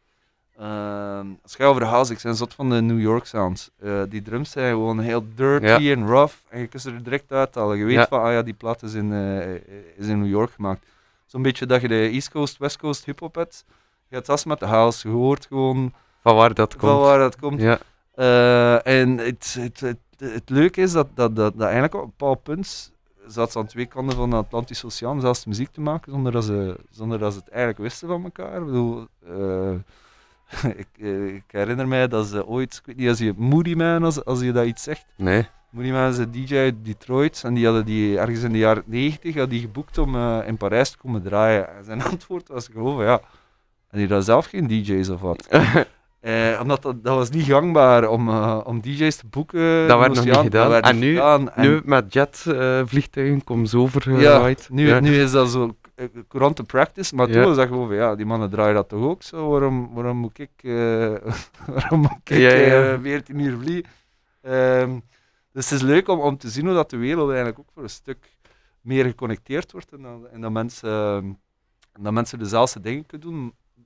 Ehm, 0.65 1.27
als 1.43 1.55
gaat 1.55 1.67
over 1.69 1.85
house, 1.85 2.12
ik 2.12 2.21
ben 2.23 2.37
zot 2.37 2.55
van 2.55 2.71
de 2.71 2.81
New 2.83 3.01
York 3.01 3.25
sounds. 3.27 3.71
Eh, 3.81 4.03
die 4.09 4.23
drums 4.23 4.51
zijn 4.51 4.71
gewoon 4.73 4.99
heel 5.01 5.25
dirty 5.35 5.91
en 5.91 6.07
rough 6.07 6.35
en 6.49 6.61
je 6.61 6.67
kunt 6.67 6.83
ze 6.83 6.91
er 6.91 7.03
direct 7.03 7.33
uithalen. 7.33 7.77
Je 7.77 7.85
weet 7.85 7.95
Ja. 7.95 8.07
van, 8.07 8.21
ah 8.23 8.33
ja, 8.33 8.43
die 8.43 8.55
plaat 8.55 8.83
is 8.83 8.95
in, 8.95 9.12
eh, 9.12 9.55
is 9.97 10.07
in 10.07 10.19
New 10.21 10.31
York 10.31 10.51
gemaakt. 10.51 10.87
Zo'n 11.27 11.43
beetje 11.43 11.67
dat 11.67 11.81
je 11.81 11.89
de 11.89 12.09
East 12.12 12.31
Coast, 12.31 12.59
West 12.59 12.79
Coast 12.79 13.05
hip-hop 13.05 13.35
hebt. 13.35 13.65
Je 14.09 14.15
hebt 14.15 14.27
dat 14.27 14.45
met 14.45 14.59
de 14.59 14.67
house, 14.67 15.09
je 15.09 15.15
hoort 15.15 15.47
gewoon 15.47 15.93
Van 16.23 16.37
waar 16.37 16.55
dat 16.55 16.77
komt? 16.77 16.93
van 16.93 17.01
waar 17.01 17.19
dat 17.19 17.37
komt. 17.37 17.61
Ja. 17.61 17.79
Eh, 18.15 18.87
en 19.03 19.19
het, 19.19 19.57
het, 19.59 19.81
het, 19.81 19.99
het 20.19 20.51
leuke 20.51 20.81
is 20.81 20.93
dat, 20.93 21.07
dat, 21.15 21.37
dat, 21.37 21.53
dat 21.53 21.62
eigenlijk 21.62 21.95
op 21.95 22.03
een 22.03 22.12
bepaald 22.17 22.43
punt 22.43 22.93
zat 23.27 23.53
ze 23.53 23.59
aan 23.59 23.67
twee 23.67 23.87
kanten 23.87 24.17
van 24.17 24.31
de 24.31 24.37
Atlantische 24.37 24.87
Oceaan 24.87 25.21
zelfs 25.21 25.45
muziek 25.45 25.73
te 25.73 25.81
maken 25.81 26.12
zonder 26.12 26.33
dat 26.33 26.45
ze, 26.45 26.77
zonder 26.91 27.19
dat 27.19 27.33
ze 27.33 27.39
het 27.39 27.49
eigenlijk 27.49 27.79
wisten 27.79 28.09
van 28.09 28.25
elkaar. 28.25 28.59
Ik 28.61 28.65
bedoel, 28.67 29.07
ik, 30.76 30.86
eh, 31.01 31.34
ik 31.34 31.42
herinner 31.51 31.88
mij 31.88 32.09
dat 32.09 32.26
ze 32.26 32.47
ooit, 32.47 32.74
ik 32.74 32.86
weet 32.86 32.97
niet 32.97 33.09
als 33.09 33.18
je 33.18 33.32
Moody 33.36 33.74
Man, 33.74 34.05
als, 34.05 34.24
als 34.24 34.40
je 34.40 34.53
dat 34.53 34.66
iets 34.66 34.82
zegt. 34.82 35.05
Nee. 35.16 35.47
Moody 35.70 35.90
Man 35.90 36.09
is 36.11 36.18
een 36.18 36.30
DJ 36.30 36.57
uit 36.57 36.74
Detroit 36.84 37.42
en 37.45 37.55
die 37.55 37.64
hadden 37.64 37.84
die 37.84 38.18
ergens 38.18 38.42
in 38.42 38.53
de 38.53 38.59
jaren 38.59 38.82
90 38.86 39.34
had 39.34 39.51
die 39.51 39.61
geboekt 39.61 39.99
om 39.99 40.14
eh, 40.14 40.38
in 40.47 40.57
Parijs 40.57 40.90
te 40.90 40.97
komen 40.99 41.22
draaien. 41.22 41.76
En 41.76 41.84
zijn 41.84 42.03
antwoord 42.12 42.49
was 42.49 42.68
gewoon 42.72 42.95
van 42.97 43.05
ja, 43.05 43.20
en 43.90 43.99
die 43.99 44.09
had 44.09 44.24
zelf 44.24 44.47
geen 44.47 44.66
DJ's 44.66 45.09
of 45.09 45.20
wat. 45.20 45.49
Eh, 46.24 46.59
omdat 46.62 46.82
dat, 46.82 47.05
dat 47.05 47.16
was 47.16 47.30
niet 47.30 47.45
gangbaar 47.47 48.09
om, 48.09 48.28
eh, 48.28 48.61
om 48.64 48.80
DJ's 48.80 49.16
te 49.16 49.26
boeken. 49.30 49.88
Dat 49.88 49.99
werd 49.99 50.14
nog 50.14 50.24
niet 50.24 50.34
gedaan. 50.36 50.51
Dat 50.51 50.68
werd 50.70 50.84
En 50.86 50.99
nu- 50.99 51.14
gedaan. 51.14 51.51
En 51.53 51.62
Nu 51.70 51.80
met 51.84 52.12
jetvliegtuigen 52.12 53.45
komen 53.45 53.66
ze 53.66 53.76
ja, 53.76 53.82
overgeraaid. 53.82 54.68
nu, 54.70 54.86
Ja. 54.88 55.01
nu 55.01 55.20
is 55.20 55.30
dat 55.30 55.51
zo 55.51 55.76
eh, 55.95 56.09
courante 56.28 56.62
practice, 56.64 57.14
maar 57.14 57.26
toen 57.26 57.36
was 57.45 57.57
dat 57.57 57.68
gewoon 57.68 57.86
van 57.86 57.97
ja, 57.97 58.14
die 58.14 58.26
mannen 58.26 58.51
draaien 58.51 58.74
dat 58.74 58.88
toch 58.88 59.03
ook 59.05 59.22
zo. 59.22 59.51
Waarom, 59.51 59.95
waarom 59.95 60.16
moet 60.16 60.38
ik, 60.38 60.51
eh, 60.57 61.14
waarom 61.74 62.01
moet 62.01 62.16
ik 62.24 62.28
ja. 62.38 62.92
eh, 62.92 63.01
14 63.01 63.38
uur 63.38 63.59
vliegen? 63.59 63.92
Ehm, 64.40 64.99
dus 65.53 65.70
het 65.70 65.78
is 65.80 65.86
leuk 65.86 66.09
om, 66.09 66.20
om 66.20 66.36
te 66.36 66.49
zien 66.49 66.64
hoe 66.64 66.74
dat 66.74 66.90
de 66.90 66.97
wereld 66.97 67.26
eigenlijk 67.28 67.59
ook 67.59 67.70
voor 67.74 67.82
een 67.82 67.90
stuk 67.90 68.36
meer 68.80 69.05
geconnecteerd 69.05 69.72
wordt 69.72 69.92
en 69.92 70.03
dat, 70.03 70.24
en 70.32 70.40
dat, 70.40 70.51
mensen, 70.53 70.90
ehm, 70.90 71.32
dat 72.03 72.12
mensen 72.12 72.38
dezelfde 72.38 72.80
dingen 72.80 73.07
kunnen 73.07 73.28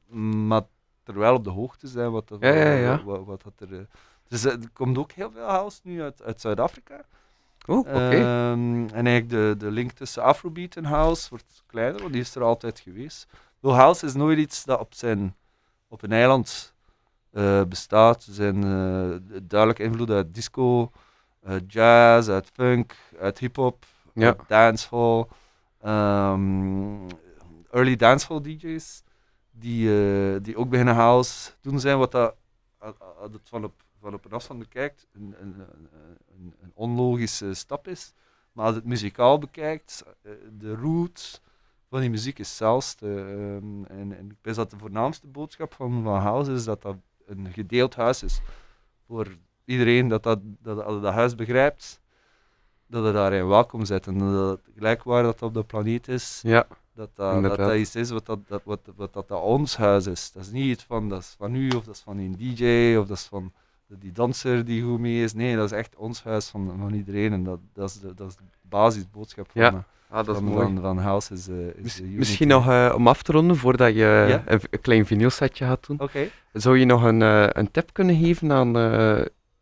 doen, 0.09 0.47
maar 0.47 0.63
terwijl 1.03 1.35
op 1.35 1.45
de 1.45 1.51
hoogte 1.51 1.87
zijn 1.87 2.11
wat, 2.11 2.29
dat- 2.29 2.41
Ja, 2.43 2.49
ja, 2.55 2.73
ja. 2.73 3.03
wat, 3.05 3.25
wat 3.25 3.43
dat 3.43 3.69
er... 3.69 3.79
eh, 3.79 3.85
dus 4.29 4.45
er 4.45 4.59
komt 4.73 4.99
ook 4.99 5.13
heel 5.13 5.31
veel 5.31 5.47
house 5.47 5.81
nu 5.83 6.03
uit, 6.03 6.23
uit 6.23 6.41
Zuid-Afrika. 6.41 7.05
Oh, 7.69 7.79
oké. 7.79 7.91
Ehm, 7.99 8.87
en 8.93 9.07
eigenlijk 9.07 9.29
de, 9.29 9.55
de 9.59 9.71
link 9.71 9.93
tussen 9.93 10.23
Afrobeat 10.23 10.77
en 10.77 10.85
House 10.85 11.29
wordt 11.29 11.63
kleiner, 11.67 12.01
want 12.01 12.13
die 12.13 12.23
is 12.23 12.35
er 12.35 12.43
altijd 12.43 12.81
geweest. 12.81 13.27
House 13.61 14.07
is 14.07 14.15
nooit 14.15 14.39
iets 14.39 14.65
dat 14.65 14.81
op, 14.81 14.95
zijn, 14.95 15.37
op 15.89 16.03
een 16.03 16.13
eiland 16.13 16.75
eh, 17.33 17.63
bestaat. 17.65 18.27
Er 18.27 18.33
zijn 18.35 18.57
eh, 18.65 19.39
duidelijk 19.43 19.79
invloeden 19.79 20.17
uit 20.17 20.35
disco, 20.35 20.91
uit 21.45 21.73
jazz, 21.73 22.29
uit 22.29 22.51
funk, 22.53 22.95
uit 23.21 23.39
hip-hop, 23.39 23.85
Ja. 24.15 24.27
uit 24.27 24.41
dancehall. 24.47 25.27
Ehm, 25.81 27.09
early 27.71 27.97
dancehall 27.97 28.41
DJ's 28.41 29.03
die, 29.51 29.89
eh, 29.89 30.37
die 30.43 30.57
ook 30.57 30.69
beginnen 30.69 30.95
house 30.95 31.51
doen 31.61 31.81
zijn, 31.81 31.99
wat 31.99 32.11
dat, 32.11 32.35
het 33.33 33.49
van 33.49 33.65
op, 33.65 33.83
op 34.15 34.25
een 34.25 34.33
afstand 34.33 34.59
bekijkt, 34.59 35.07
een, 35.13 35.35
een, 35.41 35.55
een, 36.61 36.73
onlogische 36.75 37.55
stap 37.55 37.89
is. 37.89 38.15
Maar 38.53 38.67
als 38.67 38.75
het 38.75 38.85
muzikaal 38.85 39.39
bekijkt, 39.39 40.05
eh, 40.23 40.33
de 40.59 40.75
root 40.75 41.41
van 41.89 42.01
die 42.01 42.11
muziek 42.11 42.39
is 42.39 42.57
zelfs. 42.57 42.97
de, 42.97 43.07
ehm, 43.07 43.85
en, 43.85 44.19
en 44.19 44.31
ik 44.31 44.37
denk 44.41 44.57
dat 44.57 44.71
de 44.71 44.79
voornaamste 44.79 45.27
boodschap 45.27 45.75
van, 45.75 46.03
van 46.03 46.21
House 46.21 46.53
is 46.53 46.65
dat 46.65 46.83
dat 46.83 46.97
een 47.27 47.53
gedeeld 47.53 47.95
huis 47.95 48.23
is. 48.23 48.41
Voor 49.07 49.37
iedereen 49.65 50.09
dat 50.09 50.23
dat, 50.23 50.39
dat, 50.43 50.77
dat, 50.77 51.03
dat 51.03 51.13
huis 51.13 51.35
begrijpt, 51.35 52.01
dat 52.87 53.05
er 53.05 53.13
daarin 53.13 53.49
welkom 53.49 53.85
zit. 53.85 54.07
En 54.07 54.19
dat 54.19 54.59
het 54.59 54.75
gelijk 54.75 55.03
waar 55.03 55.23
dat 55.23 55.43
op 55.43 55.55
de 55.55 55.65
planeet 55.65 56.09
is, 56.09 56.41
Ja. 56.43 56.67
dat 56.95 57.17
dat, 57.17 57.57
dat, 57.57 57.75
iets 57.75 57.95
is 57.95 58.11
wat 58.11 58.27
dat, 58.27 58.49
dat, 58.49 58.63
wat, 58.65 58.81
wat 58.97 59.13
dat, 59.13 59.29
dat 59.29 59.43
ons 59.43 59.77
huis 59.77 60.07
is. 60.07 60.33
Dat 60.33 60.43
is 60.43 60.51
niet 60.51 60.65
iets 60.65 60.85
van, 60.85 61.09
dat 61.09 61.21
is 61.21 61.35
van 61.39 61.55
u, 61.55 61.69
of 61.69 61.85
dat 61.85 61.95
is 61.95 62.01
van 62.01 62.19
een 62.19 62.37
DJ, 62.37 62.97
of 62.97 63.07
dat 63.07 63.17
is 63.17 63.25
van 63.25 63.53
die 63.89 64.13
danser 64.13 64.65
die 64.65 64.83
goed 64.83 64.99
mee 65.01 65.23
is. 65.23 65.35
Nee, 65.35 65.57
dat 65.57 65.65
is 65.73 65.77
echt 65.79 65.97
ons 65.97 66.23
huis 66.25 66.49
van, 66.49 66.73
van 66.81 66.93
iedereen. 66.95 67.33
En 67.33 67.45
dat, 67.45 67.59
dat, 67.73 67.89
is, 67.91 68.01
de, 68.01 68.15
dat 68.15 68.29
is 68.29 68.37
de 68.37 68.43
basisboodschap 68.63 69.51
van, 69.51 69.63
Ja, 69.63 69.69
eh, 69.73 69.79
Ah, 70.11 70.17
dat 70.27 70.29
is 70.29 70.35
van, 70.43 70.45
mooi. 70.45 70.65
van, 70.67 70.81
van 70.81 70.99
House. 70.99 71.33
Is, 71.35 71.49
eh, 71.49 71.55
unity. 71.57 72.03
misschien 72.17 72.49
nog 72.49 72.69
eh, 72.69 72.93
om 72.97 73.09
af 73.09 73.23
te 73.23 73.33
ronden, 73.33 73.57
voordat 73.57 73.89
je 73.95 74.25
Ja? 74.29 74.43
een, 74.47 74.61
een 74.71 74.81
klein 74.81 75.07
vinylsetje 75.07 75.65
gaat 75.65 75.87
doen. 75.87 76.01
Oké. 76.01 76.29
Zou 76.53 76.79
je 76.79 76.85
nog 76.85 77.03
een, 77.03 77.23
eh, 77.23 77.47
een 77.49 77.71
tip 77.71 77.93
kunnen 77.93 78.17
geven 78.17 78.53
aan, 78.53 78.77
eh, 78.77 79.21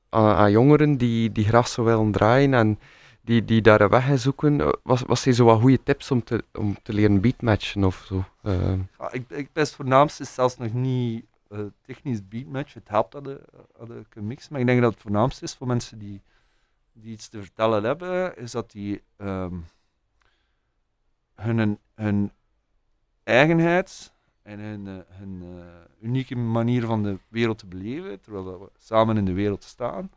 aan, 0.08 0.34
aan 0.36 0.50
jongeren 0.50 0.96
die, 0.96 1.32
die 1.32 1.44
graag 1.44 1.68
zo 1.68 1.84
willen 1.84 2.10
draaien 2.12 2.54
en 2.54 2.78
die, 3.22 3.44
die 3.44 3.62
daar 3.62 3.80
een 3.80 3.88
weg 3.88 4.08
in 4.08 4.18
zoeken? 4.18 4.78
Was, 4.82 5.02
was 5.02 5.26
er 5.26 5.32
zo 5.32 5.44
wat 5.44 5.60
goede 5.60 5.82
tips 5.82 6.10
om 6.10 6.24
te, 6.24 6.44
om 6.54 6.76
te 6.82 6.92
leren 6.92 7.20
beatmatchen 7.20 7.84
of 7.84 8.04
zo? 8.06 8.24
Ja, 8.42 9.12
ik, 9.12 9.24
ik 9.30 9.48
best 9.52 9.74
voornaamste 9.74 10.22
is 10.22 10.34
zelfs 10.34 10.56
nog 10.58 10.72
niet 10.72 11.24
technisch 11.82 12.28
beatmatch. 12.28 12.74
Het 12.74 12.88
helpt 12.88 13.12
dat 13.12 13.24
de, 13.24 13.40
de 13.86 14.04
kan 14.08 14.26
mixen. 14.26 14.52
Maar 14.52 14.60
ik 14.60 14.66
denk 14.66 14.80
dat 14.80 14.92
het 14.92 15.02
voornaamste 15.02 15.44
is 15.44 15.54
voor 15.54 15.66
mensen 15.66 15.98
die, 15.98 16.22
die 16.92 17.12
iets 17.12 17.28
te 17.28 17.40
vertellen 17.42 17.84
hebben, 17.84 18.36
is 18.36 18.50
dat 18.50 18.70
die 18.70 19.02
ehm, 19.16 19.54
hun, 21.34 21.78
hun 21.94 22.32
eigenheid 23.22 24.12
en 24.42 24.58
hun, 24.58 24.86
eh, 24.86 25.16
hun 25.16 25.42
eh, 25.42 26.06
unieke 26.08 26.36
manier 26.36 26.86
van 26.86 27.02
de 27.02 27.18
wereld 27.28 27.58
te 27.58 27.66
beleven, 27.66 28.20
terwijl 28.20 28.60
we 28.60 28.70
samen 28.78 29.16
in 29.16 29.24
de 29.24 29.32
wereld 29.32 29.64
staan, 29.64 30.10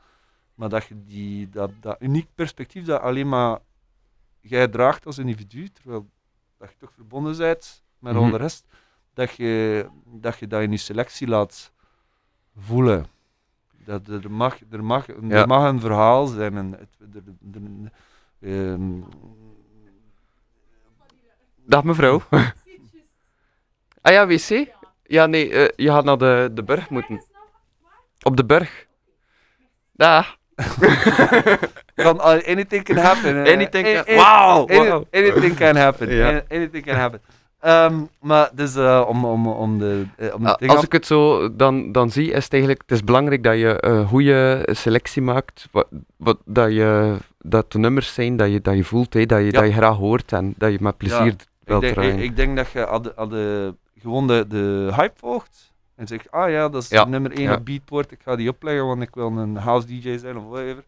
maar 0.55 0.69
dat 0.69 0.86
je 0.86 1.03
die, 1.03 1.49
dat, 1.49 1.71
dat 1.80 1.97
uniek 2.01 2.27
perspectief 2.36 2.86
dat 2.86 3.01
alleen 3.01 3.30
maar 3.30 3.59
jij 4.39 4.67
draagt 4.67 5.05
als 5.05 5.17
individu, 5.17 5.69
terwijl 5.69 6.09
dat 6.57 6.69
je 6.69 6.75
toch 6.77 6.93
verbonden 6.93 7.38
bent 7.38 7.84
met 7.99 8.15
al 8.15 8.21
Mhm. 8.21 8.32
de 8.32 8.38
rest, 8.38 8.67
dat 9.14 9.36
je, 9.36 9.86
dat 10.05 10.39
je 10.39 10.47
dat 10.47 10.62
in 10.62 10.72
je 10.72 10.78
selectie 10.78 11.28
laat 11.28 11.72
voelen. 12.57 13.05
Dat 13.86 14.07
er 14.07 14.32
mag, 14.32 14.57
er 14.72 14.84
mag, 14.84 15.05
Ja. 15.07 15.14
er 15.30 15.47
mag 15.47 15.70
een 15.70 15.80
verhaal 15.80 16.26
zijn. 16.28 16.57
En 16.57 16.72
het, 16.72 17.14
er, 17.14 17.22
er- 17.53 17.91
ehm, 18.72 19.01
Dag 21.66 21.84
mevrouw. 21.84 22.22
ah 24.01 24.12
ja, 24.14 24.28
wc? 24.28 24.68
Ja, 25.03 25.26
nee, 25.26 25.53
eh, 25.53 25.86
je 25.86 25.91
gaat 25.91 26.03
naar 26.03 26.18
de, 26.18 26.49
de 26.53 26.64
berg 26.64 26.89
moeten. 26.89 27.24
Op 28.22 28.38
de 28.38 28.45
berg. 28.45 28.86
Daar. 29.91 30.38
kan, 31.95 32.16
uh, 32.16 32.24
anything 32.26 32.84
can 32.84 32.97
happen. 32.97 33.45
eh. 33.45 33.53
Anything 33.53 34.03
can- 34.05 34.16
wauw. 34.16 34.68
Anything 35.12 35.55
can 35.55 35.76
happen. 35.76 36.07
Anything 36.49 36.86
can 36.86 36.95
happen. 36.95 37.22
Ehm, 37.60 38.01
maar 38.22 38.49
dus 38.53 38.78
om, 39.07 39.26
om, 39.26 39.47
om 39.47 39.80
de, 39.80 40.05
eh, 40.18 40.36
om 40.36 40.43
de 40.43 40.57
Ah, 40.57 40.70
Als 40.70 40.84
ik 40.84 40.91
het 40.91 41.05
zo 41.05 41.55
dan, 41.55 41.91
dan 41.91 42.12
zie, 42.12 42.32
is 42.32 42.43
het 42.43 42.53
eigenlijk 42.53 42.82
het 42.82 42.91
is 42.91 43.03
belangrijk 43.03 43.43
dat 43.43 43.57
je 43.57 43.76
een 43.80 44.07
goede 44.07 44.68
selectie 44.72 45.22
maakt. 45.22 45.68
Wat, 45.72 45.88
wat, 46.18 46.38
dat, 46.45 46.72
je, 46.72 47.16
dat 47.38 47.72
de 47.72 47.78
nummers 47.80 48.14
zijn 48.14 48.38
dat 48.38 48.51
je, 48.51 48.62
dat 48.62 48.76
je 48.76 48.84
voelt, 48.84 49.14
hè, 49.14 49.26
dat, 49.26 49.43
je, 49.43 49.51
dat 49.51 49.66
je 49.66 49.72
graag 49.74 49.95
hoort 49.97 50.32
en 50.32 50.53
dat 50.57 50.72
je 50.72 50.78
met 50.82 50.97
plezier 50.97 51.26
Ja, 51.26 51.36
wilt 51.64 51.84
ik, 51.84 51.88
denk, 51.88 51.93
draaien. 51.93 52.18
ik, 52.18 52.24
ik 52.24 52.36
denk 52.36 52.55
dat 52.55 52.72
je 52.72 52.86
al 52.86 53.01
de, 53.01 53.16
al 53.16 53.28
de, 53.28 53.76
gewoon 54.01 54.28
de, 54.28 54.45
de 54.47 54.91
hype 54.95 55.16
volgt 55.18 55.74
en 55.95 56.07
zegt, 56.07 56.32
ah 56.32 56.49
ja, 56.49 56.70
dat 56.70 56.84
is 56.84 56.89
Ja, 56.89 57.05
nummer 57.05 57.32
1 57.32 57.41
ja. 57.41 57.53
op 57.55 57.66
Beatport, 57.66 58.12
ik 58.12 58.20
ga 58.24 58.36
die 58.36 58.49
opleggen, 58.49 58.86
want 58.88 59.01
ik 59.01 59.16
wil 59.16 59.38
een 59.38 59.55
house 59.55 59.88
DJ 59.88 60.18
zijn 60.18 60.38
of 60.38 60.43
whatever. 60.43 60.84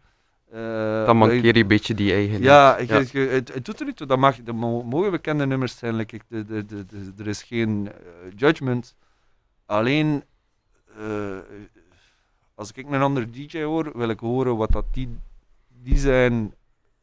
Eh, 0.52 1.06
dan 1.06 1.18
mankeer 1.18 1.56
je 1.56 1.62
een 1.62 1.68
beetje 1.68 1.94
die 1.94 2.14
eigen. 2.14 2.42
Ja, 2.42 2.78
het, 2.78 3.54
het 3.54 3.66
doet 3.66 3.80
er 3.80 3.86
niet 3.86 3.98
toe. 3.98 4.08
Dat 4.08 4.18
mag, 4.18 4.36
dat 4.44 4.56
mo- 4.56 4.84
mogen 4.84 5.12
bekende 5.12 5.46
nummers 5.46 5.78
zijn. 5.78 5.96
like 5.96 6.20
de, 6.28 6.46
de, 6.46 6.66
de, 6.66 6.86
de- 6.86 7.12
er 7.18 7.28
is 7.28 7.44
geen 7.44 7.88
eh, 7.92 8.32
judgment. 8.36 8.96
Alleen, 9.66 10.24
eh, 10.98 11.38
als 12.56 12.72
ik 12.74 12.90
een 12.90 13.02
andere 13.02 13.30
DJ 13.30 13.62
hoor, 13.62 13.92
wil 13.98 14.10
ik 14.10 14.20
horen 14.20 14.58
wat 14.58 14.72
dat 14.72 14.86
die, 14.92 15.18
die 15.84 15.98
zijn 15.98 16.54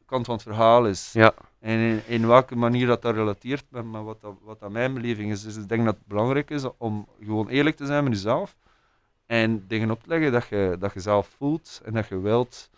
kant 0.07 0.25
van 0.27 0.35
het 0.35 0.43
verhaal 0.43 0.87
is. 0.87 1.13
Ja. 1.13 1.33
En 1.61 1.79
in, 1.79 2.01
in 2.07 2.27
welke 2.27 2.57
manier 2.57 2.87
dat, 2.87 3.03
dat 3.03 3.15
relateert 3.15 3.65
met, 3.69 3.91
met 3.91 4.03
wat, 4.03 4.21
dat, 4.21 4.35
wat 4.43 4.61
dat 4.61 4.71
mijn 4.71 4.95
beleving 4.95 5.31
is. 5.31 5.43
Dus 5.43 5.57
ik 5.57 5.69
denk 5.69 5.85
dat 5.85 5.95
het 5.95 6.07
belangrijk 6.07 6.51
is 6.51 6.65
om 6.77 7.07
gewoon 7.25 7.49
eerlijk 7.49 7.77
te 7.77 7.87
zijn 7.87 8.05
met 8.05 8.13
jezelf. 8.13 8.57
En 9.27 9.65
dingen 9.67 9.91
op 9.91 10.03
te 10.03 10.09
leggen 10.09 10.33
dat 10.33 10.47
je, 10.49 10.77
dat 10.79 10.93
je 10.95 11.01
zelf 11.01 11.29
voelt 11.37 11.81
en 11.85 11.93
dat 11.93 12.09
je 12.09 12.21
wilt, 12.21 12.71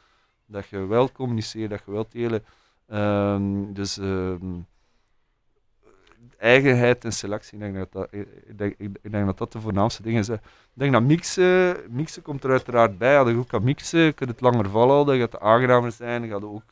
dat 0.51 0.69
je 0.69 0.87
wilt 0.87 1.13
communiceren, 1.13 1.69
dat 1.69 1.83
je 1.87 1.91
wilt 1.91 2.13
delen. 2.13 2.45
Ehm, 2.87 3.73
dus 3.73 3.99
ehm, 3.99 4.61
eigenheid 6.39 7.05
en 7.05 7.13
selectie, 7.13 7.59
ik 7.59 7.61
denk 7.61 7.75
dat 7.75 7.93
dat, 7.93 8.13
ik, 8.79 8.99
ik 9.03 9.11
denk 9.11 9.27
dat, 9.27 9.39
dat 9.39 9.53
de 9.53 9.61
voornaamste 9.61 10.03
dingen 10.03 10.25
zijn. 10.25 10.39
Ik 10.43 10.73
denk 10.73 10.93
dat 10.93 11.03
mixen, 11.03 11.77
mixen 11.89 12.23
komt 12.23 12.45
er 12.45 12.51
uiteraard 12.51 12.99
bij. 12.99 13.19
Als 13.19 13.29
je 13.29 13.35
goed 13.35 13.47
kan 13.47 13.65
mixen, 13.65 14.15
kun 14.15 14.27
je 14.27 14.33
het 14.33 14.41
langer 14.41 14.71
volhouden, 14.71 15.19
gaat 15.19 15.33
het 15.33 15.41
aangenamer 15.41 15.93
zijn, 15.93 16.29
gaat 16.29 16.43
ook, 16.45 16.63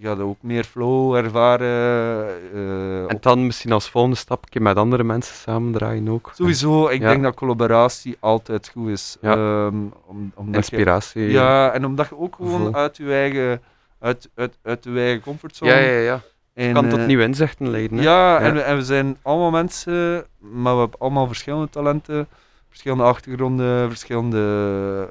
gaat 0.00 0.18
ook 0.20 0.36
meer 0.40 0.64
flow 0.64 1.14
ervaren. 1.14 2.26
eh, 2.54 3.10
En 3.10 3.16
dan 3.20 3.46
misschien 3.46 3.72
als 3.72 3.90
volgende 3.90 4.16
stap 4.16 4.42
een 4.42 4.48
keer 4.48 4.62
met 4.62 4.76
andere 4.76 5.04
mensen 5.04 5.34
samendraaien 5.34 6.08
ook. 6.08 6.30
Sowieso, 6.34 6.88
ik 6.88 7.00
Ja. 7.00 7.08
denk 7.08 7.22
dat 7.22 7.34
collaboratie 7.34 8.16
altijd 8.20 8.68
goed 8.68 8.88
is. 8.88 9.16
Ja. 9.20 9.32
Ehm, 9.32 9.74
om, 10.06 10.32
omdat 10.34 10.66
je, 10.66 10.76
Inspiratie. 10.76 11.30
ja, 11.30 11.72
en 11.72 11.84
omdat 11.86 12.08
je 12.08 12.18
ook 12.18 12.34
gewoon 12.34 12.74
uit 12.76 12.96
je 12.96 13.12
eigen, 13.12 13.62
uit, 14.00 14.28
uit, 14.34 14.58
uit 14.62 14.84
je 14.84 14.98
eigen 14.98 15.20
comfortzone... 15.22 15.70
ja, 15.70 15.78
ja. 15.78 15.98
ja. 16.00 16.20
en, 16.54 16.72
kan 16.72 16.88
tot 16.88 16.98
eh, 16.98 17.06
nieuwe 17.06 17.22
inzichten 17.22 17.70
leiden. 17.70 17.98
hè. 17.98 18.04
Ja, 18.04 18.38
En, 18.40 18.54
we, 18.54 18.60
en 18.60 18.76
we 18.76 18.84
zijn 18.84 19.16
allemaal 19.22 19.50
mensen, 19.50 20.24
maar 20.38 20.74
we 20.74 20.80
hebben 20.80 21.00
allemaal 21.00 21.26
verschillende 21.26 21.68
talenten, 21.70 22.28
verschillende 22.68 23.04
achtergronden, 23.04 23.88
verschillende 23.88 25.08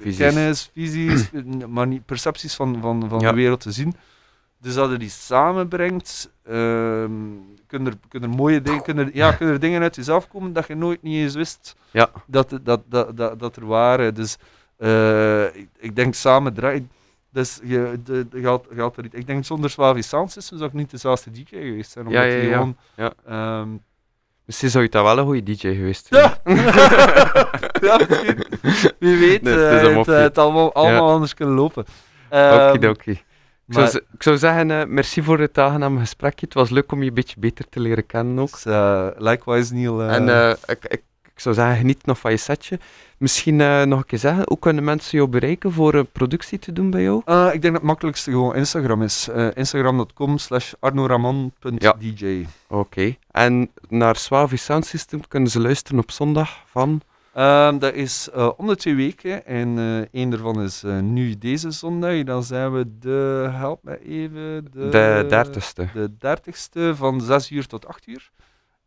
Visies. 0.00 0.16
kennis, 0.18 0.70
visies, 0.74 1.30
percepties 2.06 2.54
van, 2.54 2.78
van, 2.80 3.08
van 3.08 3.20
Ja. 3.20 3.28
de 3.30 3.36
wereld 3.36 3.60
te 3.60 3.72
zien. 3.72 3.94
Dus 4.60 4.74
dat 4.74 4.90
je 4.90 4.96
die 4.98 5.08
samenbrengt, 5.08 6.30
ehm 6.44 7.12
kunnen, 7.66 7.92
er, 7.92 7.98
kunnen 8.08 8.30
er 8.30 8.36
mooie 8.36 8.62
dingen, 8.62 8.82
kunnen, 8.82 9.06
er- 9.06 9.16
ja, 9.16 9.32
kunnen 9.32 9.54
er 9.54 9.60
dingen 9.60 9.82
uit 9.82 9.96
jezelf 9.96 10.28
komen 10.28 10.52
dat 10.52 10.66
je 10.66 10.74
nooit 10.74 11.02
niet 11.02 11.22
eens 11.22 11.34
wist 11.34 11.76
Ja. 11.90 12.10
dat, 12.26 12.58
dat, 12.62 12.80
dat, 12.86 13.16
dat, 13.16 13.38
dat 13.38 13.56
er 13.56 13.66
waren. 13.66 14.14
Dus 14.14 14.36
eh, 14.76 15.44
ik, 15.56 15.68
ik 15.78 15.96
denk 15.96 16.14
samen 16.14 16.54
draaien. 16.54 16.90
Dus 17.32 17.60
je, 17.62 17.98
de, 18.04 18.28
de, 18.28 18.40
gaat, 18.40 18.64
gaat 18.74 18.96
er, 18.96 19.02
niet- 19.02 19.14
ik 19.14 19.26
denk 19.26 19.44
zonder 19.44 19.70
Swavi 19.70 20.02
Sound 20.02 20.32
System 20.32 20.56
zou 20.58 20.68
ik 20.70 20.76
niet 20.76 20.90
dezelfde 20.90 21.30
DJ 21.30 21.42
geweest 21.46 21.90
zijn. 21.90 22.06
Omdat 22.06 22.22
Ja, 22.22 22.28
ja, 22.28 22.40
die 22.40 22.48
ja. 22.48 22.54
gewoon, 22.56 22.76
Ja. 22.96 23.12
ehm, 23.26 23.68
Misschien 24.50 24.70
zou 24.70 24.84
je 24.84 24.90
dat 24.90 25.02
wel 25.02 25.18
een 25.18 25.24
goede 25.24 25.42
DJ 25.42 25.74
geweest 25.74 26.06
zijn. 26.06 26.22
ja. 26.22 26.40
ja, 27.86 28.00
misschien. 28.08 28.44
Wie 28.98 29.16
weet, 29.18 29.42
Nee, 29.42 29.54
het 29.54 29.86
eh, 29.86 29.96
het, 29.96 30.08
eh, 30.08 30.18
het 30.18 30.38
allemaal, 30.38 30.74
allemaal 30.74 31.10
anders 31.10 31.34
kunnen 31.34 31.54
lopen. 31.54 31.84
Ehm, 32.28 32.68
Okidoki. 32.68 33.10
Ik 33.10 33.74
zou, 33.74 34.02
ik 34.12 34.22
zou 34.22 34.38
zeggen, 34.38 34.70
eh, 34.70 34.86
merci 34.86 35.22
voor 35.22 35.38
het 35.38 35.58
aangename 35.58 36.00
gesprekje. 36.00 36.46
Het 36.46 36.54
was 36.54 36.70
leuk 36.70 36.92
om 36.92 37.02
je 37.02 37.08
een 37.08 37.14
beetje 37.14 37.36
beter 37.38 37.68
te 37.68 37.80
leren 37.80 38.06
kennen 38.06 38.38
ook. 38.38 38.62
dus, 38.62 39.12
likewise, 39.16 39.74
Neil. 39.74 40.02
En 40.02 40.28
eh, 40.28 40.50
ik, 40.66 40.84
ik, 40.84 41.02
ik 41.40 41.46
zou 41.46 41.54
zeggen, 41.58 41.76
geniet 41.76 42.06
nog 42.06 42.18
van 42.18 42.30
je 42.30 42.36
setje. 42.36 42.78
Misschien 43.18 43.60
eh, 43.60 43.82
nog 43.82 43.98
een 43.98 44.04
keer 44.06 44.18
zeggen, 44.18 44.42
hoe 44.46 44.58
kunnen 44.58 44.84
mensen 44.84 45.18
jou 45.18 45.30
bereiken 45.30 45.72
voor 45.72 45.94
een 45.94 46.06
productie 46.12 46.58
te 46.58 46.72
doen 46.72 46.90
bij 46.90 47.02
jou? 47.02 47.22
eh, 47.24 47.44
ik 47.46 47.62
denk 47.62 47.62
dat 47.62 47.72
het 47.72 47.82
makkelijkste 47.82 48.30
gewoon 48.30 48.54
Instagram 48.54 49.02
is. 49.02 49.28
Eh, 49.28 49.48
Instagram.com 49.54 50.38
slash 50.38 50.72
arnoramon.dj. 50.80 52.46
Oké. 52.68 53.16
En 53.30 53.70
naar 53.88 54.16
Swavi 54.16 54.56
Sound 54.56 54.86
System 54.86 55.28
kunnen 55.28 55.50
ze 55.50 55.60
luisteren 55.60 56.00
op 56.00 56.10
zondag 56.10 56.62
van... 56.66 57.02
Ehm, 57.34 57.78
dat 57.78 57.94
is 57.94 58.28
eh, 58.34 58.50
om 58.56 58.66
de 58.66 58.76
twee 58.76 58.94
weken 58.94 59.46
en 59.46 59.78
eh 59.78 60.20
één 60.20 60.30
daarvan 60.30 60.62
is 60.62 60.82
eh, 60.82 60.98
nu 60.98 61.38
deze 61.38 61.70
zondag. 61.70 62.22
Dan 62.22 62.42
zijn 62.42 62.72
we 62.72 62.98
de, 62.98 63.48
help 63.52 63.82
me 63.82 64.04
even, 64.04 64.64
de, 64.72 64.88
De 64.88 65.26
dertigste. 65.28 65.88
de 65.94 66.10
30ste 66.36 66.96
van 66.96 67.20
6 67.20 67.50
uur 67.50 67.66
tot 67.66 67.86
8 67.86 68.06
uur. 68.06 68.30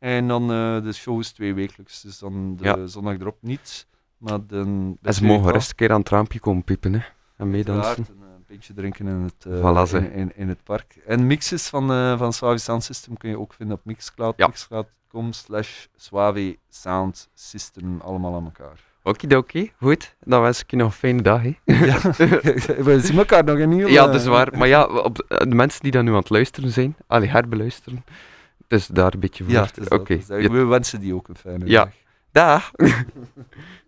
En 0.04 0.28
dan 0.28 0.42
eh, 0.52 0.84
de 0.84 0.94
show 0.94 1.20
is 1.20 1.32
twee 1.32 1.54
wekelijks, 1.54 2.02
dus 2.02 2.20
dan 2.20 2.56
de 2.56 2.64
Ja. 2.64 2.88
zondag 2.88 3.20
erop 3.20 3.38
niet. 3.40 3.88
Maar 4.18 4.40
de, 4.48 4.48
de 4.48 4.96
En 5.02 5.14
ze 5.14 5.26
mogen 5.26 5.52
rustig 5.52 5.70
een 5.70 5.76
keer 5.76 5.92
aan 5.92 6.00
het 6.00 6.10
raampje 6.10 6.40
komen 6.40 6.64
piepen 6.64 6.94
hè. 6.94 7.00
en 7.38 7.50
meedansen. 7.50 7.86
Uiteraard, 7.86 8.10
en, 8.10 8.28
eh, 8.28 8.34
een 8.36 8.44
beetje 8.48 8.74
drinken 8.74 9.08
in 9.08 9.16
het, 9.22 9.46
eh, 9.46 9.88
Voilà, 9.88 9.96
in, 9.96 10.12
in, 10.12 10.32
in 10.36 10.48
het 10.50 10.64
park. 10.64 10.96
En 11.06 11.28
mixes 11.28 11.68
van, 11.68 11.92
eh 11.92 12.18
van 12.18 12.34
Suave 12.34 12.58
Sound 12.58 12.84
System 12.84 13.18
kun 13.18 13.30
je 13.30 13.40
ook 13.40 13.54
vinden 13.54 13.78
op 13.78 13.86
Mixcloud. 13.86 14.34
Ja. 14.38 14.48
Mixcloud.com 14.48 15.32
slash 15.34 15.86
Suave 15.96 16.58
Sound 16.70 17.30
System, 17.34 18.02
allemaal 18.02 18.36
aan 18.36 18.44
elkaar. 18.46 18.80
Okidoki, 19.04 19.72
goed. 19.80 20.16
Dan 20.24 20.42
wens 20.42 20.62
ik 20.62 20.72
je 20.72 20.78
nog 20.78 20.88
een 20.88 20.94
fijne 20.94 21.22
dag. 21.22 21.42
Hè. 21.42 21.56
ja, 21.92 22.00
we 22.88 23.00
zien 23.04 23.18
elkaar 23.18 23.44
nog 23.44 23.58
in 23.58 23.72
heel 23.72 23.88
Ja, 23.88 24.06
eh, 24.06 24.12
dat 24.12 24.22
is 24.22 24.28
waar. 24.28 24.58
Maar 24.58 24.68
ja, 24.68 24.86
op, 24.86 25.26
de 25.28 25.56
mensen 25.56 25.82
die 25.82 25.92
dan 25.92 26.06
nu 26.06 26.12
aan 26.12 26.18
het 26.18 26.30
luisteren 26.30 26.70
zijn, 26.70 26.96
allee, 27.08 27.30
herbeluisteren, 27.30 28.04
dus 28.74 28.88
daar 28.88 29.14
een 29.14 29.20
beetje 29.20 29.44
voor. 29.44 29.54
Ja, 29.54 29.68
is 29.80 29.88
Oké. 29.88 30.14
is 30.14 30.28
we 30.28 30.66
wensen 30.66 31.00
die 31.00 31.14
ook 31.16 31.28
een 31.28 31.36
fijne 31.36 31.66
Ja. 31.66 31.84
dag. 31.84 31.94
Dag. 32.32 32.72